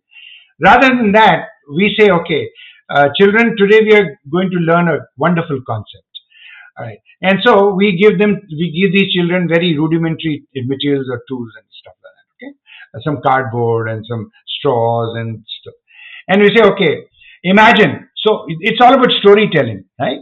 Rather 0.59 0.89
than 0.89 1.11
that, 1.11 1.49
we 1.71 1.95
say, 1.97 2.09
okay, 2.09 2.49
uh, 2.89 3.09
children, 3.17 3.55
today 3.57 3.81
we 3.83 3.95
are 3.95 4.19
going 4.31 4.49
to 4.51 4.57
learn 4.57 4.87
a 4.89 4.99
wonderful 5.17 5.59
concept. 5.65 6.03
All 6.77 6.85
right. 6.85 6.99
And 7.21 7.39
so 7.43 7.73
we 7.73 7.97
give 7.97 8.19
them, 8.19 8.41
we 8.49 8.71
give 8.71 8.93
these 8.93 9.13
children 9.13 9.47
very 9.47 9.77
rudimentary 9.77 10.43
materials 10.55 11.07
or 11.09 11.23
tools 11.27 11.49
and 11.55 11.65
stuff 11.79 11.93
like 12.03 12.13
that. 12.15 12.45
Okay. 12.45 12.53
Uh, 12.95 12.99
some 13.03 13.21
cardboard 13.21 13.89
and 13.89 14.05
some 14.09 14.31
straws 14.47 15.15
and 15.17 15.43
stuff. 15.61 15.73
And 16.27 16.41
we 16.41 16.55
say, 16.55 16.63
okay, 16.63 17.03
imagine. 17.43 18.09
So 18.17 18.45
it's 18.47 18.81
all 18.81 18.93
about 18.93 19.11
storytelling, 19.19 19.85
right? 19.99 20.19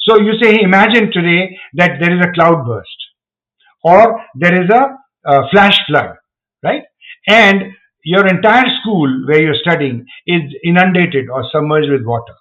So 0.00 0.18
you 0.20 0.32
say, 0.40 0.60
imagine 0.60 1.10
today 1.12 1.58
that 1.74 1.98
there 2.00 2.16
is 2.16 2.24
a 2.24 2.32
cloud 2.32 2.66
burst 2.66 2.88
or 3.82 4.20
there 4.34 4.62
is 4.62 4.70
a, 4.70 4.96
a 5.26 5.48
flash 5.50 5.78
flood, 5.86 6.16
right? 6.62 6.82
And 7.28 7.72
your 8.04 8.26
entire 8.26 8.66
school 8.80 9.08
where 9.26 9.42
you're 9.42 9.62
studying 9.62 10.06
is 10.26 10.42
inundated 10.64 11.28
or 11.30 11.44
submerged 11.50 11.90
with 11.90 12.04
water. 12.04 12.34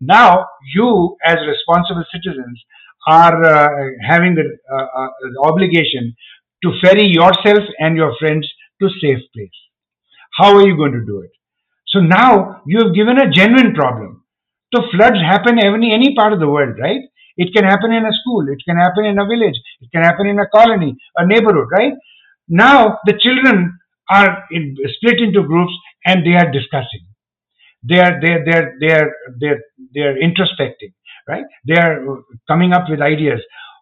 Now, 0.00 0.46
you 0.74 1.16
as 1.24 1.36
responsible 1.46 2.04
citizens 2.12 2.60
are 3.06 3.44
uh, 3.44 3.68
having 4.06 4.34
the, 4.34 4.42
uh, 4.42 4.86
uh, 5.00 5.08
the 5.22 5.40
obligation 5.44 6.14
to 6.64 6.72
ferry 6.82 7.06
yourself 7.06 7.64
and 7.78 7.96
your 7.96 8.14
friends 8.18 8.48
to 8.80 8.88
safe 9.00 9.22
place. 9.34 9.50
How 10.38 10.56
are 10.56 10.66
you 10.66 10.76
going 10.76 10.92
to 10.92 11.04
do 11.04 11.20
it? 11.20 11.30
So 11.88 12.00
now 12.00 12.62
you 12.66 12.78
have 12.84 12.94
given 12.94 13.18
a 13.18 13.30
genuine 13.30 13.74
problem. 13.74 14.24
So 14.74 14.82
floods 14.90 15.18
happen 15.20 15.58
any 15.58 15.92
any 15.92 16.14
part 16.14 16.32
of 16.32 16.40
the 16.40 16.48
world, 16.48 16.76
right? 16.80 17.00
It 17.36 17.52
can 17.54 17.64
happen 17.64 17.92
in 17.92 18.04
a 18.04 18.12
school, 18.12 18.46
it 18.48 18.62
can 18.66 18.76
happen 18.76 19.04
in 19.04 19.18
a 19.18 19.26
village, 19.26 19.58
it 19.80 19.90
can 19.92 20.02
happen 20.02 20.26
in 20.26 20.38
a 20.38 20.48
colony, 20.48 20.96
a 21.16 21.26
neighborhood, 21.26 21.68
right? 21.70 21.92
Now 22.48 22.98
the 23.04 23.18
children 23.18 23.78
are 24.10 24.44
in, 24.50 24.76
split 24.94 25.20
into 25.20 25.42
groups 25.42 25.72
and 26.06 26.26
they 26.26 26.34
are 26.34 26.50
discussing. 26.50 27.06
They 27.82 27.98
are 27.98 28.20
they 28.20 28.32
are 28.32 28.44
they 28.44 28.56
are 28.56 28.72
they 28.80 28.92
are 28.92 29.10
they 29.40 29.46
are, 29.48 29.60
they 29.94 30.00
are 30.00 30.14
introspecting, 30.16 30.92
right? 31.28 31.44
They 31.66 31.74
are 31.74 32.18
coming 32.48 32.72
up 32.72 32.88
with 32.88 33.00
ideas. 33.00 33.40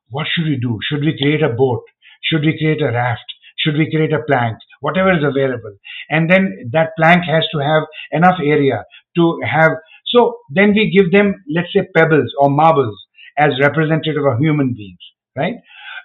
What 0.09 0.27
should 0.33 0.47
we 0.47 0.57
do? 0.57 0.79
Should 0.89 1.01
we 1.05 1.17
create 1.19 1.43
a 1.43 1.51
boat? 1.51 1.83
Should 2.23 2.43
we 2.43 2.59
create 2.59 2.83
a 2.83 2.93
raft? 2.93 3.31
should 3.61 3.77
we 3.77 3.91
create 3.91 4.13
a 4.13 4.23
plank? 4.27 4.57
Whatever 4.81 5.13
is 5.13 5.25
available. 5.25 5.77
And 6.09 6.31
then 6.31 6.71
that 6.73 6.91
plank 6.99 7.25
has 7.25 7.45
to 7.53 7.59
have 7.59 7.83
enough 8.13 8.39
area 8.43 8.85
to 9.17 9.41
have. 9.45 9.73
So 10.07 10.39
then 10.51 10.73
we 10.73 10.91
give 10.91 11.13
them, 11.13 11.45
let's 11.55 11.73
say, 11.73 11.87
pebbles 11.95 12.33
or 12.39 12.51
marbles 12.51 12.97
as 13.39 13.51
representative 13.61 14.25
of 14.25 14.39
human 14.41 14.75
beings, 14.75 14.99
right? 15.37 15.55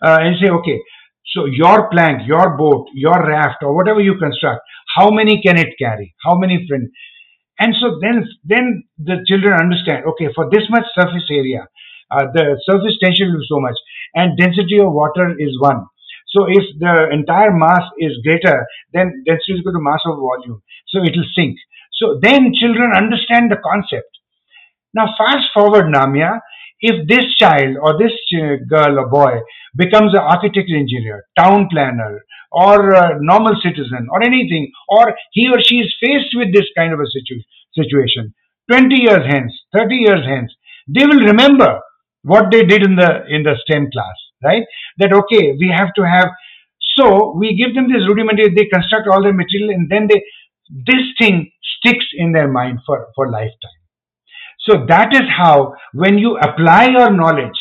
Uh, 0.03 0.20
and 0.22 0.36
say, 0.39 0.49
okay, 0.49 0.80
so 1.36 1.45
your 1.45 1.89
plank, 1.89 2.21
your 2.25 2.55
boat, 2.57 2.88
your 2.93 3.19
raft, 3.27 3.61
or 3.61 3.75
whatever 3.75 3.99
you 3.99 4.17
construct, 4.17 4.61
how 4.95 5.11
many 5.11 5.41
can 5.41 5.57
it 5.57 5.75
carry? 5.77 6.15
How 6.23 6.38
many 6.38 6.65
friends? 6.67 6.89
And 7.59 7.75
so 7.81 7.99
then, 8.01 8.23
then 8.45 8.83
the 8.97 9.17
children 9.27 9.53
understand. 9.59 10.05
Okay, 10.05 10.29
for 10.33 10.49
this 10.49 10.63
much 10.69 10.86
surface 10.95 11.27
area, 11.29 11.67
uh, 12.11 12.27
the 12.33 12.55
surface 12.63 12.97
tension 13.03 13.36
is 13.36 13.47
so 13.49 13.59
much, 13.59 13.75
and 14.13 14.38
density 14.38 14.79
of 14.79 14.93
water 14.93 15.36
is 15.38 15.59
one. 15.59 15.86
So 16.29 16.45
if 16.47 16.63
the 16.79 17.09
entire 17.11 17.51
mass 17.51 17.83
is 17.99 18.11
greater, 18.23 18.65
then 18.93 19.23
density 19.25 19.53
is 19.53 19.59
equal 19.59 19.73
to 19.73 19.79
mass 19.83 19.99
of 20.05 20.17
volume. 20.17 20.61
So 20.88 21.03
it 21.03 21.15
will 21.15 21.27
sink. 21.36 21.57
So 21.99 22.19
then 22.21 22.53
children 22.53 22.91
understand 22.95 23.51
the 23.51 23.59
concept. 23.63 24.07
Now 24.93 25.07
fast 25.17 25.47
forward, 25.53 25.93
Namya, 25.93 26.39
if 26.82 27.07
this 27.07 27.26
child 27.36 27.78
or 27.82 27.97
this 27.97 28.11
uh, 28.38 28.55
girl 28.67 28.99
or 28.99 29.09
boy 29.09 29.39
becomes 29.76 30.13
an 30.13 30.19
architect 30.21 30.69
engineer, 30.69 31.23
town 31.38 31.67
planner, 31.71 32.23
or 32.51 32.91
a 32.93 33.17
normal 33.21 33.55
citizen, 33.61 34.07
or 34.11 34.23
anything, 34.23 34.71
or 34.89 35.13
he 35.32 35.49
or 35.49 35.61
she 35.61 35.76
is 35.76 35.93
faced 36.01 36.36
with 36.36 36.53
this 36.53 36.67
kind 36.78 36.93
of 36.93 36.99
a 36.99 37.07
situ- 37.07 37.43
situation, 37.73 38.34
20 38.69 38.95
years 38.95 39.26
hence, 39.30 39.51
30 39.76 39.95
years 39.95 40.26
hence, 40.26 40.53
they 40.88 41.05
will 41.05 41.19
remember 41.21 41.80
what 42.23 42.51
they 42.51 42.63
did 42.63 42.84
in 42.84 42.95
the 42.95 43.26
in 43.28 43.43
the 43.43 43.55
STEM 43.63 43.89
class, 43.91 44.17
right? 44.43 44.63
That 44.97 45.13
okay, 45.13 45.53
we 45.59 45.69
have 45.76 45.93
to 45.95 46.03
have. 46.07 46.30
So 46.97 47.36
we 47.38 47.55
give 47.55 47.76
them 47.76 47.91
this 47.91 48.07
rudimentary. 48.07 48.53
They 48.55 48.65
construct 48.65 49.07
all 49.07 49.21
the 49.23 49.34
material, 49.34 49.71
and 49.71 49.89
then 49.89 50.07
they 50.07 50.23
this 50.69 51.05
thing 51.19 51.51
sticks 51.78 52.05
in 52.13 52.32
their 52.32 52.47
mind 52.47 52.80
for 52.86 53.07
for 53.15 53.30
lifetime. 53.30 53.80
So 54.68 54.86
that 54.88 55.13
is 55.13 55.24
how, 55.38 55.76
when 55.93 56.18
you 56.18 56.38
apply 56.38 56.88
your 56.88 57.11
knowledge, 57.11 57.57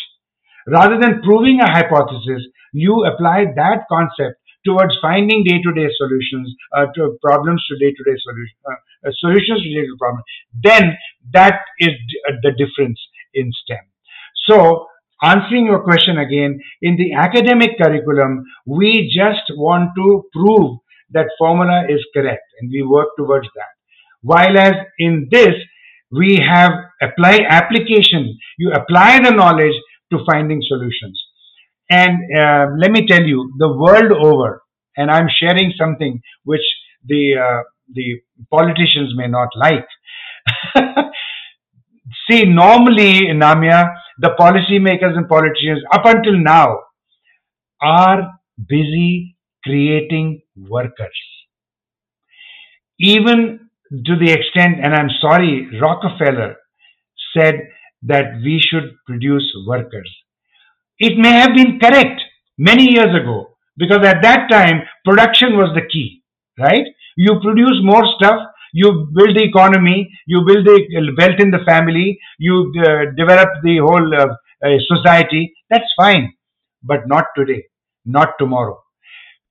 rather 0.67 0.99
than 0.99 1.23
proving 1.23 1.61
a 1.61 1.71
hypothesis, 1.71 2.43
you 2.73 3.05
apply 3.05 3.45
that 3.57 3.85
concept 3.89 4.41
towards 4.65 4.95
finding 5.03 5.45
day-to-day 5.45 5.89
solutions 5.97 6.55
uh, 6.75 6.87
to 6.95 7.19
problems 7.23 7.63
to 7.69 7.77
day-to-day 7.79 8.19
solutions, 8.23 8.59
uh, 8.67 9.09
uh, 9.09 9.13
solutions 9.21 9.63
to 9.63 9.69
day-to-day 9.69 9.99
problems. 9.99 10.25
Then 10.63 10.97
that 11.33 11.61
is 11.79 11.93
uh, 12.29 12.33
the 12.43 12.53
difference 12.53 12.99
in 13.35 13.53
STEM. 13.65 13.85
So 14.49 14.87
answering 15.23 15.67
your 15.67 15.83
question 15.83 16.19
again, 16.19 16.59
in 16.81 16.97
the 16.97 17.13
academic 17.13 17.77
curriculum, 17.77 18.45
we 18.67 19.13
just 19.15 19.53
want 19.57 19.91
to 19.97 20.25
prove 20.33 20.79
that 21.11 21.27
formula 21.39 21.85
is 21.89 22.01
correct 22.15 22.45
and 22.61 22.71
we 22.71 22.83
work 22.83 23.09
towards 23.19 23.49
that. 23.55 23.73
While 24.23 24.59
as 24.59 24.75
in 24.99 25.29
this, 25.31 25.55
we 26.17 26.37
have 26.37 26.73
apply 27.03 27.41
application. 27.49 28.39
You 28.59 28.73
apply 28.73 29.21
the 29.21 29.31
knowledge 29.31 29.75
to 30.13 30.19
finding 30.31 30.63
solutions. 30.67 31.23
And 31.91 32.19
uh, 32.37 32.67
let 32.79 32.91
me 32.93 33.07
tell 33.07 33.23
you, 33.23 33.53
the 33.59 33.73
world 33.77 34.13
over, 34.13 34.63
and 34.97 35.11
I'm 35.11 35.29
sharing 35.29 35.73
something 35.79 36.21
which 36.45 36.63
the 37.07 37.37
uh, 37.37 37.63
the 37.95 38.21
politicians 38.51 39.13
may 39.17 39.29
not 39.29 39.49
like. 39.57 39.87
See, 42.29 42.45
normally, 42.45 43.27
Namya, 43.33 43.95
the 44.19 44.31
policymakers 44.41 45.17
and 45.17 45.29
politicians, 45.29 45.83
up 45.93 46.05
until 46.07 46.39
now, 46.39 46.79
are 47.81 48.33
busy 48.69 49.37
creating 49.63 50.43
workers. 50.57 51.17
Even 52.99 53.64
to 53.91 54.17
the 54.19 54.33
extent, 54.33 54.79
and 54.83 54.95
I'm 54.95 55.11
sorry, 55.21 55.69
Rockefeller 55.81 56.57
said 57.37 57.69
that 58.03 58.41
we 58.45 58.61
should 58.61 58.95
produce 59.07 59.53
workers. 59.67 60.11
It 60.99 61.19
may 61.19 61.33
have 61.33 61.55
been 61.55 61.79
correct 61.81 62.21
many 62.59 62.93
years 62.93 63.15
ago 63.15 63.57
because 63.77 64.05
at 64.07 64.23
that 64.23 64.49
time 64.51 64.83
production 65.05 65.57
was 65.57 65.71
the 65.75 65.87
key, 65.93 66.23
right? 66.59 66.87
You 67.17 67.41
produce 67.43 67.79
more 67.83 68.05
stuff, 68.17 68.41
you 68.73 69.09
build 69.15 69.37
the 69.37 69.45
economy, 69.45 70.11
you 70.27 70.43
build 70.47 70.67
the 70.67 71.15
wealth 71.19 71.41
in 71.41 71.51
the 71.51 71.65
family, 71.67 72.19
you 72.39 72.73
uh, 72.85 73.13
develop 73.17 73.49
the 73.63 73.79
whole 73.79 74.15
uh, 74.15 74.29
uh, 74.65 74.79
society. 74.95 75.53
That's 75.71 75.91
fine, 75.97 76.33
but 76.83 77.09
not 77.09 77.27
today, 77.37 77.65
not 78.05 78.35
tomorrow. 78.39 78.83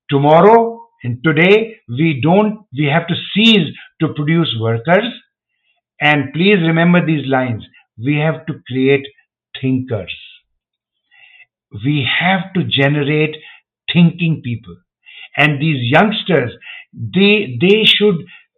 Tomorrow 0.10 0.82
and 1.04 1.24
today 1.24 1.78
we 1.90 2.22
don't, 2.22 2.66
we 2.78 2.86
have 2.86 3.08
to 3.08 3.16
cease 3.36 3.68
to 4.02 4.14
produce 4.14 4.56
workers. 4.60 5.06
And 6.02 6.34
please 6.34 6.58
remember 6.62 7.06
these 7.06 7.28
lines. 7.28 7.64
We 7.98 8.18
have 8.18 8.46
to 8.48 8.54
create 8.68 9.06
thinkers. 9.62 10.14
We 11.86 12.08
have 12.20 12.54
to 12.56 12.64
generate 12.64 13.36
thinking 13.92 14.42
people. 14.44 14.76
And 15.38 15.62
these 15.62 15.92
youngsters, 15.92 16.52
they, 16.94 17.58
they 17.60 17.86
should 17.86 18.16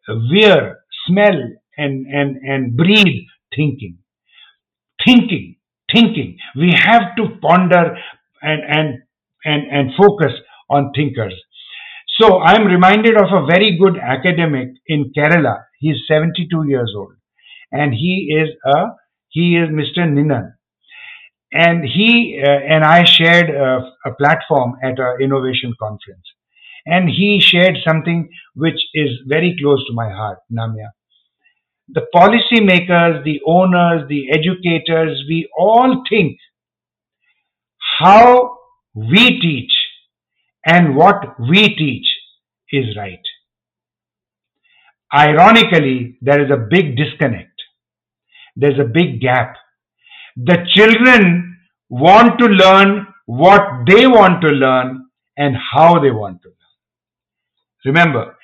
wear, 0.08 0.80
smell, 1.08 1.40
and, 1.78 2.06
and, 2.08 2.38
and 2.38 2.76
breathe 2.76 3.24
thinking. 3.56 4.00
Thinking, 5.06 5.58
thinking. 5.92 6.38
We 6.56 6.74
have 6.74 7.16
to 7.18 7.38
ponder 7.42 7.98
and, 8.42 8.62
and, 8.68 9.00
and, 9.46 9.72
and 9.72 9.92
focus 9.98 10.34
on 10.70 10.92
thinkers. 10.96 11.34
So 12.20 12.40
I'm 12.42 12.66
reminded 12.66 13.18
of 13.18 13.28
a 13.34 13.46
very 13.46 13.78
good 13.78 13.98
academic 13.98 14.70
in 14.88 15.12
Kerala. 15.18 15.64
He's 15.80 15.98
72 16.08 16.66
years 16.68 16.94
old, 16.96 17.14
and 17.72 17.94
he 17.94 18.34
is 18.40 18.50
a 18.66 18.88
he 19.30 19.58
is 19.58 19.68
Mr. 19.70 20.08
Ninnan, 20.08 20.54
and 21.52 21.84
he 21.84 22.42
uh, 22.42 22.50
and 22.50 22.86
I 22.86 23.04
shared 23.04 23.50
a, 23.50 23.92
a 24.06 24.16
platform 24.16 24.76
at 24.82 24.98
an 24.98 25.18
innovation 25.22 25.74
conference, 25.78 26.26
and 26.86 27.10
he 27.10 27.42
shared 27.42 27.78
something 27.86 28.30
which 28.56 28.80
is 28.94 29.10
very 29.28 29.58
close 29.60 29.86
to 29.88 29.94
my 29.94 30.10
heart, 30.10 30.40
Namya. 30.52 30.92
The 31.90 32.08
policymakers, 32.16 33.24
the 33.26 33.42
owners, 33.46 34.08
the 34.08 34.32
educators, 34.32 35.22
we 35.28 35.50
all 35.58 36.04
think 36.10 36.38
how 38.00 38.58
we 38.96 39.40
teach 39.40 39.72
and 40.66 40.96
what 40.96 41.40
we 41.40 41.76
teach 41.76 42.08
is 42.72 42.98
right. 42.98 43.22
Ironically, 45.14 46.18
there 46.22 46.44
is 46.44 46.52
a 46.52 46.68
big 46.70 46.98
disconnect. 46.98 47.52
There's 48.56 48.80
a 48.80 48.84
big 48.84 49.22
gap. 49.22 49.56
The 50.36 50.66
children 50.74 51.58
want 51.90 52.40
to 52.40 52.46
learn 52.48 53.08
what 53.26 53.86
they 53.88 54.08
want 54.08 54.42
to 54.42 54.48
learn 54.48 55.06
and 55.38 55.56
how 55.74 56.00
they 56.00 56.12
want 56.12 56.42
to 56.42 56.50
learn. 56.50 56.56
Remember, 57.86 58.36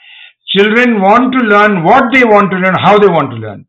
children 0.56 1.02
want 1.02 1.34
to 1.34 1.40
learn 1.40 1.84
what 1.84 2.14
they 2.14 2.24
want 2.24 2.52
to 2.52 2.58
learn, 2.58 2.76
how 2.80 3.00
they 3.00 3.08
want 3.08 3.32
to 3.32 3.38
learn. 3.38 3.66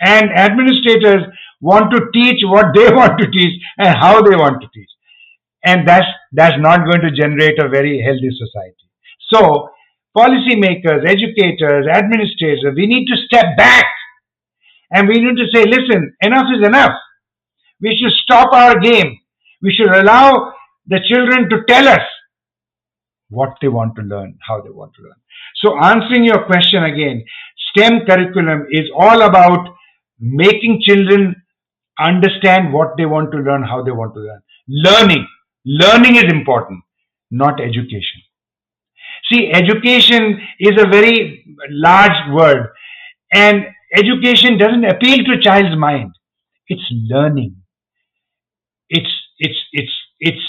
And 0.00 0.30
administrators 0.32 1.22
want 1.60 1.92
to 1.92 2.00
teach 2.12 2.40
what 2.44 2.66
they 2.74 2.92
want 2.92 3.18
to 3.20 3.30
teach 3.30 3.62
and 3.78 3.96
how 3.96 4.20
they 4.22 4.36
want 4.36 4.60
to 4.60 4.68
teach 4.74 4.90
and 5.64 5.86
that's 5.86 6.06
that's 6.32 6.56
not 6.58 6.88
going 6.88 7.00
to 7.02 7.10
generate 7.10 7.58
a 7.58 7.68
very 7.68 8.02
healthy 8.02 8.30
society. 8.30 8.76
So, 9.32 9.68
policymakers, 10.16 11.06
educators, 11.06 11.86
administrators, 11.86 12.74
we 12.76 12.86
need 12.86 13.06
to 13.06 13.16
step 13.26 13.56
back 13.56 13.86
and 14.90 15.08
we 15.08 15.14
need 15.14 15.36
to 15.36 15.46
say, 15.54 15.64
listen, 15.64 16.14
enough 16.20 16.46
is 16.54 16.66
enough. 16.66 16.92
We 17.80 17.96
should 18.00 18.12
stop 18.22 18.52
our 18.52 18.78
game. 18.78 19.18
We 19.62 19.72
should 19.72 19.90
allow 19.90 20.52
the 20.86 21.00
children 21.08 21.48
to 21.48 21.62
tell 21.68 21.88
us 21.88 22.02
what 23.30 23.54
they 23.62 23.68
want 23.68 23.96
to 23.96 24.02
learn, 24.02 24.38
how 24.46 24.60
they 24.60 24.70
want 24.70 24.92
to 24.94 25.02
learn. 25.02 25.20
So, 25.62 25.78
answering 25.80 26.24
your 26.24 26.44
question 26.44 26.84
again, 26.84 27.24
STEM 27.70 28.04
curriculum 28.06 28.66
is 28.70 28.90
all 28.96 29.22
about 29.22 29.74
making 30.20 30.82
children 30.86 31.36
understand 31.98 32.72
what 32.72 32.96
they 32.96 33.06
want 33.06 33.32
to 33.32 33.38
learn, 33.38 33.62
how 33.62 33.82
they 33.82 33.92
want 33.92 34.14
to 34.14 34.20
learn. 34.20 34.42
Learning 34.68 35.26
Learning 35.64 36.16
is 36.16 36.24
important, 36.24 36.82
not 37.30 37.60
education. 37.60 38.22
See, 39.30 39.50
education 39.52 40.40
is 40.58 40.72
a 40.78 40.88
very 40.88 41.44
large 41.70 42.32
word, 42.32 42.68
and 43.32 43.66
education 43.96 44.58
doesn't 44.58 44.84
appeal 44.84 45.24
to 45.24 45.32
a 45.32 45.40
child's 45.40 45.76
mind. 45.76 46.12
It's 46.66 46.82
learning. 46.90 47.56
It's 48.88 49.10
it's 49.38 49.58
it's 49.72 49.92
it's 50.20 50.42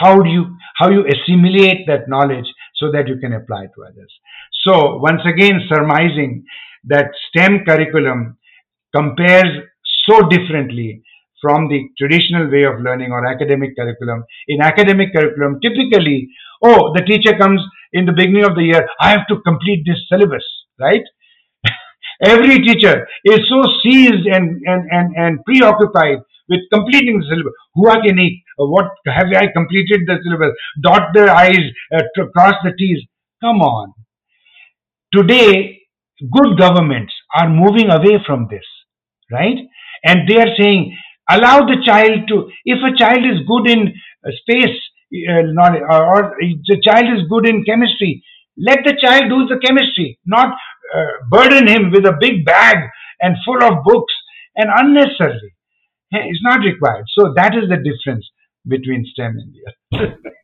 how 0.00 0.20
do 0.20 0.30
you 0.30 0.56
how 0.76 0.90
you 0.90 1.06
assimilate 1.06 1.86
that 1.86 2.08
knowledge 2.08 2.46
so 2.74 2.90
that 2.92 3.08
you 3.08 3.16
can 3.16 3.32
apply 3.32 3.64
it 3.64 3.70
to 3.76 3.84
others. 3.84 4.12
So 4.66 4.96
once 4.96 5.22
again, 5.24 5.60
surmising 5.68 6.44
that 6.84 7.10
STEM 7.28 7.64
curriculum 7.64 8.38
compares 8.94 9.64
so 10.08 10.28
differently 10.28 11.02
from 11.40 11.68
the 11.68 11.88
traditional 11.98 12.50
way 12.50 12.64
of 12.64 12.80
learning 12.80 13.12
or 13.12 13.26
academic 13.26 13.76
curriculum. 13.76 14.24
In 14.48 14.60
academic 14.60 15.12
curriculum, 15.14 15.58
typically, 15.62 16.28
oh, 16.62 16.92
the 16.94 17.02
teacher 17.02 17.36
comes 17.38 17.60
in 17.92 18.06
the 18.06 18.12
beginning 18.12 18.44
of 18.44 18.54
the 18.54 18.62
year, 18.62 18.88
I 19.00 19.10
have 19.10 19.26
to 19.28 19.40
complete 19.40 19.84
this 19.86 19.98
syllabus, 20.08 20.44
right? 20.78 21.02
Every 22.24 22.58
teacher 22.58 23.06
is 23.24 23.40
so 23.48 23.62
seized 23.82 24.26
and, 24.26 24.60
and, 24.66 24.88
and, 24.90 25.14
and 25.16 25.44
preoccupied 25.44 26.18
with 26.48 26.60
completing 26.72 27.20
the 27.20 27.26
syllabus. 27.28 27.52
Hua 27.74 27.96
ke 28.02 28.12
nahi? 28.12 28.42
What 28.58 28.90
have 29.06 29.28
I 29.34 29.46
completed 29.52 30.02
the 30.06 30.18
syllabus? 30.22 30.54
Dot 30.82 31.10
the 31.14 31.30
I's, 31.30 31.66
uh, 31.94 32.02
cross 32.32 32.54
the 32.64 32.72
T's. 32.78 33.06
Come 33.42 33.62
on. 33.62 33.94
Today, 35.12 35.80
good 36.30 36.58
governments 36.58 37.12
are 37.34 37.48
moving 37.48 37.90
away 37.90 38.22
from 38.26 38.46
this, 38.50 38.66
right? 39.32 39.56
And 40.04 40.28
they 40.28 40.36
are 40.36 40.54
saying, 40.58 40.96
allow 41.30 41.60
the 41.60 41.82
child 41.84 42.28
to, 42.28 42.50
if 42.64 42.78
a 42.82 42.96
child 42.96 43.24
is 43.24 43.46
good 43.46 43.70
in 43.70 43.94
uh, 44.26 44.30
space 44.42 44.76
uh, 45.28 45.42
knowledge 45.52 45.82
or, 45.82 46.02
or 46.14 46.36
the 46.40 46.80
child 46.82 47.06
is 47.16 47.28
good 47.28 47.48
in 47.48 47.64
chemistry, 47.64 48.22
let 48.56 48.78
the 48.84 48.96
child 49.00 49.24
do 49.28 49.46
the 49.46 49.60
chemistry, 49.64 50.18
not 50.26 50.52
uh, 50.94 51.04
burden 51.30 51.68
him 51.68 51.90
with 51.90 52.04
a 52.04 52.16
big 52.20 52.44
bag 52.44 52.76
and 53.20 53.36
full 53.44 53.62
of 53.62 53.84
books 53.84 54.12
and 54.56 54.68
unnecessarily. 54.76 55.54
It's 56.12 56.42
not 56.42 56.60
required. 56.60 57.04
So 57.16 57.32
that 57.36 57.54
is 57.54 57.68
the 57.68 57.76
difference 57.76 58.28
between 58.66 59.06
STEM 59.12 59.36
and 59.38 59.54
other. 59.96 60.16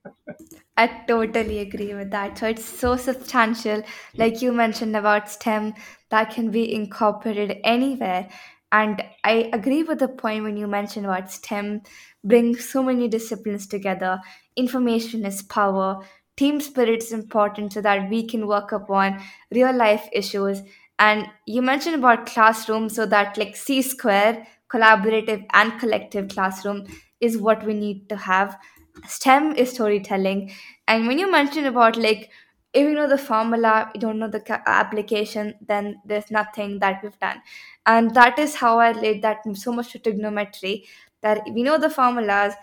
I 0.76 0.88
totally 1.08 1.60
agree 1.60 1.94
with 1.94 2.10
that. 2.10 2.38
So 2.38 2.46
it's 2.46 2.64
so 2.64 2.96
substantial, 2.96 3.82
like 4.16 4.42
you 4.42 4.52
mentioned 4.52 4.94
about 4.94 5.30
STEM, 5.30 5.74
that 6.10 6.30
can 6.30 6.50
be 6.50 6.72
incorporated 6.72 7.58
anywhere. 7.64 8.28
And 8.76 9.02
I 9.24 9.48
agree 9.54 9.82
with 9.84 10.00
the 10.00 10.08
point 10.08 10.44
when 10.44 10.58
you 10.58 10.66
mentioned 10.66 11.06
about 11.06 11.30
STEM 11.30 11.82
brings 12.22 12.68
so 12.68 12.82
many 12.82 13.08
disciplines 13.08 13.66
together. 13.66 14.20
Information 14.54 15.24
is 15.24 15.42
power. 15.42 16.04
Team 16.36 16.60
spirit 16.60 17.02
is 17.02 17.12
important 17.12 17.72
so 17.72 17.80
that 17.80 18.10
we 18.10 18.26
can 18.26 18.46
work 18.46 18.72
upon 18.72 19.22
real 19.50 19.74
life 19.74 20.06
issues. 20.12 20.60
And 20.98 21.26
you 21.46 21.62
mentioned 21.62 21.94
about 21.94 22.26
classroom, 22.26 22.90
so 22.90 23.06
that 23.06 23.38
like 23.38 23.56
C 23.56 23.80
square, 23.80 24.46
collaborative 24.68 25.46
and 25.54 25.80
collective 25.80 26.28
classroom 26.28 26.84
is 27.20 27.38
what 27.38 27.64
we 27.64 27.72
need 27.72 28.08
to 28.10 28.16
have. 28.16 28.58
STEM 29.06 29.52
is 29.56 29.72
storytelling. 29.72 30.50
And 30.86 31.06
when 31.06 31.18
you 31.18 31.30
mentioned 31.30 31.66
about 31.66 31.96
like 31.96 32.30
if 32.76 32.82
you 32.88 32.94
know 32.94 33.08
the 33.08 33.18
formula, 33.18 33.90
you 33.94 34.00
don't 34.00 34.18
know 34.18 34.28
the 34.28 34.40
ca- 34.40 34.62
application, 34.66 35.54
then 35.66 36.00
there's 36.04 36.30
nothing 36.30 36.78
that 36.80 37.02
we've 37.02 37.18
done. 37.18 37.40
And 37.86 38.14
that 38.14 38.38
is 38.38 38.54
how 38.56 38.78
I 38.78 38.90
relate 38.90 39.22
that 39.22 39.38
so 39.54 39.72
much 39.72 39.92
to 39.92 39.98
trigonometry 39.98 40.86
that 41.22 41.42
we 41.52 41.62
know 41.62 41.78
the 41.78 41.90
formulas, 41.90 42.54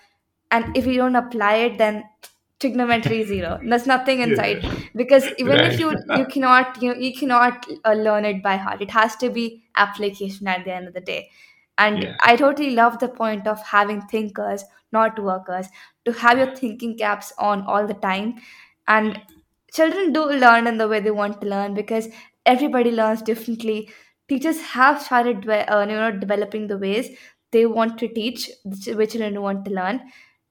and 0.51 0.75
if 0.77 0.85
we 0.85 0.97
don't 0.97 1.15
apply 1.15 1.55
it, 1.67 1.77
then 1.77 2.03
trigonometry 2.59 3.21
is 3.21 3.27
zero. 3.27 3.59
There's 3.63 3.87
nothing 3.87 4.21
inside 4.21 4.63
because 4.95 5.29
even 5.37 5.63
if 5.63 5.79
you 5.79 5.89
you 6.09 6.25
cannot 6.25 6.81
you 6.81 6.93
know 6.93 6.99
you 6.99 7.13
cannot 7.13 7.65
uh, 7.85 7.93
learn 7.93 8.25
it 8.25 8.43
by 8.43 8.55
heart. 8.57 8.81
It 8.81 8.91
has 8.91 9.15
to 9.17 9.29
be 9.29 9.63
application 9.75 10.47
at 10.47 10.65
the 10.65 10.73
end 10.73 10.87
of 10.87 10.93
the 10.93 11.01
day. 11.01 11.29
And 11.77 12.03
Yeah. 12.03 12.15
I 12.21 12.35
totally 12.35 12.71
love 12.71 12.99
the 12.99 13.09
point 13.09 13.47
of 13.47 13.61
having 13.63 14.01
thinkers, 14.01 14.63
not 14.91 15.19
workers, 15.19 15.67
to 16.05 16.13
have 16.13 16.37
your 16.37 16.55
thinking 16.55 16.97
caps 16.97 17.33
on 17.37 17.63
all 17.65 17.87
the 17.87 17.95
time. 17.95 18.35
And 18.87 19.21
children 19.73 20.13
do 20.13 20.25
learn 20.29 20.67
in 20.67 20.77
the 20.77 20.87
way 20.87 20.99
they 20.99 21.11
want 21.11 21.41
to 21.41 21.47
learn 21.47 21.73
because 21.73 22.07
everybody 22.45 22.91
learns 22.91 23.21
differently. 23.21 23.89
Teachers 24.29 24.61
have 24.61 25.01
started 25.01 25.41
dwe- 25.41 25.69
uh, 25.71 25.81
you 25.81 25.95
know 25.95 26.11
developing 26.11 26.67
the 26.67 26.77
ways 26.77 27.09
they 27.51 27.65
want 27.65 27.97
to 27.99 28.07
teach 28.07 28.49
which 28.65 28.87
which 29.01 29.11
children 29.13 29.41
want 29.41 29.65
to 29.65 29.71
learn, 29.71 30.01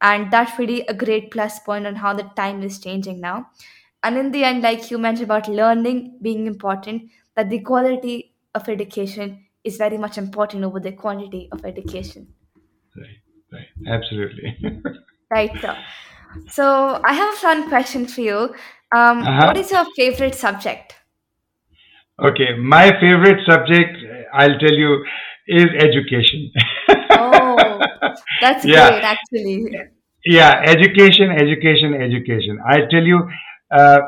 and 0.00 0.30
that's 0.30 0.58
really 0.58 0.80
a 0.86 0.94
great 0.94 1.30
plus 1.30 1.58
point 1.60 1.86
on 1.86 1.96
how 1.96 2.12
the 2.14 2.28
time 2.42 2.62
is 2.62 2.78
changing 2.78 3.20
now. 3.20 3.46
And 4.02 4.16
in 4.18 4.32
the 4.32 4.44
end, 4.44 4.62
like 4.62 4.90
you 4.90 4.98
mentioned 4.98 5.24
about 5.30 5.48
learning 5.48 6.18
being 6.22 6.46
important, 6.46 7.10
that 7.36 7.50
the 7.50 7.60
quality 7.60 8.34
of 8.54 8.68
education 8.68 9.46
is 9.64 9.76
very 9.76 9.98
much 9.98 10.18
important 10.18 10.64
over 10.64 10.80
the 10.80 10.92
quantity 10.92 11.48
of 11.52 11.64
education. 11.64 12.28
Right. 12.96 13.18
Right. 13.52 13.68
Absolutely. 13.94 14.56
Right. 15.30 15.50
So, 15.60 15.74
so 16.48 17.00
I 17.04 17.14
have 17.14 17.34
a 17.34 17.36
fun 17.38 17.68
question 17.68 18.06
for 18.06 18.20
you. 18.20 18.54
Um, 18.94 19.22
uh-huh. 19.22 19.54
is 19.56 19.70
your 19.70 19.86
favorite 19.96 20.34
subject? 20.34 20.94
Okay. 22.22 22.56
My 22.58 22.90
favorite 23.00 23.40
subject, 23.46 23.96
I'll 24.34 24.58
tell 24.58 24.72
you, 24.72 25.04
is 25.48 25.66
education. 25.78 26.52
Oh, 27.10 27.80
that's 28.40 28.64
yeah. 28.64 28.90
great, 28.90 29.04
actually. 29.04 29.66
Yeah. 30.24 30.62
Education, 30.64 31.30
education, 31.30 31.94
education. 31.94 32.60
I 32.66 32.80
tell 32.90 33.02
you, 33.02 33.28
uh, 33.70 33.98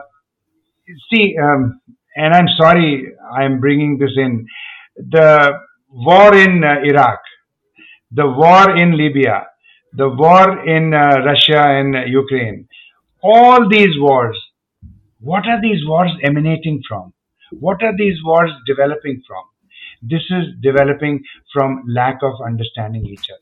see, 1.13 1.37
um, 1.43 1.81
and 2.17 2.35
I'm 2.35 2.49
sorry 2.57 3.13
I'm 3.33 3.61
bringing 3.61 3.99
this 3.99 4.13
in. 4.17 4.47
The 4.97 5.61
war 5.91 6.35
in 6.35 6.63
uh, 6.63 6.77
Iraq, 6.85 7.21
the 8.13 8.27
war 8.27 8.77
in 8.77 8.97
Libya, 8.97 9.47
the 9.93 10.09
war 10.09 10.65
in 10.67 10.93
uh, 10.95 11.23
Russia 11.25 11.63
and 11.63 11.97
uh, 11.97 12.05
Ukraine, 12.05 12.69
all 13.23 13.69
these 13.69 13.99
wars, 13.99 14.39
what 15.25 15.47
are 15.47 15.61
these 15.61 15.87
wars 15.87 16.13
emanating 16.23 16.83
from? 16.87 17.13
What 17.51 17.83
are 17.83 17.97
these 17.97 18.23
wars 18.23 18.51
developing 18.67 19.23
from? 19.27 19.45
This 20.03 20.23
is 20.31 20.45
developing 20.61 21.23
from 21.53 21.83
lack 21.89 22.19
of 22.23 22.35
understanding 22.47 23.07
each 23.07 23.27
other. 23.31 23.41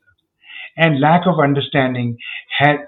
And 0.76 1.00
lack 1.00 1.26
of 1.26 1.40
understanding 1.40 2.16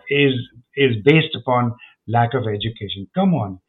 is, 0.08 0.34
is 0.76 0.96
based 1.04 1.34
upon 1.34 1.74
lack 2.06 2.34
of 2.34 2.44
education. 2.46 3.08
Come 3.14 3.34
on. 3.34 3.60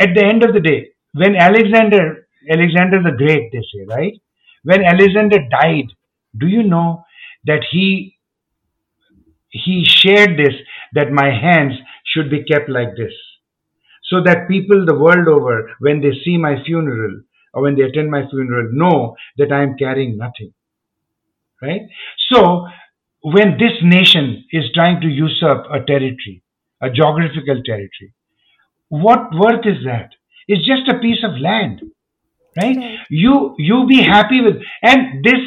At 0.00 0.14
the 0.14 0.24
end 0.24 0.44
of 0.44 0.54
the 0.54 0.60
day, 0.60 0.90
when 1.12 1.34
Alexander, 1.36 2.26
Alexander 2.48 3.02
the 3.02 3.16
Great, 3.16 3.50
they 3.52 3.58
say, 3.58 3.84
right? 3.88 4.14
When 4.62 4.84
Alexander 4.84 5.38
died, 5.50 5.88
do 6.38 6.46
you 6.46 6.62
know 6.62 7.04
that 7.44 7.64
he 7.70 8.16
he 9.50 9.84
shared 9.84 10.36
this 10.38 10.54
that 10.94 11.12
my 11.12 11.30
hands 11.30 11.74
should 12.04 12.28
be 12.30 12.42
kept 12.44 12.68
like 12.68 12.96
this 12.96 13.12
so 14.14 14.22
that 14.24 14.48
people 14.48 14.84
the 14.86 14.98
world 15.04 15.28
over 15.36 15.56
when 15.86 16.00
they 16.00 16.12
see 16.24 16.36
my 16.48 16.54
funeral 16.64 17.14
or 17.52 17.62
when 17.62 17.76
they 17.76 17.82
attend 17.82 18.10
my 18.16 18.22
funeral 18.34 18.68
know 18.82 18.98
that 19.38 19.52
i 19.60 19.62
am 19.62 19.76
carrying 19.84 20.16
nothing 20.26 20.52
right? 21.62 21.82
So 22.32 22.66
when 23.22 23.52
this 23.58 23.72
nation 23.82 24.44
is 24.52 24.64
trying 24.74 25.00
to 25.00 25.08
usurp 25.08 25.66
a 25.70 25.80
territory 25.92 26.42
a 26.80 26.90
geographical 26.90 27.62
territory 27.64 28.12
what 28.88 29.34
worth 29.34 29.66
is 29.66 29.84
that? 29.84 30.10
It's 30.46 30.66
just 30.66 30.88
a 30.88 30.98
piece 30.98 31.24
of 31.24 31.38
land 31.40 31.80
right? 32.56 32.98
You 33.10 33.54
you 33.58 33.86
be 33.88 34.02
happy 34.02 34.40
with 34.40 34.56
and 34.82 35.24
this 35.24 35.40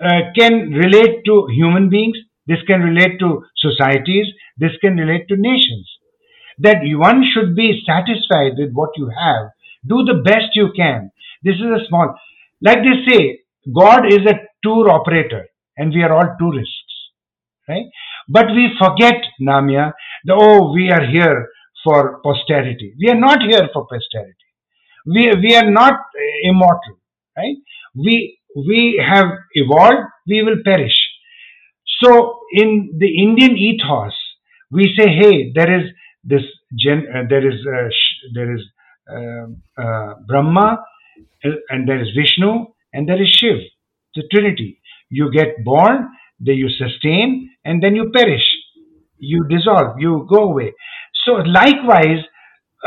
uh, 0.00 0.20
can 0.38 0.70
relate 0.70 1.24
to 1.26 1.46
human 1.50 1.88
beings 1.88 2.18
this 2.46 2.62
can 2.66 2.80
relate 2.82 3.18
to 3.20 3.42
societies 3.56 4.26
this 4.58 4.76
can 4.82 4.96
relate 4.96 5.26
to 5.28 5.36
nations 5.36 5.90
that 6.58 6.78
one 6.82 7.24
should 7.32 7.54
be 7.56 7.82
satisfied 7.86 8.52
with 8.58 8.72
what 8.72 8.90
you 8.96 9.10
have. 9.10 9.50
Do 9.86 10.04
the 10.04 10.22
best 10.24 10.54
you 10.54 10.70
can. 10.76 11.10
This 11.42 11.56
is 11.56 11.70
a 11.82 11.86
small 11.88 12.14
like 12.62 12.78
they 12.78 12.96
say 13.10 13.40
god 13.74 14.06
is 14.06 14.26
a 14.26 14.40
tour 14.62 14.90
operator 14.90 15.46
and 15.76 15.92
we 15.92 16.02
are 16.02 16.12
all 16.12 16.36
tourists 16.38 16.94
right? 17.68 17.86
But 18.28 18.46
we 18.54 18.70
forget 18.78 19.16
Namya 19.40 19.92
the 20.24 20.34
oh 20.34 20.72
we 20.72 20.90
are 20.90 21.06
here 21.06 21.48
for 21.84 22.20
posterity. 22.22 22.94
We 22.98 23.10
are 23.10 23.20
not 23.20 23.42
here 23.42 23.68
for 23.72 23.86
posterity. 23.86 24.48
We 25.06 25.32
we 25.42 25.56
are 25.56 25.70
not 25.70 25.94
uh, 25.94 26.50
immortal 26.50 26.98
right? 27.36 27.56
We 27.94 28.38
we 28.56 29.02
have 29.06 29.28
evolved 29.54 30.08
we 30.26 30.42
will 30.42 30.58
perish. 30.64 30.96
So 32.02 32.40
in 32.52 32.96
the 32.98 33.08
indian 33.22 33.56
ethos 33.56 34.14
we 34.70 34.94
say 34.98 35.08
hey 35.08 35.52
there 35.54 35.80
is 35.80 35.90
this 36.24 36.42
gen 36.78 37.06
uh, 37.14 37.22
there 37.28 37.46
is 37.50 37.58
uh, 37.66 37.88
there 38.34 38.54
is 38.54 38.62
uh, 39.10 39.46
uh, 39.82 40.14
brahma 40.28 40.78
and 41.70 41.88
there 41.88 42.00
is 42.00 42.08
vishnu 42.16 42.52
and 42.92 43.08
there 43.08 43.22
is 43.22 43.28
shiv 43.28 43.58
the 44.14 44.22
trinity 44.32 44.80
you 45.10 45.30
get 45.32 45.62
born 45.64 46.08
then 46.40 46.56
you 46.56 46.68
sustain 46.68 47.50
and 47.64 47.82
then 47.82 47.94
you 47.94 48.10
perish 48.10 48.46
you 49.18 49.46
dissolve 49.48 49.98
you 49.98 50.26
go 50.30 50.44
away 50.50 50.72
so 51.24 51.32
likewise 51.60 52.22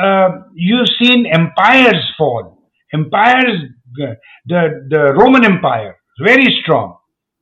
uh, 0.02 0.30
you've 0.54 0.88
seen 1.02 1.26
empires 1.26 2.04
fall. 2.18 2.58
Empires, 2.94 3.60
uh, 4.02 4.14
the 4.46 4.88
the 4.90 5.14
Roman 5.14 5.44
Empire, 5.44 5.96
very 6.24 6.48
strong, 6.62 6.98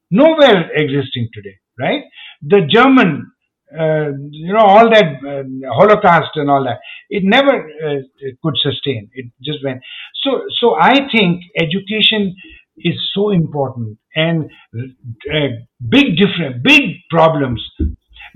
nowhere 0.09 0.71
existing 0.73 1.29
today, 1.33 1.55
right? 1.79 2.03
The 2.41 2.61
German, 2.69 3.31
uh, 3.71 4.11
you 4.29 4.53
know, 4.53 4.59
all 4.63 4.89
that 4.89 5.05
uh, 5.05 5.73
Holocaust 5.73 6.31
and 6.35 6.49
all 6.49 6.63
that, 6.63 6.79
it 7.09 7.23
never 7.23 7.51
uh, 7.51 8.01
could 8.43 8.53
sustain. 8.57 9.09
It 9.13 9.25
just 9.43 9.63
went. 9.63 9.81
So, 10.23 10.41
so 10.59 10.75
I 10.79 11.07
think 11.11 11.43
education 11.59 12.35
is 12.77 12.95
so 13.13 13.31
important 13.31 13.97
and 14.15 14.49
uh, 14.77 15.47
big 15.89 16.17
different, 16.17 16.63
big 16.63 16.97
problems. 17.09 17.61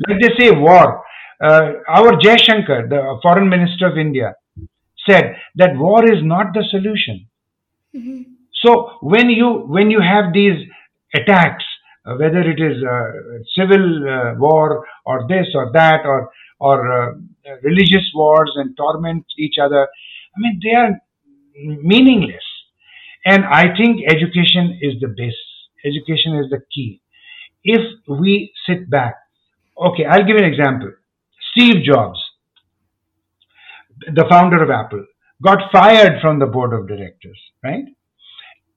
Like 0.08 0.22
they 0.22 0.30
say, 0.38 0.52
war. 0.52 1.04
Uh, 1.42 1.72
our 1.88 2.14
Jaishankar, 2.20 2.90
the 2.90 3.18
foreign 3.22 3.48
minister 3.48 3.88
of 3.88 3.98
India, 3.98 4.36
said 5.08 5.36
that 5.56 5.78
war 5.78 6.04
is 6.04 6.22
not 6.22 6.54
the 6.54 6.64
solution. 6.70 7.28
Mm-hmm. 7.96 8.24
So 8.62 8.98
when 9.02 9.30
you 9.30 9.64
when 9.68 9.90
you 9.90 10.02
have 10.02 10.34
these 10.34 10.68
attacks, 11.16 11.64
whether 12.18 12.42
it 12.42 12.60
is 12.60 12.84
uh, 12.84 13.12
civil 13.58 14.10
uh, 14.10 14.36
war 14.38 14.86
or 15.06 15.28
this 15.28 15.48
or 15.56 15.72
that 15.74 16.06
or 16.06 16.32
or 16.60 16.78
uh, 16.92 17.12
religious 17.64 18.12
wars 18.14 18.52
and 18.56 18.76
torment 18.76 19.26
each 19.38 19.56
other, 19.62 19.84
I 19.84 20.38
mean 20.38 20.60
they 20.64 20.76
are 20.76 20.92
meaningless. 21.84 22.44
And 23.26 23.46
I 23.46 23.76
think 23.76 24.02
education 24.08 24.80
is 24.82 25.00
the 25.02 25.08
base. 25.08 25.34
Education 25.86 26.36
is 26.36 26.50
the 26.50 26.62
key. 26.74 27.02
If 27.64 27.82
we 28.08 28.54
sit 28.68 28.90
back, 28.90 29.16
okay, 29.78 30.06
I'll 30.06 30.26
give 30.26 30.38
an 30.38 30.46
example. 30.46 30.92
Steve 31.52 31.84
Jobs, 31.84 32.20
the 34.14 34.26
founder 34.30 34.64
of 34.64 34.70
Apple, 34.70 35.06
got 35.44 35.72
fired 35.72 36.22
from 36.22 36.40
the 36.40 36.46
board 36.46 36.74
of 36.74 36.88
directors, 36.88 37.40
right? 37.64 37.86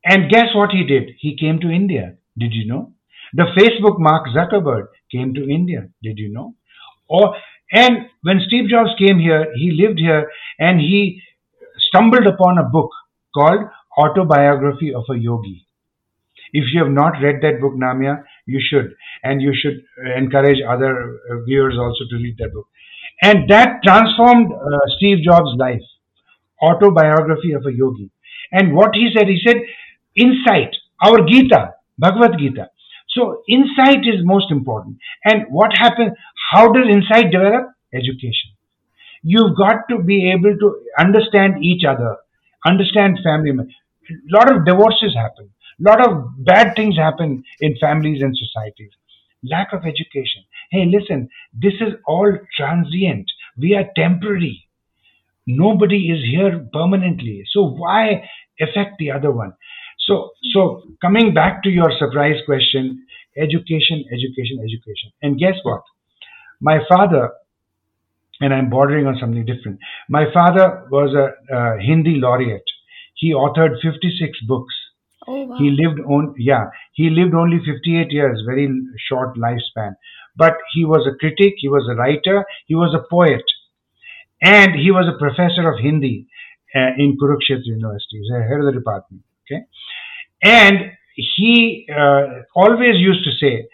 And 0.04 0.30
guess 0.30 0.54
what 0.54 0.70
he 0.70 0.84
did? 0.84 1.10
He 1.18 1.36
came 1.36 1.60
to 1.60 1.70
India. 1.70 2.16
Did 2.36 2.52
you 2.54 2.66
know? 2.66 2.92
The 3.34 3.46
Facebook 3.56 3.98
Mark 3.98 4.28
Zuckerberg 4.28 4.88
came 5.10 5.34
to 5.34 5.48
India. 5.48 5.88
Did 6.02 6.18
you 6.18 6.32
know? 6.32 6.54
Or 7.08 7.34
and 7.72 8.06
when 8.22 8.40
Steve 8.46 8.68
Jobs 8.68 8.90
came 8.98 9.18
here, 9.18 9.46
he 9.56 9.72
lived 9.72 9.98
here 9.98 10.30
and 10.58 10.78
he 10.78 11.22
stumbled 11.88 12.26
upon 12.26 12.58
a 12.58 12.64
book 12.64 12.90
called 13.34 13.60
Autobiography 13.98 14.94
of 14.94 15.04
a 15.10 15.18
Yogi. 15.18 15.66
If 16.52 16.64
you 16.72 16.84
have 16.84 16.92
not 16.92 17.14
read 17.22 17.36
that 17.42 17.60
book, 17.62 17.72
Namya, 17.74 18.24
you 18.46 18.60
should. 18.60 18.94
And 19.22 19.40
you 19.40 19.54
should 19.54 19.82
encourage 20.16 20.58
other 20.68 21.18
viewers 21.46 21.76
also 21.78 22.04
to 22.10 22.16
read 22.16 22.36
that 22.38 22.52
book. 22.52 22.66
And 23.22 23.48
that 23.48 23.82
transformed 23.82 24.52
uh, 24.52 24.78
Steve 24.96 25.24
Jobs' 25.24 25.56
life. 25.56 25.80
Autobiography 26.60 27.52
of 27.52 27.64
a 27.66 27.72
Yogi. 27.72 28.10
And 28.52 28.74
what 28.74 28.94
he 28.94 29.10
said, 29.16 29.28
he 29.28 29.40
said, 29.44 29.56
insight, 30.14 30.76
our 31.02 31.26
Gita, 31.26 31.72
Bhagavad 31.98 32.38
Gita. 32.38 32.68
So 33.14 33.42
insight 33.48 34.06
is 34.06 34.24
most 34.24 34.50
important. 34.50 34.96
And 35.24 35.44
what 35.50 35.72
happens, 35.76 36.12
how 36.50 36.72
does 36.72 36.88
insight 36.88 37.30
develop? 37.30 37.70
Education. 37.92 38.52
You've 39.22 39.56
got 39.56 39.88
to 39.90 40.02
be 40.02 40.30
able 40.32 40.56
to 40.58 40.80
understand 40.98 41.62
each 41.62 41.84
other, 41.84 42.16
understand 42.66 43.18
family. 43.22 43.52
A 44.10 44.14
lot 44.36 44.50
of 44.50 44.64
divorces 44.64 45.14
happen. 45.14 45.50
A 45.80 45.88
lot 45.88 46.06
of 46.06 46.44
bad 46.44 46.74
things 46.74 46.96
happen 46.96 47.44
in 47.60 47.76
families 47.80 48.22
and 48.22 48.36
societies. 48.36 48.90
Lack 49.44 49.72
of 49.72 49.84
education. 49.84 50.44
Hey, 50.70 50.86
listen, 50.86 51.28
this 51.52 51.74
is 51.80 51.94
all 52.06 52.32
transient. 52.56 53.30
We 53.58 53.74
are 53.74 53.90
temporary. 53.96 54.66
Nobody 55.46 56.10
is 56.10 56.24
here 56.24 56.66
permanently. 56.72 57.44
So 57.50 57.64
why 57.64 58.28
affect 58.60 58.98
the 58.98 59.10
other 59.10 59.32
one? 59.32 59.54
So, 60.06 60.30
so 60.52 60.82
coming 61.00 61.32
back 61.32 61.62
to 61.62 61.70
your 61.70 61.90
surprise 61.98 62.36
question, 62.44 63.06
education, 63.36 64.04
education, 64.12 64.58
education. 64.58 65.12
And 65.22 65.38
guess 65.38 65.54
what? 65.62 65.82
My 66.60 66.78
father, 66.88 67.30
and 68.40 68.52
I'm 68.52 68.70
bordering 68.70 69.06
on 69.06 69.16
something 69.20 69.44
different. 69.44 69.78
My 70.08 70.24
father 70.32 70.86
was 70.90 71.14
a, 71.14 71.54
a 71.54 71.80
Hindi 71.80 72.16
laureate. 72.16 72.64
He 73.14 73.32
authored 73.32 73.80
56 73.80 74.40
books. 74.48 74.74
Oh, 75.26 75.44
wow. 75.44 75.56
He 75.56 75.70
lived 75.70 76.00
on, 76.00 76.34
yeah, 76.36 76.70
he 76.92 77.08
lived 77.08 77.34
only 77.34 77.58
58 77.58 78.10
years, 78.10 78.42
very 78.44 78.68
short 79.08 79.36
lifespan. 79.36 79.94
But 80.36 80.54
he 80.72 80.84
was 80.84 81.06
a 81.06 81.16
critic, 81.16 81.54
he 81.58 81.68
was 81.68 81.88
a 81.88 81.94
writer, 81.94 82.44
he 82.66 82.74
was 82.74 82.94
a 82.94 83.04
poet, 83.08 83.44
and 84.40 84.74
he 84.74 84.90
was 84.90 85.06
a 85.06 85.18
professor 85.18 85.70
of 85.70 85.78
Hindi 85.78 86.26
uh, 86.74 86.90
in 86.98 87.16
Kurukshetra 87.20 87.64
University. 87.64 88.18
He's 88.18 88.32
a 88.34 88.42
head 88.42 88.58
of 88.58 88.66
the 88.66 88.72
department. 88.72 89.22
Okay, 89.46 89.62
and 90.42 90.92
he 91.14 91.86
uh, 91.94 92.42
always 92.54 92.96
used 92.96 93.24
to 93.24 93.32
say 93.32 93.68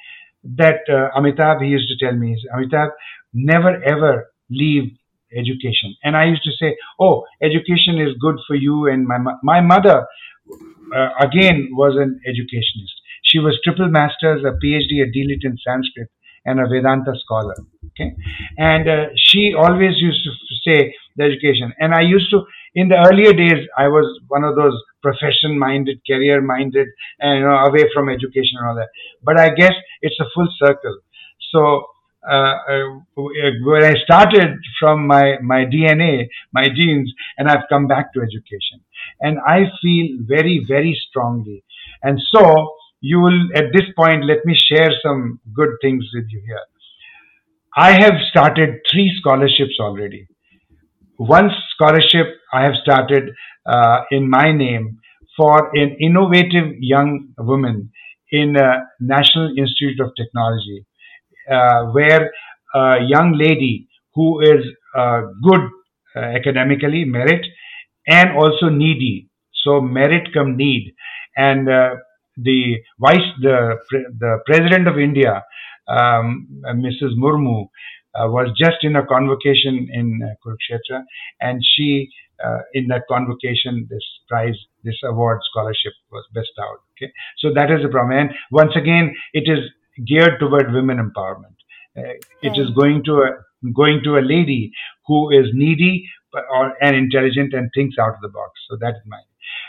that 0.57 0.81
uh, 0.89 1.19
Amitabh, 1.19 1.63
he 1.63 1.69
used 1.69 1.89
to 1.89 2.05
tell 2.05 2.17
me, 2.17 2.37
Amitabh, 2.55 2.91
never 3.33 3.83
ever 3.85 4.33
leave 4.51 4.91
education. 5.37 5.95
And 6.03 6.17
I 6.17 6.25
used 6.25 6.43
to 6.45 6.53
say, 6.53 6.77
oh, 7.01 7.25
education 7.43 7.99
is 7.99 8.15
good 8.21 8.37
for 8.47 8.55
you. 8.57 8.87
And 8.87 9.07
my 9.07 9.19
my 9.43 9.61
mother, 9.61 10.07
uh, 10.95 11.09
again, 11.21 11.69
was 11.73 11.97
an 11.97 12.21
educationist. 12.27 12.95
She 13.23 13.39
was 13.39 13.59
triple 13.63 13.89
masters, 13.89 14.43
a 14.45 14.53
PhD, 14.65 15.03
a 15.03 15.07
DLit 15.07 15.45
in 15.45 15.59
Sanskrit, 15.63 16.09
and 16.49 16.61
a 16.61 16.67
Vedanta 16.73 17.13
scholar. 17.25 17.57
Okay, 17.89 18.11
and 18.57 18.89
uh, 18.89 19.07
she 19.27 19.55
always 19.65 19.95
used 20.09 20.23
to 20.25 20.31
say 20.67 20.95
the 21.17 21.25
education. 21.25 21.73
And 21.79 21.95
I 21.95 22.03
used 22.03 22.31
to, 22.31 22.45
in 22.75 22.89
the 22.89 22.99
earlier 23.09 23.33
days, 23.33 23.67
I 23.77 23.89
was 23.89 24.07
one 24.29 24.45
of 24.45 24.57
those 24.57 24.77
profession-minded, 25.03 26.01
career-minded, 26.09 26.89
and 27.21 27.39
you 27.39 27.45
know, 27.45 27.57
away 27.69 27.85
from 27.95 28.09
education 28.09 28.59
and 28.59 28.69
all 28.69 28.77
that. 28.77 28.89
But 29.23 29.39
I 29.39 29.51
guess 29.51 29.75
it's 30.01 30.19
a 30.21 30.29
full 30.35 30.49
circle. 30.59 30.99
So 31.53 31.87
uh, 32.29 32.57
uh, 32.69 32.83
when 33.17 33.85
I 33.85 33.95
started 34.05 34.59
from 34.79 35.07
my, 35.07 35.39
my 35.43 35.65
DNA, 35.65 36.29
my 36.53 36.67
genes, 36.69 37.13
and 37.37 37.49
I've 37.49 37.69
come 37.69 37.87
back 37.87 38.13
to 38.15 38.21
education. 38.21 38.81
And 39.21 39.39
I 39.47 39.67
feel 39.83 40.19
very, 40.21 40.65
very 40.67 40.99
strongly. 41.09 41.65
And 42.03 42.21
so 42.33 42.75
you 43.01 43.21
will, 43.21 43.49
at 43.55 43.73
this 43.73 43.85
point, 43.97 44.25
let 44.25 44.45
me 44.45 44.57
share 44.57 44.91
some 45.03 45.41
good 45.55 45.71
things 45.83 46.05
with 46.15 46.25
you 46.31 46.43
here. 46.47 46.65
I 47.77 47.93
have 47.93 48.15
started 48.31 48.81
three 48.91 49.15
scholarships 49.21 49.77
already. 49.81 50.27
One 51.17 51.51
scholarship 51.75 52.27
I 52.53 52.63
have 52.63 52.75
started 52.83 53.31
uh, 53.67 54.01
in 54.11 54.29
my 54.29 54.53
name 54.53 54.99
for 55.37 55.71
an 55.77 55.97
innovative 56.01 56.75
young 56.81 57.29
woman 57.39 57.91
in 58.31 58.57
uh, 58.57 58.81
National 59.01 59.51
Institute 59.57 60.01
of 60.01 60.13
Technology 60.17 60.85
uh, 61.51 61.87
where 61.87 62.31
a 62.75 62.99
young 63.07 63.33
lady 63.37 63.89
who 64.15 64.41
is 64.41 64.65
uh, 64.97 65.23
good 65.43 65.61
uh, 66.17 66.21
academically, 66.21 67.05
merit, 67.05 67.47
and 68.07 68.33
also 68.37 68.69
needy. 68.69 69.29
So 69.65 69.81
merit 69.81 70.29
come 70.35 70.57
need. 70.57 70.95
And 71.37 71.69
the 72.41 72.77
vice, 72.99 73.29
the, 73.41 73.77
the 73.91 74.39
president 74.47 74.89
of 74.89 74.99
India, 74.99 75.45
um, 75.89 76.49
Mrs. 76.65 77.17
Murmu, 77.19 77.69
uh, 78.15 78.29
was 78.29 78.49
just 78.57 78.79
in 78.83 78.97
a 78.97 79.07
convocation 79.07 79.89
in 79.93 80.21
uh, 80.23 80.35
Kurukshetra, 80.45 81.03
and 81.41 81.63
she, 81.65 82.09
uh, 82.45 82.59
in 82.73 82.87
that 82.89 83.03
convocation, 83.09 83.87
this 83.91 84.03
prize, 84.29 84.57
this 84.85 84.97
award 85.05 85.41
scholarship 85.51 85.93
was 86.11 86.25
bestowed. 86.33 86.79
Okay, 86.97 87.13
so 87.39 87.53
that 87.55 87.71
is 87.71 87.83
the 87.83 87.89
problem. 87.89 88.19
And 88.19 88.31
once 88.51 88.73
again, 88.77 89.15
it 89.33 89.45
is 89.47 89.61
geared 90.07 90.41
toward 90.41 90.73
women 90.73 90.99
empowerment. 90.99 91.57
Uh, 91.97 92.15
it 92.43 92.59
is 92.59 92.71
going 92.71 93.05
to 93.05 93.23
a 93.23 93.71
going 93.75 94.01
to 94.05 94.19
a 94.19 94.23
lady 94.23 94.73
who 95.07 95.31
is 95.31 95.47
needy 95.53 96.09
or 96.35 96.75
and 96.81 96.97
intelligent 96.97 97.53
and 97.53 97.71
thinks 97.75 97.97
out 97.99 98.15
of 98.15 98.21
the 98.23 98.29
box. 98.29 98.53
So 98.71 98.77
that 98.81 98.91
is 98.91 99.03
mine. 99.07 99.21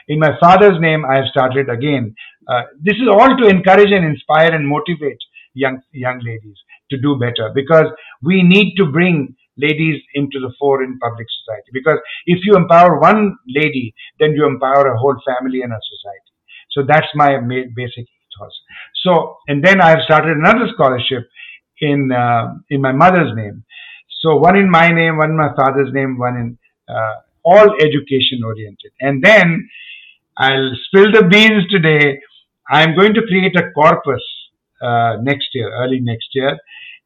In 0.09 0.19
my 0.19 0.37
father's 0.39 0.79
name, 0.81 1.05
I 1.05 1.17
have 1.17 1.27
started 1.31 1.69
again. 1.69 2.13
Uh, 2.47 2.63
this 2.81 2.95
is 2.95 3.07
all 3.07 3.37
to 3.37 3.47
encourage 3.47 3.91
and 3.91 4.05
inspire 4.05 4.53
and 4.53 4.67
motivate 4.67 5.19
young 5.53 5.81
young 5.93 6.19
ladies 6.19 6.57
to 6.91 6.97
do 6.99 7.17
better 7.17 7.51
because 7.55 7.87
we 8.21 8.43
need 8.43 8.75
to 8.75 8.85
bring 8.85 9.35
ladies 9.57 10.01
into 10.13 10.39
the 10.39 10.51
fore 10.59 10.83
in 10.83 10.97
public 10.99 11.27
society 11.39 11.69
because 11.73 11.97
if 12.27 12.39
you 12.45 12.55
empower 12.55 12.99
one 12.99 13.35
lady 13.47 13.93
then 14.19 14.31
you 14.33 14.45
empower 14.45 14.87
a 14.87 14.97
whole 14.97 15.17
family 15.25 15.61
and 15.63 15.73
a 15.73 15.81
society 15.89 16.33
so 16.69 16.83
that's 16.87 17.07
my 17.15 17.35
basic 17.75 18.05
so, 19.03 19.37
and 19.47 19.63
then 19.63 19.81
I 19.81 19.89
have 19.89 19.99
started 20.05 20.37
another 20.37 20.67
scholarship 20.73 21.29
in 21.81 22.11
uh, 22.11 22.55
in 22.69 22.81
my 22.81 22.91
mother's 22.91 23.35
name. 23.35 23.63
So 24.21 24.35
one 24.35 24.57
in 24.57 24.69
my 24.69 24.89
name, 24.89 25.17
one 25.17 25.31
in 25.31 25.37
my 25.37 25.53
father's 25.55 25.93
name, 25.93 26.17
one 26.17 26.35
in 26.35 26.57
uh, 26.93 27.15
all 27.43 27.73
education 27.79 28.43
oriented. 28.45 28.91
And 28.99 29.23
then 29.23 29.69
I'll 30.39 30.71
spill 30.85 31.11
the 31.11 31.23
beans 31.27 31.67
today. 31.69 32.19
I'm 32.69 32.95
going 32.95 33.13
to 33.15 33.21
create 33.27 33.55
a 33.55 33.71
corpus 33.71 34.23
uh, 34.81 35.17
next 35.21 35.49
year, 35.53 35.69
early 35.81 35.99
next 35.99 36.29
year, 36.33 36.57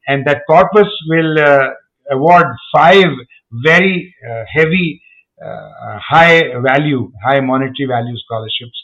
and 0.08 0.26
that 0.26 0.42
corpus 0.46 0.88
will 1.08 1.38
uh, 1.38 1.68
award 2.10 2.46
five 2.74 3.08
very 3.64 4.14
uh, 4.30 4.44
heavy, 4.52 5.02
uh, 5.44 5.98
high 5.98 6.42
value, 6.60 7.10
high 7.24 7.40
monetary 7.40 7.88
value 7.88 8.16
scholarships 8.18 8.78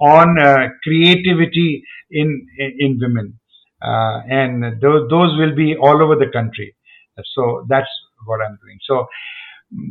on 0.00 0.38
uh, 0.40 0.68
creativity 0.82 1.82
in 2.10 2.46
in 2.58 2.98
women, 3.00 3.38
uh, 3.82 4.20
and 4.28 4.80
those 4.80 5.08
those 5.10 5.38
will 5.38 5.54
be 5.54 5.76
all 5.76 6.02
over 6.02 6.16
the 6.16 6.30
country. 6.32 6.74
So 7.34 7.66
that's 7.68 7.88
what 8.26 8.40
I'm 8.40 8.58
doing. 8.62 8.78
So. 8.86 9.06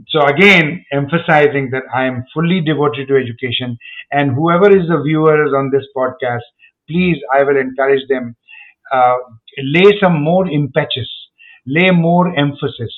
So 0.09 0.25
again, 0.25 0.83
emphasizing 0.91 1.69
that 1.71 1.83
I 1.93 2.05
am 2.05 2.25
fully 2.33 2.61
devoted 2.61 3.07
to 3.07 3.15
education, 3.15 3.77
and 4.11 4.31
whoever 4.31 4.69
is 4.69 4.87
the 4.87 5.01
viewers 5.01 5.53
on 5.55 5.71
this 5.71 5.85
podcast, 5.95 6.43
please, 6.89 7.17
I 7.33 7.43
will 7.43 7.57
encourage 7.57 8.07
them 8.09 8.35
uh, 8.91 9.15
lay 9.59 9.97
some 10.01 10.21
more 10.21 10.49
impetus, 10.49 11.09
lay 11.65 11.91
more 11.91 12.27
emphasis 12.37 12.93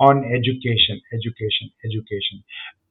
on 0.00 0.24
education, 0.24 1.00
education, 1.12 1.70
education. 1.84 2.44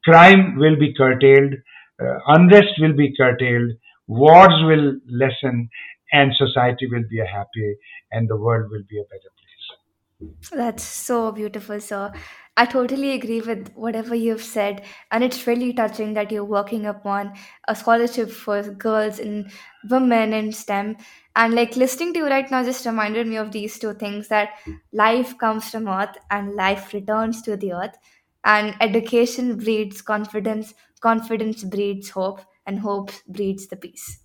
crime 0.03 0.55
will 0.57 0.75
be 0.75 0.93
curtailed, 0.93 1.53
uh, 2.01 2.17
unrest 2.27 2.73
will 2.79 2.93
be 2.93 3.15
curtailed, 3.15 3.71
wars 4.07 4.53
will 4.63 4.93
lessen, 5.09 5.69
and 6.11 6.31
society 6.35 6.87
will 6.87 7.03
be 7.09 7.19
a 7.19 7.25
happy 7.25 7.75
and 8.11 8.29
the 8.29 8.37
world 8.37 8.69
will 8.71 8.83
be 8.89 8.99
a 8.99 9.03
better 9.03 9.31
place. 9.39 10.51
That's 10.51 10.83
so 10.83 11.31
beautiful, 11.31 11.79
sir. 11.79 12.13
I 12.57 12.65
totally 12.65 13.11
agree 13.11 13.41
with 13.41 13.71
whatever 13.75 14.15
you've 14.15 14.41
said, 14.43 14.83
and 15.11 15.23
it's 15.23 15.45
really 15.47 15.73
touching 15.73 16.13
that 16.13 16.31
you're 16.31 16.43
working 16.45 16.85
upon 16.85 17.33
a 17.67 17.75
scholarship 17.75 18.29
for 18.31 18.61
girls 18.63 19.19
and 19.19 19.51
women 19.89 20.33
in 20.33 20.51
STEM. 20.51 20.97
And 21.35 21.53
like 21.53 21.75
listening 21.75 22.13
to 22.13 22.19
you 22.19 22.27
right 22.27 22.49
now 22.49 22.63
just 22.63 22.85
reminded 22.85 23.27
me 23.27 23.35
of 23.37 23.51
these 23.51 23.77
two 23.77 23.93
things 23.93 24.29
that 24.29 24.49
life 24.93 25.37
comes 25.37 25.69
from 25.69 25.87
earth 25.87 26.17
and 26.31 26.55
life 26.55 26.93
returns 26.93 27.41
to 27.43 27.57
the 27.57 27.73
earth, 27.73 27.97
and 28.43 28.75
education 28.81 29.57
breeds 29.57 30.01
confidence, 30.01 30.73
confidence 31.01 31.63
breeds 31.63 32.09
hope, 32.09 32.41
and 32.65 32.79
hope 32.79 33.11
breeds 33.27 33.67
the 33.67 33.75
peace. 33.77 34.19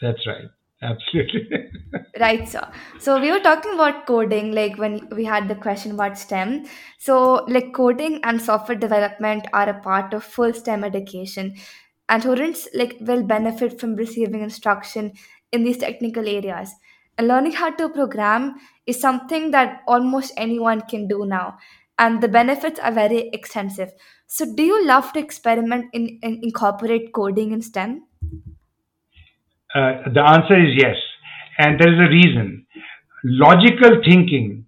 That's 0.00 0.26
right. 0.26 0.50
Absolutely. 0.82 1.48
Right, 2.18 2.48
sir. 2.48 2.68
So 2.98 3.20
we 3.20 3.30
were 3.30 3.40
talking 3.40 3.74
about 3.74 4.06
coding, 4.06 4.52
like 4.52 4.76
when 4.78 5.08
we 5.10 5.24
had 5.24 5.48
the 5.48 5.54
question 5.54 5.92
about 5.92 6.18
STEM. 6.18 6.66
So, 6.98 7.44
like 7.48 7.72
coding 7.72 8.20
and 8.24 8.40
software 8.40 8.76
development 8.76 9.46
are 9.52 9.68
a 9.68 9.80
part 9.80 10.12
of 10.12 10.24
full 10.24 10.52
STEM 10.52 10.84
education, 10.84 11.54
and 12.08 12.22
students 12.22 12.68
like 12.74 12.96
will 13.00 13.22
benefit 13.22 13.80
from 13.80 13.94
receiving 13.94 14.42
instruction 14.42 15.12
in 15.52 15.64
these 15.64 15.78
technical 15.78 16.28
areas. 16.28 16.74
And 17.16 17.28
learning 17.28 17.52
how 17.52 17.70
to 17.70 17.88
program 17.88 18.56
is 18.86 19.00
something 19.00 19.50
that 19.52 19.80
almost 19.86 20.32
anyone 20.36 20.82
can 20.82 21.08
do 21.08 21.24
now, 21.26 21.58
and 21.98 22.20
the 22.20 22.28
benefits 22.28 22.78
are 22.80 22.92
very 22.92 23.30
extensive. 23.32 23.92
So, 24.26 24.54
do 24.54 24.62
you 24.62 24.86
love 24.86 25.12
to 25.14 25.20
experiment 25.20 25.86
in, 25.92 26.18
in 26.22 26.40
incorporate 26.42 27.12
coding 27.14 27.52
in 27.52 27.62
STEM? 27.62 28.04
Uh, 29.74 30.10
the 30.12 30.22
answer 30.22 30.56
is 30.58 30.74
yes, 30.76 30.96
and 31.58 31.78
there 31.78 31.92
is 31.92 32.00
a 32.00 32.10
reason. 32.10 32.66
Logical 33.24 34.00
thinking 34.04 34.66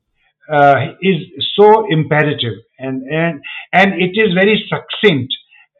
uh, 0.53 0.77
is 1.01 1.17
so 1.57 1.87
imperative, 1.91 2.55
and 2.79 3.03
and 3.11 3.43
and 3.73 3.95
it 4.01 4.13
is 4.21 4.35
very 4.35 4.63
succinct 4.69 5.33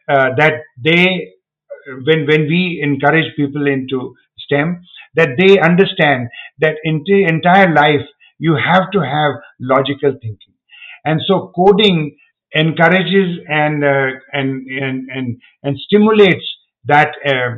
uh, 0.09 0.31
that 0.39 0.55
they, 0.83 1.29
when 2.05 2.27
when 2.27 2.49
we 2.49 2.81
encourage 2.83 3.35
people 3.37 3.67
into 3.67 4.15
STEM, 4.39 4.83
that 5.15 5.31
they 5.39 5.59
understand 5.61 6.29
that 6.59 6.77
in 6.85 7.03
the 7.07 7.25
entire 7.25 7.73
life 7.73 8.07
you 8.39 8.57
have 8.57 8.91
to 8.91 9.01
have 9.01 9.35
logical 9.61 10.13
thinking, 10.21 10.55
and 11.05 11.21
so 11.27 11.53
coding 11.55 12.17
encourages 12.55 13.39
and 13.49 13.85
uh, 13.85 14.11
and, 14.33 14.67
and 14.69 15.09
and 15.11 15.41
and 15.63 15.79
stimulates 15.79 16.45
that 16.87 17.13
uh, 17.25 17.57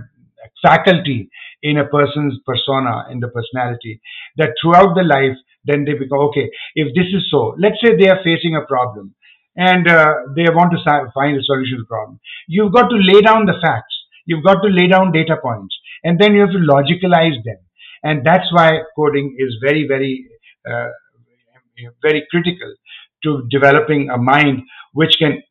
faculty 0.62 1.30
in 1.64 1.78
a 1.78 1.86
person's 1.86 2.38
persona, 2.46 3.06
in 3.10 3.20
the 3.20 3.28
personality, 3.28 4.00
that 4.36 4.50
throughout 4.60 4.94
the 4.94 5.02
life, 5.02 5.36
then 5.64 5.84
they 5.84 5.94
become, 5.94 6.18
okay, 6.28 6.50
if 6.74 6.94
this 6.94 7.06
is 7.16 7.24
so, 7.30 7.56
let's 7.58 7.80
say 7.82 7.96
they 7.96 8.08
are 8.08 8.22
facing 8.22 8.54
a 8.54 8.66
problem 8.66 9.14
and 9.56 9.88
uh, 9.88 10.14
they 10.36 10.44
want 10.58 10.70
to 10.72 11.10
find 11.14 11.36
a 11.38 11.42
solution 11.42 11.78
to 11.78 11.82
the 11.82 11.86
problem. 11.86 12.20
You've 12.46 12.72
got 12.72 12.88
to 12.88 12.96
lay 12.96 13.22
down 13.22 13.46
the 13.46 13.54
facts. 13.62 13.96
You've 14.26 14.44
got 14.44 14.60
to 14.62 14.68
lay 14.68 14.88
down 14.88 15.10
data 15.12 15.36
points 15.42 15.74
and 16.04 16.20
then 16.20 16.34
you 16.34 16.40
have 16.40 16.50
to 16.50 16.58
logicalize 16.58 17.42
them. 17.44 17.58
And 18.02 18.24
that's 18.24 18.52
why 18.52 18.80
coding 18.94 19.34
is 19.38 19.56
very, 19.62 19.86
very, 19.88 20.28
uh, 20.70 20.88
very 22.02 22.26
critical 22.30 22.74
to 23.22 23.46
developing 23.50 24.10
a 24.10 24.18
mind 24.18 24.62
which 24.92 25.16
can 25.18 25.42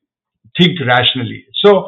think 0.58 0.80
rationally. 0.86 1.46
So 1.64 1.88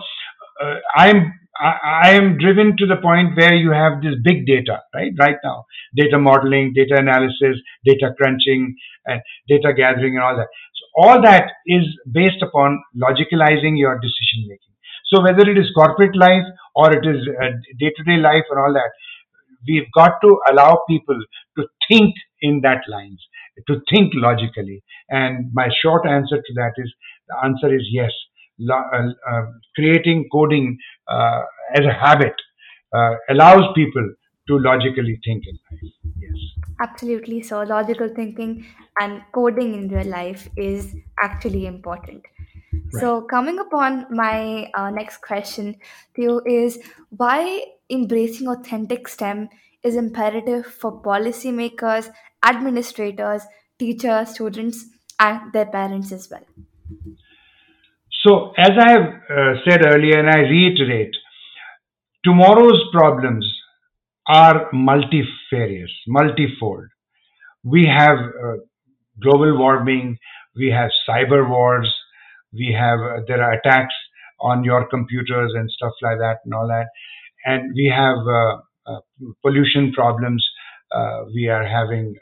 uh, 0.63 0.75
I'm 0.95 1.31
I, 1.57 2.11
am 2.11 2.37
driven 2.37 2.75
to 2.77 2.85
the 2.85 2.97
point 2.97 3.37
where 3.37 3.53
you 3.53 3.71
have 3.71 4.01
this 4.01 4.15
big 4.23 4.45
data, 4.45 4.81
right? 4.93 5.11
Right 5.17 5.37
now, 5.43 5.65
data 5.95 6.19
modeling, 6.19 6.73
data 6.73 6.95
analysis, 6.97 7.61
data 7.85 8.13
crunching, 8.17 8.75
and 9.05 9.21
data 9.47 9.73
gathering, 9.73 10.15
and 10.15 10.23
all 10.23 10.35
that. 10.35 10.47
So 10.75 10.85
all 11.03 11.21
that 11.21 11.51
is 11.65 11.85
based 12.11 12.41
upon 12.41 12.83
logicalizing 12.95 13.77
your 13.77 13.95
decision 13.99 14.47
making. 14.47 14.75
So 15.13 15.21
whether 15.21 15.49
it 15.49 15.57
is 15.57 15.71
corporate 15.75 16.15
life 16.15 16.43
or 16.75 16.91
it 16.91 17.05
is 17.05 17.25
day 17.79 17.91
to 17.95 18.03
day 18.03 18.17
life 18.17 18.43
and 18.49 18.59
all 18.59 18.73
that, 18.73 18.91
we've 19.67 19.91
got 19.93 20.13
to 20.23 20.39
allow 20.51 20.81
people 20.89 21.19
to 21.57 21.67
think 21.87 22.15
in 22.41 22.61
that 22.61 22.81
lines, 22.89 23.21
to 23.67 23.81
think 23.89 24.13
logically. 24.13 24.83
And 25.09 25.51
my 25.53 25.69
short 25.81 26.05
answer 26.05 26.37
to 26.37 26.53
that 26.55 26.73
is 26.77 26.93
the 27.27 27.37
answer 27.43 27.73
is 27.73 27.87
yes. 27.91 28.11
Uh, 28.71 29.09
uh, 29.29 29.41
creating 29.75 30.29
coding 30.31 30.77
uh, 31.09 31.41
as 31.75 31.85
a 31.85 31.91
habit 31.91 32.33
uh, 32.95 33.11
allows 33.29 33.65
people 33.75 34.09
to 34.47 34.57
logically 34.59 35.19
think 35.25 35.43
in 35.45 35.59
life. 35.69 35.91
Yes. 36.21 36.65
Absolutely. 36.79 37.41
So, 37.41 37.63
logical 37.63 38.07
thinking 38.15 38.65
and 39.01 39.21
coding 39.33 39.73
in 39.73 39.89
real 39.89 40.07
life 40.07 40.47
is 40.55 40.95
actually 41.19 41.65
important. 41.65 42.23
Right. 42.71 43.01
So, 43.01 43.21
coming 43.23 43.59
upon 43.59 44.05
my 44.09 44.71
uh, 44.73 44.89
next 44.89 45.17
question 45.17 45.75
to 46.15 46.21
you 46.21 46.41
is 46.45 46.79
why 47.09 47.65
embracing 47.89 48.47
authentic 48.47 49.09
STEM 49.09 49.49
is 49.83 49.97
imperative 49.97 50.65
for 50.65 51.01
policymakers, 51.01 52.09
administrators, 52.45 53.41
teachers, 53.77 54.29
students, 54.29 54.85
and 55.19 55.51
their 55.51 55.65
parents 55.65 56.13
as 56.13 56.29
well. 56.29 56.45
So, 58.25 58.53
as 58.57 58.71
I 58.79 58.89
have 58.89 59.07
uh, 59.29 59.53
said 59.69 59.85
earlier, 59.85 60.17
and 60.17 60.29
I 60.29 60.39
reiterate, 60.39 61.15
tomorrow's 62.23 62.81
problems 62.91 63.45
are 64.27 64.67
multifarious, 64.73 65.91
multifold. 66.07 66.85
We 67.63 67.85
have 67.85 68.17
uh, 68.17 68.55
global 69.21 69.59
warming, 69.59 70.17
we 70.55 70.71
have 70.71 70.89
cyber 71.07 71.47
wars, 71.47 71.93
we 72.51 72.75
have 72.77 72.99
uh, 72.99 73.19
there 73.27 73.43
are 73.43 73.53
attacks 73.53 73.93
on 74.39 74.63
your 74.63 74.87
computers 74.87 75.51
and 75.53 75.69
stuff 75.69 75.93
like 76.01 76.17
that 76.17 76.37
and 76.45 76.53
all 76.55 76.67
that, 76.67 76.87
and 77.45 77.73
we 77.75 77.93
have 77.95 78.17
uh, 78.17 78.57
uh, 78.87 78.99
pollution 79.43 79.91
problems. 79.93 80.43
Uh, 80.91 81.25
we 81.33 81.47
are 81.47 81.67
having 81.67 82.15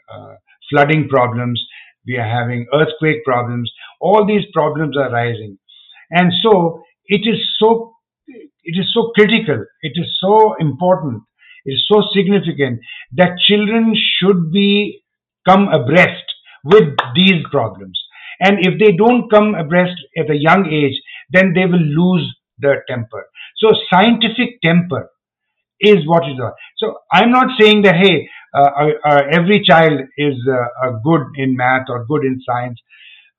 flooding 0.70 1.08
problems. 1.08 1.64
We 2.06 2.18
are 2.18 2.28
having 2.28 2.66
earthquake 2.74 3.24
problems. 3.24 3.72
All 4.02 4.26
these 4.26 4.44
problems 4.54 4.98
are 4.98 5.10
rising 5.10 5.58
and 6.14 6.32
so 6.42 6.84
it 7.08 7.22
is 7.26 7.40
so 7.60 7.94
it 8.64 8.80
is 8.80 8.94
so 8.94 9.12
critical, 9.16 9.66
it 9.82 9.94
is 9.96 10.18
so 10.22 10.56
important, 10.60 11.22
it 11.66 11.74
is 11.74 11.86
so 11.88 12.02
significant 12.14 12.80
that 13.14 13.38
children 13.40 13.94
should 13.96 14.52
be 14.52 15.04
come 15.48 15.68
abreast 15.68 16.24
with 16.64 16.96
these 17.16 17.44
problems. 17.52 18.00
And 18.40 18.66
if 18.66 18.80
they 18.80 18.94
don't 18.94 19.30
come 19.30 19.56
abreast 19.56 19.96
at 20.18 20.30
a 20.30 20.38
young 20.38 20.66
age, 20.72 21.00
then 21.32 21.54
they 21.54 21.66
will 21.66 21.80
lose 21.80 22.36
their 22.58 22.84
temper. 22.88 23.28
So 23.58 23.72
scientific 23.92 24.62
temper 24.64 25.10
is 25.80 26.08
what 26.08 26.24
is. 26.30 26.38
So 26.78 26.98
I'm 27.12 27.32
not 27.32 27.60
saying 27.60 27.84
that 27.84 27.96
hey, 27.96 28.30
uh, 28.56 28.70
uh, 28.78 28.90
uh 29.06 29.22
every 29.32 29.64
child 29.64 30.00
is 30.18 30.36
uh, 30.50 30.92
good 31.04 31.22
in 31.36 31.56
math 31.56 31.88
or 31.90 32.06
good 32.06 32.24
in 32.24 32.40
science. 32.46 32.80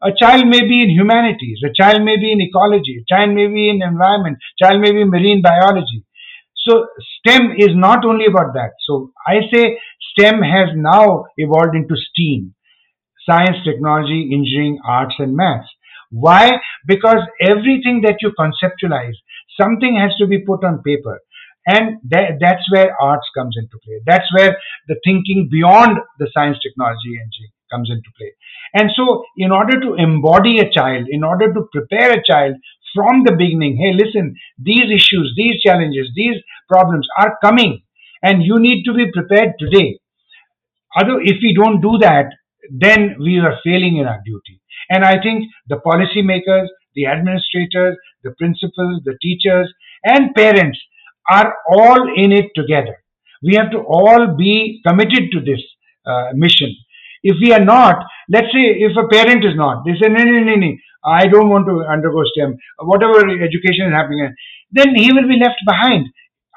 A 0.05 0.12
child 0.18 0.46
may 0.46 0.61
be 0.61 0.82
in 0.82 0.90
humanities, 0.90 1.61
a 1.64 1.72
child 1.72 2.05
may 2.05 2.16
be 2.18 2.30
in 2.30 2.40
ecology, 2.40 3.00
a 3.00 3.14
child 3.14 3.34
may 3.34 3.46
be 3.46 3.70
in 3.70 3.80
environment, 3.82 4.36
a 4.36 4.64
child 4.64 4.80
may 4.80 4.92
be 4.92 5.00
in 5.00 5.11
marine 5.11 5.40
biology. 5.42 6.05
So 6.66 6.86
STEM 7.18 7.52
is 7.57 7.70
not 7.72 8.05
only 8.05 8.26
about 8.26 8.52
that. 8.55 8.72
So 8.86 9.12
I 9.26 9.40
say 9.52 9.78
STEM 10.12 10.42
has 10.42 10.68
now 10.74 11.24
evolved 11.38 11.74
into 11.74 11.96
STEAM 11.96 12.55
science, 13.26 13.57
technology, 13.64 14.30
engineering, 14.32 14.78
arts, 14.86 15.14
and 15.18 15.34
maths. 15.34 15.68
Why? 16.11 16.52
Because 16.86 17.20
everything 17.40 18.02
that 18.02 18.16
you 18.20 18.32
conceptualize, 18.38 19.16
something 19.59 19.96
has 19.96 20.14
to 20.18 20.26
be 20.26 20.44
put 20.44 20.64
on 20.64 20.82
paper. 20.82 21.20
And 21.66 21.96
that, 22.11 22.32
that's 22.40 22.70
where 22.70 22.94
arts 23.00 23.26
comes 23.36 23.57
into 23.59 23.78
play. 23.82 24.00
That's 24.07 24.30
where 24.36 24.59
the 24.86 24.96
thinking 25.02 25.48
beyond 25.50 25.96
the 26.18 26.28
science, 26.34 26.59
technology, 26.62 27.16
engineering 27.16 27.53
comes 27.75 27.91
into 27.91 28.11
play. 28.16 28.33
And 28.75 28.91
so, 28.97 29.25
in 29.37 29.51
order 29.51 29.81
to 29.81 29.95
embody 29.95 30.59
a 30.59 30.70
child, 30.70 31.07
in 31.09 31.25
order 31.25 31.53
to 31.53 31.68
prepare 31.72 32.12
a 32.12 32.22
child 32.25 32.55
from 32.95 33.25
the 33.25 33.33
beginning, 33.33 33.77
hey, 33.77 33.93
listen, 33.93 34.35
these 34.59 34.91
issues, 34.99 35.35
these 35.37 35.61
challenges, 35.62 36.11
these 36.14 36.37
problems 36.68 37.07
are 37.18 37.37
coming, 37.43 37.83
and 38.22 38.43
you 38.43 38.59
need 38.59 38.85
to 38.85 38.95
be 38.95 39.11
prepared 39.12 39.53
today. 39.59 39.99
Other, 40.97 41.20
if 41.20 41.39
we 41.43 41.55
don't 41.55 41.81
do 41.81 41.99
that, 41.99 42.27
then 42.70 43.16
we 43.18 43.39
are 43.39 43.59
failing 43.64 43.97
in 43.97 44.07
our 44.07 44.20
duty. 44.25 44.61
And 44.91 45.05
I 45.05 45.20
think 45.20 45.45
the 45.68 45.81
policymakers, 45.85 46.68
the 46.95 47.07
administrators, 47.07 47.97
the 48.22 48.33
principals, 48.39 49.03
the 49.05 49.16
teachers, 49.20 49.72
and 50.05 50.35
parents 50.35 50.79
are 51.31 51.55
all 51.70 52.09
in 52.16 52.33
it 52.33 52.51
together. 52.55 52.97
We 53.43 53.55
have 53.57 53.70
to 53.72 53.79
all 53.79 54.37
be 54.37 54.81
committed 54.87 55.31
to 55.33 55.41
this 55.41 55.62
uh, 56.07 56.31
mission 56.35 56.75
if 57.25 57.37
we 57.41 57.53
are 57.53 57.64
not, 57.64 57.97
let's 58.29 58.53
say 58.53 58.64
if 58.87 58.93
a 58.97 59.09
parent 59.09 59.45
is 59.45 59.57
not, 59.57 59.85
they 59.85 59.93
say, 60.01 60.09
no, 60.12 60.22
no, 60.22 60.45
no, 60.45 60.55
no, 60.55 60.72
I 61.05 61.27
don't 61.27 61.49
want 61.49 61.66
to 61.66 61.85
undergo 61.91 62.22
STEM, 62.33 62.57
whatever 62.81 63.18
education 63.49 63.89
is 63.89 63.93
happening, 63.93 64.35
then 64.70 64.95
he 64.95 65.12
will 65.12 65.27
be 65.27 65.41
left 65.41 65.61
behind. 65.66 66.07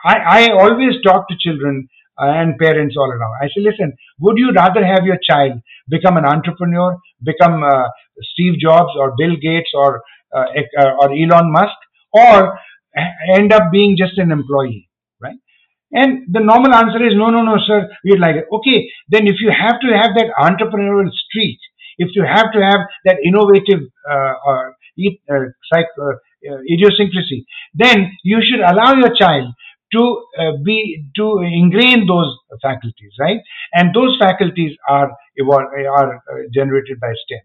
I, 0.04 0.16
I 0.16 0.52
always 0.52 1.02
talk 1.04 1.28
to 1.30 1.36
children 1.40 1.88
uh, 2.22 2.32
and 2.32 2.58
parents 2.58 2.96
all 2.98 3.10
around. 3.10 3.36
I 3.42 3.48
say, 3.48 3.62
listen, 3.62 3.94
would 4.20 4.38
you 4.38 4.52
rather 4.52 4.86
have 4.86 5.06
your 5.06 5.20
child 5.30 5.60
become 5.90 6.18
an 6.18 6.26
entrepreneur, 6.26 6.98
become 7.24 7.64
uh, 7.64 7.88
Steve 8.34 8.60
Jobs 8.60 8.92
or 8.98 9.14
Bill 9.18 9.36
Gates 9.42 9.72
or 9.74 10.02
uh, 10.36 10.46
uh 10.80 10.92
or 11.00 11.12
Elon 11.14 11.52
Musk, 11.52 11.78
or 12.12 12.60
end 13.34 13.54
up 13.54 13.72
being 13.72 13.96
just 13.98 14.18
an 14.18 14.32
employee? 14.32 14.87
And 15.92 16.28
the 16.32 16.42
normal 16.42 16.74
answer 16.74 17.06
is 17.06 17.14
no, 17.16 17.30
no, 17.30 17.42
no, 17.44 17.58
sir. 17.66 17.90
We'd 18.04 18.20
like 18.20 18.36
it. 18.36 18.46
Okay, 18.52 18.90
then 19.10 19.28
if 19.28 19.40
you 19.40 19.52
have 19.52 19.80
to 19.82 19.88
have 19.96 20.12
that 20.16 20.34
entrepreneurial 20.40 21.10
streak, 21.12 21.60
if 21.98 22.10
you 22.14 22.24
have 22.24 22.52
to 22.54 22.62
have 22.62 22.82
that 23.06 23.18
innovative 23.24 23.82
uh, 24.10 24.34
uh, 24.48 24.70
uh, 25.32 25.46
psych, 25.72 25.88
uh, 26.00 26.04
uh, 26.52 26.60
idiosyncrasy, 26.72 27.46
then 27.74 28.12
you 28.24 28.40
should 28.42 28.60
allow 28.60 28.94
your 28.94 29.16
child 29.16 29.54
to 29.94 30.24
uh, 30.38 30.52
be 30.64 31.06
to 31.16 31.40
ingrain 31.40 32.06
those 32.06 32.38
faculties, 32.62 33.14
right? 33.20 33.40
And 33.74 33.96
those 33.96 34.18
faculties 34.20 34.76
are 34.90 35.12
are 35.42 36.22
generated 36.54 37.00
by 37.00 37.14
STEM. 37.26 37.40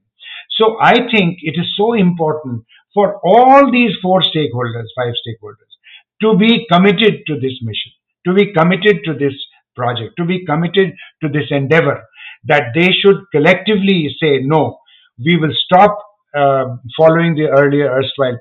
So 0.58 0.76
I 0.80 0.94
think 1.10 1.38
it 1.42 1.54
is 1.58 1.74
so 1.76 1.94
important 1.94 2.64
for 2.94 3.20
all 3.24 3.70
these 3.70 3.92
four 4.02 4.20
stakeholders, 4.20 4.88
five 4.96 5.14
stakeholders, 5.24 5.72
to 6.20 6.36
be 6.36 6.66
committed 6.70 7.22
to 7.26 7.34
this 7.34 7.58
mission, 7.62 7.92
to 8.26 8.34
be 8.34 8.52
committed 8.52 8.98
to 9.04 9.14
this 9.14 9.34
project, 9.76 10.14
to 10.18 10.24
be 10.24 10.44
committed 10.44 10.92
to 11.22 11.28
this 11.28 11.46
endeavor, 11.50 12.02
that 12.44 12.72
they 12.74 12.90
should 12.92 13.16
collectively 13.32 14.14
say, 14.20 14.40
no, 14.42 14.78
we 15.24 15.36
will 15.36 15.54
stop 15.64 15.96
uh, 16.36 16.76
following 16.96 17.34
the 17.34 17.48
earlier 17.48 17.90
erstwhile 17.90 18.38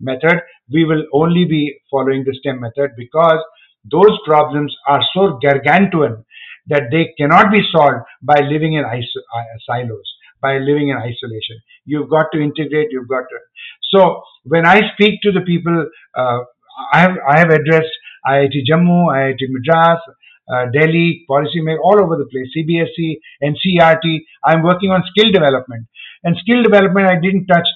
method. 0.00 0.40
We 0.72 0.84
will 0.84 1.04
only 1.12 1.44
be 1.44 1.78
following 1.90 2.24
the 2.24 2.34
STEM 2.40 2.60
method 2.60 2.90
because 2.96 3.40
those 3.90 4.18
problems 4.26 4.76
are 4.86 5.02
so 5.14 5.38
gargantuan 5.42 6.24
that 6.68 6.84
they 6.90 7.12
cannot 7.18 7.50
be 7.50 7.62
solved 7.72 8.04
by 8.22 8.40
living 8.40 8.74
in 8.74 8.84
iso- 8.84 9.24
uh, 9.34 9.44
silos 9.66 10.14
by 10.42 10.58
living 10.58 10.88
in 10.88 10.96
isolation. 10.96 11.60
You've 11.84 12.08
got 12.08 12.26
to 12.32 12.40
integrate. 12.40 12.88
You've 12.90 13.08
got 13.08 13.24
to. 13.30 13.38
So 13.92 14.22
when 14.44 14.66
I 14.66 14.92
speak 14.94 15.20
to 15.22 15.32
the 15.32 15.42
people, 15.42 15.86
uh, 16.16 16.38
I 16.92 17.00
have 17.00 17.16
I 17.28 17.38
have 17.38 17.50
addressed 17.50 17.92
IIT 18.26 18.54
Jammu, 18.68 19.08
IIT 19.12 19.40
Madras, 19.48 20.00
uh, 20.52 20.66
Delhi, 20.72 21.24
policymakers 21.30 21.78
all 21.82 22.02
over 22.02 22.16
the 22.16 22.26
place, 22.26 22.48
CBSE, 22.56 23.18
NCERT. 23.42 24.20
I'm 24.44 24.62
working 24.62 24.90
on 24.90 25.02
skill 25.14 25.30
development. 25.30 25.86
And 26.24 26.36
skill 26.40 26.62
development, 26.62 27.06
I 27.06 27.20
didn't 27.20 27.46
touch. 27.46 27.66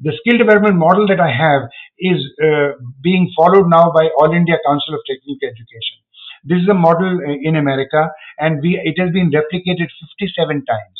The 0.00 0.12
skill 0.20 0.38
development 0.38 0.76
model 0.76 1.06
that 1.06 1.20
I 1.20 1.30
have 1.30 1.62
is 1.98 2.18
uh, 2.42 2.72
being 3.02 3.30
followed 3.36 3.68
now 3.68 3.92
by 3.92 4.08
All 4.18 4.34
India 4.34 4.56
Council 4.66 4.94
of 4.94 5.00
Technical 5.06 5.48
Education. 5.48 5.96
This 6.44 6.58
is 6.60 6.68
a 6.68 6.74
model 6.74 7.20
in 7.42 7.56
America, 7.56 8.10
and 8.38 8.60
we, 8.60 8.78
it 8.82 9.00
has 9.00 9.10
been 9.12 9.30
replicated 9.30 9.88
57 10.18 10.64
times. 10.66 10.98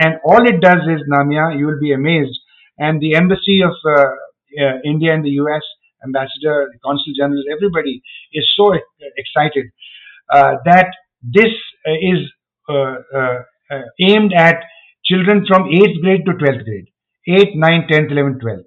And 0.00 0.14
all 0.24 0.42
it 0.48 0.60
does 0.60 0.80
is, 0.88 1.06
Namya, 1.08 1.56
you 1.56 1.66
will 1.66 1.78
be 1.78 1.92
amazed. 1.92 2.38
And 2.78 3.00
the 3.00 3.14
embassy 3.14 3.62
of 3.62 3.74
uh, 3.86 4.06
uh, 4.58 4.78
India 4.84 5.14
in 5.14 5.22
the 5.22 5.36
US, 5.42 5.62
ambassador, 6.04 6.70
the 6.72 6.78
consul 6.84 7.12
general, 7.16 7.42
everybody 7.52 8.02
is 8.32 8.48
so 8.56 8.72
excited 9.16 9.66
uh, 10.32 10.56
that 10.64 10.88
this 11.22 11.52
uh, 11.86 11.92
is 12.00 12.18
uh, 12.68 12.96
uh, 13.14 13.38
aimed 14.00 14.32
at 14.32 14.56
children 15.04 15.44
from 15.46 15.64
8th 15.64 16.00
grade 16.02 16.24
to 16.26 16.32
12th 16.32 16.64
grade 16.64 16.88
8, 17.28 17.56
9, 17.56 17.86
10th, 17.90 18.10
11th, 18.10 18.42
12th. 18.42 18.64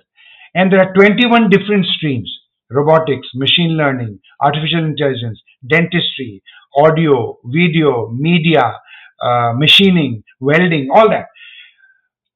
And 0.53 0.71
there 0.71 0.79
are 0.79 0.93
21 0.93 1.49
different 1.49 1.85
streams 1.85 2.31
robotics, 2.69 3.27
machine 3.35 3.77
learning, 3.77 4.19
artificial 4.41 4.83
intelligence, 4.83 5.39
dentistry, 5.67 6.41
audio, 6.75 7.37
video, 7.45 8.09
media, 8.09 8.79
uh, 9.21 9.53
machining, 9.55 10.23
welding, 10.39 10.89
all 10.93 11.09
that. 11.09 11.27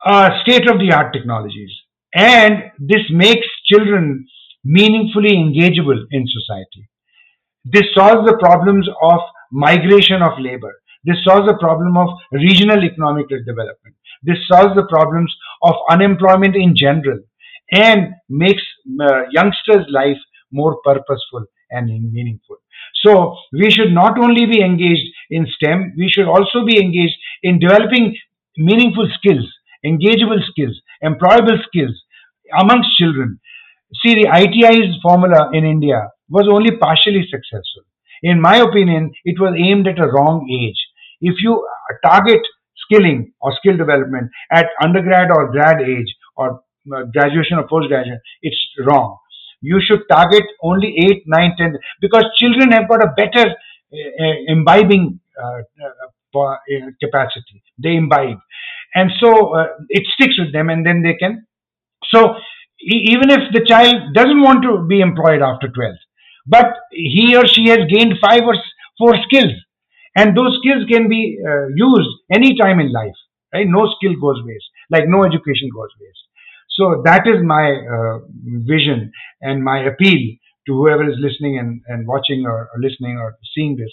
Uh, 0.05 0.29
state 0.43 0.69
of 0.69 0.79
the 0.79 0.93
art 0.93 1.11
technologies. 1.13 1.71
And 2.13 2.71
this 2.79 3.01
makes 3.11 3.47
children 3.65 4.27
meaningfully 4.63 5.31
engageable 5.31 6.03
in 6.11 6.25
society. 6.27 6.89
This 7.65 7.85
solves 7.93 8.27
the 8.29 8.37
problems 8.37 8.87
of 9.01 9.19
migration 9.51 10.21
of 10.21 10.39
labor. 10.39 10.73
This 11.03 11.17
solves 11.23 11.47
the 11.47 11.57
problem 11.57 11.97
of 11.97 12.09
regional 12.31 12.83
economic 12.83 13.29
development. 13.29 13.95
This 14.23 14.37
solves 14.47 14.75
the 14.75 14.87
problems 14.89 15.33
of 15.63 15.75
unemployment 15.89 16.55
in 16.55 16.75
general 16.75 17.19
and 17.71 18.13
makes 18.29 18.63
uh, 19.01 19.21
youngsters' 19.31 19.85
life 19.89 20.17
more 20.51 20.79
purposeful 20.83 21.45
and 21.71 21.87
meaningful. 22.11 22.57
So 23.05 23.35
we 23.53 23.69
should 23.69 23.93
not 23.93 24.17
only 24.19 24.45
be 24.45 24.61
engaged 24.61 25.07
in 25.29 25.47
STEM, 25.47 25.93
we 25.97 26.09
should 26.09 26.27
also 26.27 26.65
be 26.65 26.81
engaged 26.81 27.15
in 27.43 27.59
developing 27.59 28.15
meaningful 28.57 29.09
skills, 29.13 29.45
engageable 29.85 30.43
skills, 30.49 30.81
employable 31.03 31.63
skills 31.67 31.95
amongst 32.59 32.89
children. 32.97 33.39
See, 34.01 34.15
the 34.15 34.29
ITI's 34.29 34.95
formula 35.01 35.49
in 35.53 35.65
India 35.65 36.09
was 36.29 36.47
only 36.51 36.77
partially 36.77 37.23
successful. 37.23 37.83
In 38.21 38.39
my 38.41 38.57
opinion, 38.57 39.11
it 39.25 39.39
was 39.39 39.55
aimed 39.57 39.87
at 39.87 39.99
a 39.99 40.07
wrong 40.07 40.47
age. 40.49 40.79
If 41.21 41.41
you 41.41 41.67
target 42.03 42.41
skilling 42.77 43.33
or 43.41 43.53
skill 43.57 43.77
development 43.77 44.29
at 44.51 44.67
undergrad 44.81 45.29
or 45.31 45.51
grad 45.51 45.81
age 45.81 46.13
or 46.35 46.61
uh, 46.93 47.03
graduation 47.13 47.57
or 47.57 47.67
post 47.67 47.87
graduation, 47.87 48.19
it's 48.41 48.57
wrong 48.85 49.17
you 49.61 49.79
should 49.85 50.01
target 50.09 50.43
only 50.63 50.95
8, 50.97 51.23
9, 51.25 51.55
10 51.57 51.77
because 52.01 52.23
children 52.37 52.71
have 52.71 52.87
got 52.87 53.03
a 53.03 53.13
better 53.15 53.49
uh, 53.49 54.35
imbibing 54.47 55.19
uh, 55.41 55.61
uh, 56.35 56.55
capacity. 57.01 57.63
They 57.77 57.95
imbibe. 57.95 58.37
And 58.95 59.11
so 59.19 59.55
uh, 59.55 59.67
it 59.89 60.03
sticks 60.13 60.39
with 60.39 60.53
them 60.53 60.69
and 60.69 60.85
then 60.85 61.01
they 61.01 61.15
can. 61.15 61.45
So 62.13 62.35
even 62.81 63.29
if 63.29 63.51
the 63.53 63.65
child 63.65 64.13
doesn't 64.13 64.41
want 64.41 64.63
to 64.63 64.85
be 64.87 65.01
employed 65.01 65.41
after 65.41 65.67
12, 65.67 65.95
but 66.47 66.73
he 66.91 67.35
or 67.35 67.45
she 67.47 67.67
has 67.67 67.79
gained 67.89 68.15
five 68.21 68.41
or 68.43 68.55
four 68.97 69.15
skills, 69.23 69.51
and 70.15 70.35
those 70.35 70.57
skills 70.61 70.85
can 70.89 71.07
be 71.09 71.37
uh, 71.45 71.67
used 71.75 72.09
any 72.33 72.55
time 72.57 72.79
in 72.79 72.91
life. 72.91 73.15
Right? 73.53 73.67
No 73.67 73.89
skill 73.97 74.13
goes 74.21 74.41
waste, 74.45 74.65
like 74.89 75.05
no 75.07 75.23
education 75.23 75.69
goes 75.73 75.89
waste. 75.99 76.23
So 76.69 77.01
that 77.03 77.27
is 77.27 77.43
my 77.43 77.73
uh, 77.73 78.19
vision 78.65 79.11
and 79.41 79.63
my 79.63 79.79
appeal 79.83 80.19
to 80.67 80.73
whoever 80.73 81.09
is 81.09 81.15
listening 81.19 81.57
and, 81.57 81.81
and 81.87 82.07
watching 82.07 82.45
or, 82.45 82.69
or, 82.73 82.79
listening 82.79 83.17
or 83.17 83.37
seeing 83.55 83.75
this, 83.75 83.91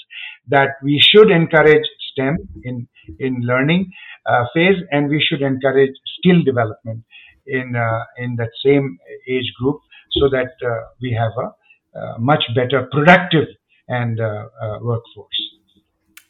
that 0.49 0.71
we 0.83 1.01
should 1.01 1.31
encourage 1.31 1.85
STEM 2.13 2.37
in, 2.65 2.87
in 3.19 3.41
learning 3.43 3.91
uh, 4.27 4.45
phase 4.55 4.77
and 4.91 5.09
we 5.09 5.25
should 5.27 5.43
encourage 5.43 5.95
skill 6.19 6.43
development 6.45 7.03
in, 7.47 7.77
uh, 7.77 8.05
in 8.19 8.37
that 8.37 8.51
same 8.65 8.99
age 9.29 9.53
group 9.61 9.81
so 10.13 10.29
that 10.29 10.53
uh, 10.65 10.81
we 11.01 11.13
have 11.13 11.33
a, 11.39 11.99
a, 11.99 12.19
much 12.19 12.43
better 12.55 12.89
productive 12.91 13.49
and 13.89 14.21
uh, 14.21 14.47
uh, 14.63 14.79
workforce. 14.81 15.47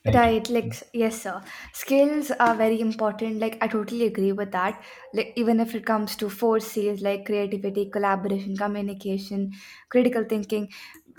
Thank 0.04 0.14
you. 0.14 0.20
Right, 0.20 0.48
like 0.50 0.82
yes, 0.92 1.22
sir. 1.22 1.42
Skills 1.72 2.30
are 2.38 2.54
very 2.54 2.80
important. 2.80 3.40
Like 3.40 3.58
I 3.60 3.66
totally 3.66 4.06
agree 4.06 4.30
with 4.30 4.52
that. 4.52 4.80
Like 5.12 5.32
even 5.34 5.58
if 5.58 5.74
it 5.74 5.84
comes 5.84 6.14
to 6.16 6.28
four 6.28 6.60
C's 6.60 7.02
like 7.02 7.26
creativity, 7.26 7.90
collaboration, 7.90 8.56
communication, 8.56 9.50
critical 9.88 10.24
thinking, 10.28 10.68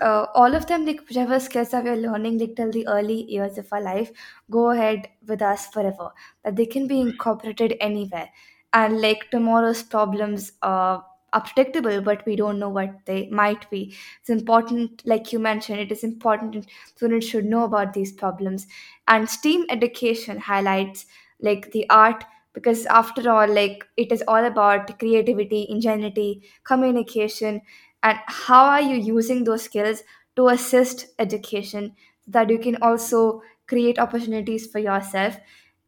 uh, 0.00 0.26
all 0.34 0.54
of 0.54 0.66
them 0.66 0.86
like 0.86 1.00
whichever 1.06 1.38
skills 1.38 1.70
that 1.70 1.84
we 1.84 1.90
are 1.90 1.96
learning 1.96 2.38
like 2.38 2.56
till 2.56 2.70
the 2.72 2.86
early 2.88 3.24
years 3.30 3.58
of 3.58 3.66
our 3.72 3.82
life, 3.82 4.10
go 4.50 4.70
ahead 4.70 5.08
with 5.26 5.42
us 5.42 5.66
forever. 5.66 6.10
That 6.44 6.56
they 6.56 6.66
can 6.66 6.86
be 6.86 7.00
incorporated 7.00 7.74
anywhere, 7.80 8.30
and 8.72 9.00
like 9.00 9.30
tomorrow's 9.30 9.82
problems 9.82 10.52
uh 10.62 11.00
are 11.30 11.42
predictable, 11.42 12.00
but 12.00 12.24
we 12.24 12.36
don't 12.36 12.58
know 12.58 12.70
what 12.70 12.90
they 13.04 13.28
might 13.28 13.68
be. 13.70 13.94
It's 14.20 14.30
important, 14.30 15.02
like 15.04 15.30
you 15.30 15.38
mentioned, 15.38 15.78
it 15.78 15.92
is 15.92 16.02
important 16.02 16.66
students 16.86 17.26
should 17.26 17.44
know 17.44 17.64
about 17.64 17.92
these 17.92 18.12
problems. 18.12 18.66
And 19.06 19.28
STEAM 19.28 19.66
education 19.68 20.38
highlights 20.38 21.04
like 21.40 21.70
the 21.72 21.88
art 21.90 22.24
because 22.54 22.86
after 22.86 23.30
all, 23.30 23.46
like 23.46 23.84
it 23.98 24.10
is 24.10 24.24
all 24.26 24.42
about 24.42 24.98
creativity, 24.98 25.66
ingenuity, 25.68 26.42
communication, 26.64 27.60
and 28.02 28.18
how 28.26 28.64
are 28.64 28.80
you 28.80 28.96
using 28.96 29.44
those 29.44 29.64
skills 29.64 30.02
to 30.36 30.48
assist 30.48 31.08
education 31.18 31.92
so 32.24 32.30
that 32.30 32.48
you 32.50 32.58
can 32.58 32.76
also 32.82 33.42
create 33.66 33.98
opportunities 33.98 34.66
for 34.66 34.78
yourself 34.78 35.36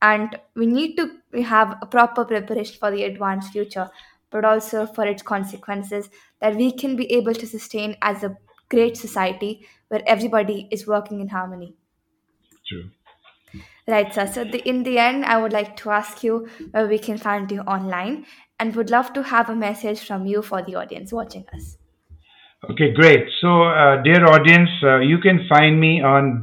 and 0.02 0.38
we 0.54 0.66
need 0.66 0.96
to 0.96 1.42
have 1.42 1.76
a 1.82 1.86
proper 1.86 2.24
preparation 2.24 2.76
for 2.78 2.90
the 2.90 3.04
advanced 3.04 3.52
future 3.52 3.90
but 4.30 4.44
also 4.44 4.86
for 4.86 5.06
its 5.06 5.22
consequences 5.22 6.08
that 6.40 6.56
we 6.56 6.72
can 6.72 6.96
be 6.96 7.12
able 7.12 7.34
to 7.34 7.46
sustain 7.46 7.96
as 8.02 8.22
a 8.22 8.36
great 8.68 8.96
society 8.96 9.66
where 9.88 10.02
everybody 10.06 10.68
is 10.70 10.86
working 10.86 11.20
in 11.20 11.28
harmony. 11.28 11.74
True. 12.66 12.90
Right, 13.88 14.14
sir. 14.14 14.26
So, 14.28 14.44
the, 14.44 14.58
in 14.68 14.84
the 14.84 14.98
end, 14.98 15.24
I 15.24 15.38
would 15.38 15.52
like 15.52 15.76
to 15.78 15.90
ask 15.90 16.22
you 16.22 16.48
where 16.70 16.86
we 16.86 16.98
can 16.98 17.18
find 17.18 17.50
you 17.50 17.62
online 17.62 18.24
and 18.60 18.76
would 18.76 18.90
love 18.90 19.12
to 19.14 19.24
have 19.24 19.50
a 19.50 19.56
message 19.56 20.06
from 20.06 20.26
you 20.26 20.42
for 20.42 20.62
the 20.62 20.76
audience 20.76 21.12
watching 21.12 21.44
us. 21.52 21.76
Okay, 22.70 22.92
great. 22.92 23.26
So, 23.40 23.64
uh, 23.64 24.02
dear 24.02 24.24
audience, 24.26 24.70
uh, 24.84 24.98
you 24.98 25.18
can 25.18 25.46
find 25.48 25.80
me 25.80 26.02
on 26.02 26.42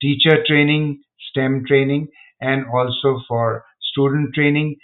teacher 0.00 0.42
training, 0.46 1.02
STEM 1.30 1.64
training, 1.66 2.08
and 2.40 2.66
also 2.66 3.20
for 3.28 3.64
student 3.92 4.34
training 4.34 4.76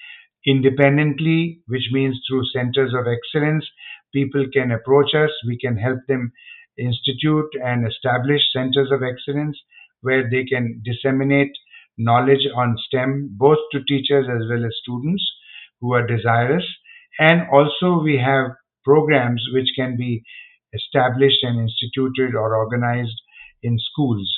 independently, 0.47 1.61
which 1.67 1.89
means 1.93 2.21
through 2.29 2.45
centers 2.47 2.93
of 2.95 3.07
excellence. 3.07 3.67
People 4.13 4.47
can 4.53 4.71
approach 4.71 5.15
us, 5.15 5.31
we 5.47 5.59
can 5.59 5.77
help 5.77 5.99
them 6.09 6.33
institute 6.79 7.51
and 7.65 7.87
establish 7.87 8.43
centers 8.53 8.91
of 8.93 9.03
excellence 9.03 9.59
where 10.03 10.29
they 10.31 10.45
can 10.45 10.83
disseminate 10.85 11.53
knowledge 11.99 12.47
on 12.55 12.77
STEM 12.87 13.31
both 13.33 13.59
to 13.73 13.83
teachers 13.89 14.27
as 14.29 14.47
well 14.49 14.65
as 14.65 14.73
students 14.83 15.25
who 15.81 15.95
are 15.95 16.07
desirous. 16.07 16.65
And 17.19 17.49
also, 17.51 18.01
we 18.03 18.19
have 18.19 18.53
programs 18.85 19.43
which 19.53 19.69
can 19.75 19.97
be 19.97 20.23
established 20.75 21.43
and 21.43 21.59
instituted 21.59 22.35
or 22.35 22.55
organized 22.55 23.21
in 23.63 23.79
schools. 23.79 24.31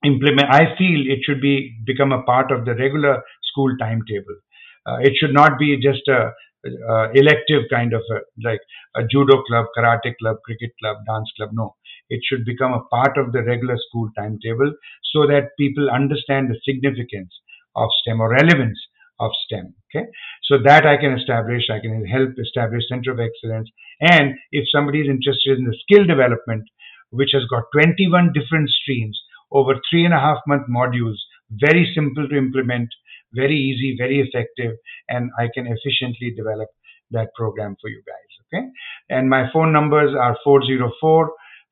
implement. 0.05 0.49
I 0.51 0.75
feel 0.77 1.07
it 1.07 1.19
should 1.23 1.41
be 1.41 1.75
become 1.85 2.11
a 2.11 2.23
part 2.23 2.51
of 2.51 2.65
the 2.65 2.75
regular 2.75 3.23
school 3.51 3.75
timetable. 3.79 4.37
Uh, 4.85 4.97
it 5.01 5.13
should 5.19 5.33
not 5.33 5.59
be 5.59 5.77
just 5.81 6.07
a, 6.07 6.31
a 6.65 7.11
elective 7.13 7.63
kind 7.69 7.93
of 7.93 8.01
a, 8.11 8.19
like 8.43 8.61
a 8.95 9.03
judo 9.05 9.43
club, 9.43 9.65
karate 9.77 10.13
club, 10.19 10.37
cricket 10.45 10.71
club, 10.79 10.97
dance 11.07 11.31
club. 11.37 11.49
No, 11.53 11.75
it 12.09 12.21
should 12.27 12.45
become 12.45 12.73
a 12.73 12.83
part 12.85 13.17
of 13.17 13.31
the 13.33 13.43
regular 13.43 13.77
school 13.89 14.09
timetable 14.17 14.73
so 15.13 15.27
that 15.27 15.51
people 15.59 15.89
understand 15.89 16.49
the 16.49 16.59
significance 16.63 17.33
of 17.75 17.89
STEM 18.01 18.21
or 18.21 18.31
relevance 18.31 18.79
of 19.19 19.31
STEM. 19.45 19.73
Okay, 19.89 20.05
so 20.43 20.57
that 20.63 20.85
I 20.85 20.97
can 20.97 21.13
establish, 21.13 21.63
I 21.69 21.79
can 21.79 22.05
help 22.05 22.31
establish 22.37 22.83
center 22.89 23.11
of 23.11 23.19
excellence. 23.19 23.69
And 24.01 24.35
if 24.51 24.65
somebody 24.71 25.01
is 25.01 25.09
interested 25.09 25.57
in 25.57 25.65
the 25.65 25.77
skill 25.83 26.05
development, 26.05 26.63
which 27.09 27.31
has 27.33 27.43
got 27.49 27.63
21 27.73 28.33
different 28.33 28.69
streams 28.69 29.19
over 29.51 29.75
three 29.89 30.05
and 30.05 30.13
a 30.13 30.19
half 30.19 30.39
month 30.45 30.67
modules, 30.69 31.15
very 31.51 31.91
simple 31.95 32.27
to 32.27 32.37
implement, 32.37 32.89
very 33.33 33.55
easy, 33.55 33.95
very 33.97 34.19
effective, 34.19 34.75
and 35.09 35.31
I 35.39 35.47
can 35.53 35.67
efficiently 35.67 36.33
develop 36.35 36.69
that 37.11 37.33
program 37.35 37.75
for 37.81 37.89
you 37.89 38.01
guys. 38.05 38.31
Okay, 38.47 38.67
and 39.09 39.29
my 39.29 39.49
phone 39.51 39.73
numbers 39.73 40.15
are 40.17 40.37
404 40.43 41.31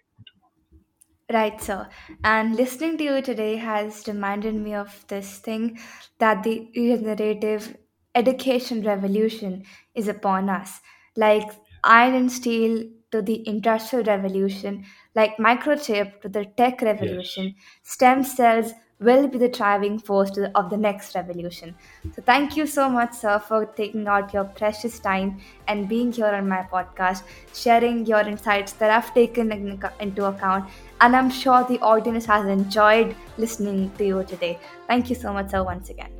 Right, 1.32 1.60
sir. 1.60 1.88
And 2.22 2.54
listening 2.54 2.98
to 2.98 3.04
you 3.04 3.22
today 3.22 3.56
has 3.56 4.06
reminded 4.06 4.54
me 4.54 4.74
of 4.74 5.06
this 5.08 5.38
thing 5.38 5.78
that 6.18 6.42
the 6.42 6.68
regenerative 6.76 7.76
education 8.14 8.82
revolution 8.82 9.64
is 9.94 10.06
upon 10.06 10.50
us. 10.50 10.80
Like 11.16 11.50
iron 11.82 12.14
and 12.14 12.32
steel 12.32 12.84
to 13.12 13.22
the 13.22 13.48
industrial 13.48 14.04
revolution, 14.04 14.84
like 15.14 15.36
microchip 15.36 16.20
to 16.22 16.28
the 16.28 16.46
tech 16.56 16.82
revolution, 16.82 17.54
stem 17.82 18.24
cells 18.24 18.72
will 19.00 19.28
be 19.28 19.38
the 19.38 19.48
driving 19.48 19.98
force 19.98 20.30
to 20.30 20.40
the- 20.40 20.58
of 20.58 20.70
the 20.70 20.76
next 20.76 21.14
revolution. 21.14 21.74
So, 22.14 22.22
thank 22.22 22.56
you 22.56 22.66
so 22.66 22.88
much, 22.88 23.12
sir, 23.12 23.38
for 23.38 23.66
taking 23.66 24.06
out 24.06 24.32
your 24.32 24.44
precious 24.44 24.98
time 24.98 25.40
and 25.68 25.88
being 25.88 26.12
here 26.12 26.32
on 26.40 26.48
my 26.48 26.62
podcast, 26.72 27.22
sharing 27.52 28.06
your 28.06 28.20
insights 28.20 28.72
that 28.74 28.90
I've 28.90 29.12
taken 29.14 29.52
in- 29.52 29.80
into 30.00 30.24
account. 30.24 30.68
And 31.00 31.16
I'm 31.16 31.30
sure 31.30 31.64
the 31.64 31.80
audience 31.80 32.26
has 32.26 32.46
enjoyed 32.46 33.14
listening 33.36 33.90
to 33.98 34.06
you 34.06 34.24
today. 34.24 34.58
Thank 34.86 35.10
you 35.10 35.16
so 35.16 35.32
much, 35.32 35.50
sir, 35.50 35.62
once 35.62 35.90
again. 35.90 36.12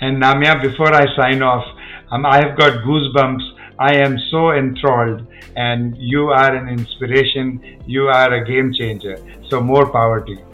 And 0.00 0.22
Namya, 0.22 0.62
before 0.62 0.94
I 0.94 1.06
sign 1.16 1.42
off, 1.42 1.64
um, 2.10 2.24
I 2.24 2.36
have 2.36 2.56
got 2.56 2.72
goosebumps. 2.84 3.57
I 3.78 3.94
am 3.94 4.18
so 4.30 4.52
enthralled, 4.52 5.26
and 5.56 5.96
you 5.96 6.28
are 6.28 6.54
an 6.54 6.68
inspiration. 6.68 7.80
You 7.86 8.08
are 8.08 8.34
a 8.34 8.44
game 8.44 8.72
changer. 8.72 9.16
So, 9.48 9.60
more 9.60 9.86
power 9.86 10.20
to 10.20 10.30
you. 10.30 10.44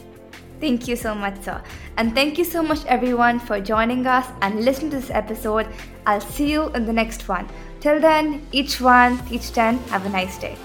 Thank 0.60 0.88
you 0.88 0.96
so 0.96 1.14
much, 1.14 1.40
sir. 1.42 1.62
And 1.96 2.14
thank 2.14 2.38
you 2.38 2.44
so 2.44 2.62
much, 2.62 2.84
everyone, 2.86 3.38
for 3.38 3.60
joining 3.60 4.06
us 4.06 4.26
and 4.42 4.64
listening 4.64 4.90
to 4.92 4.96
this 4.96 5.10
episode. 5.10 5.66
I'll 6.06 6.20
see 6.20 6.50
you 6.50 6.68
in 6.74 6.86
the 6.86 6.92
next 6.92 7.28
one. 7.28 7.48
Till 7.80 8.00
then, 8.00 8.46
each 8.52 8.80
one, 8.80 9.20
each 9.30 9.52
ten, 9.52 9.78
have 9.88 10.06
a 10.06 10.08
nice 10.08 10.38
day. 10.38 10.56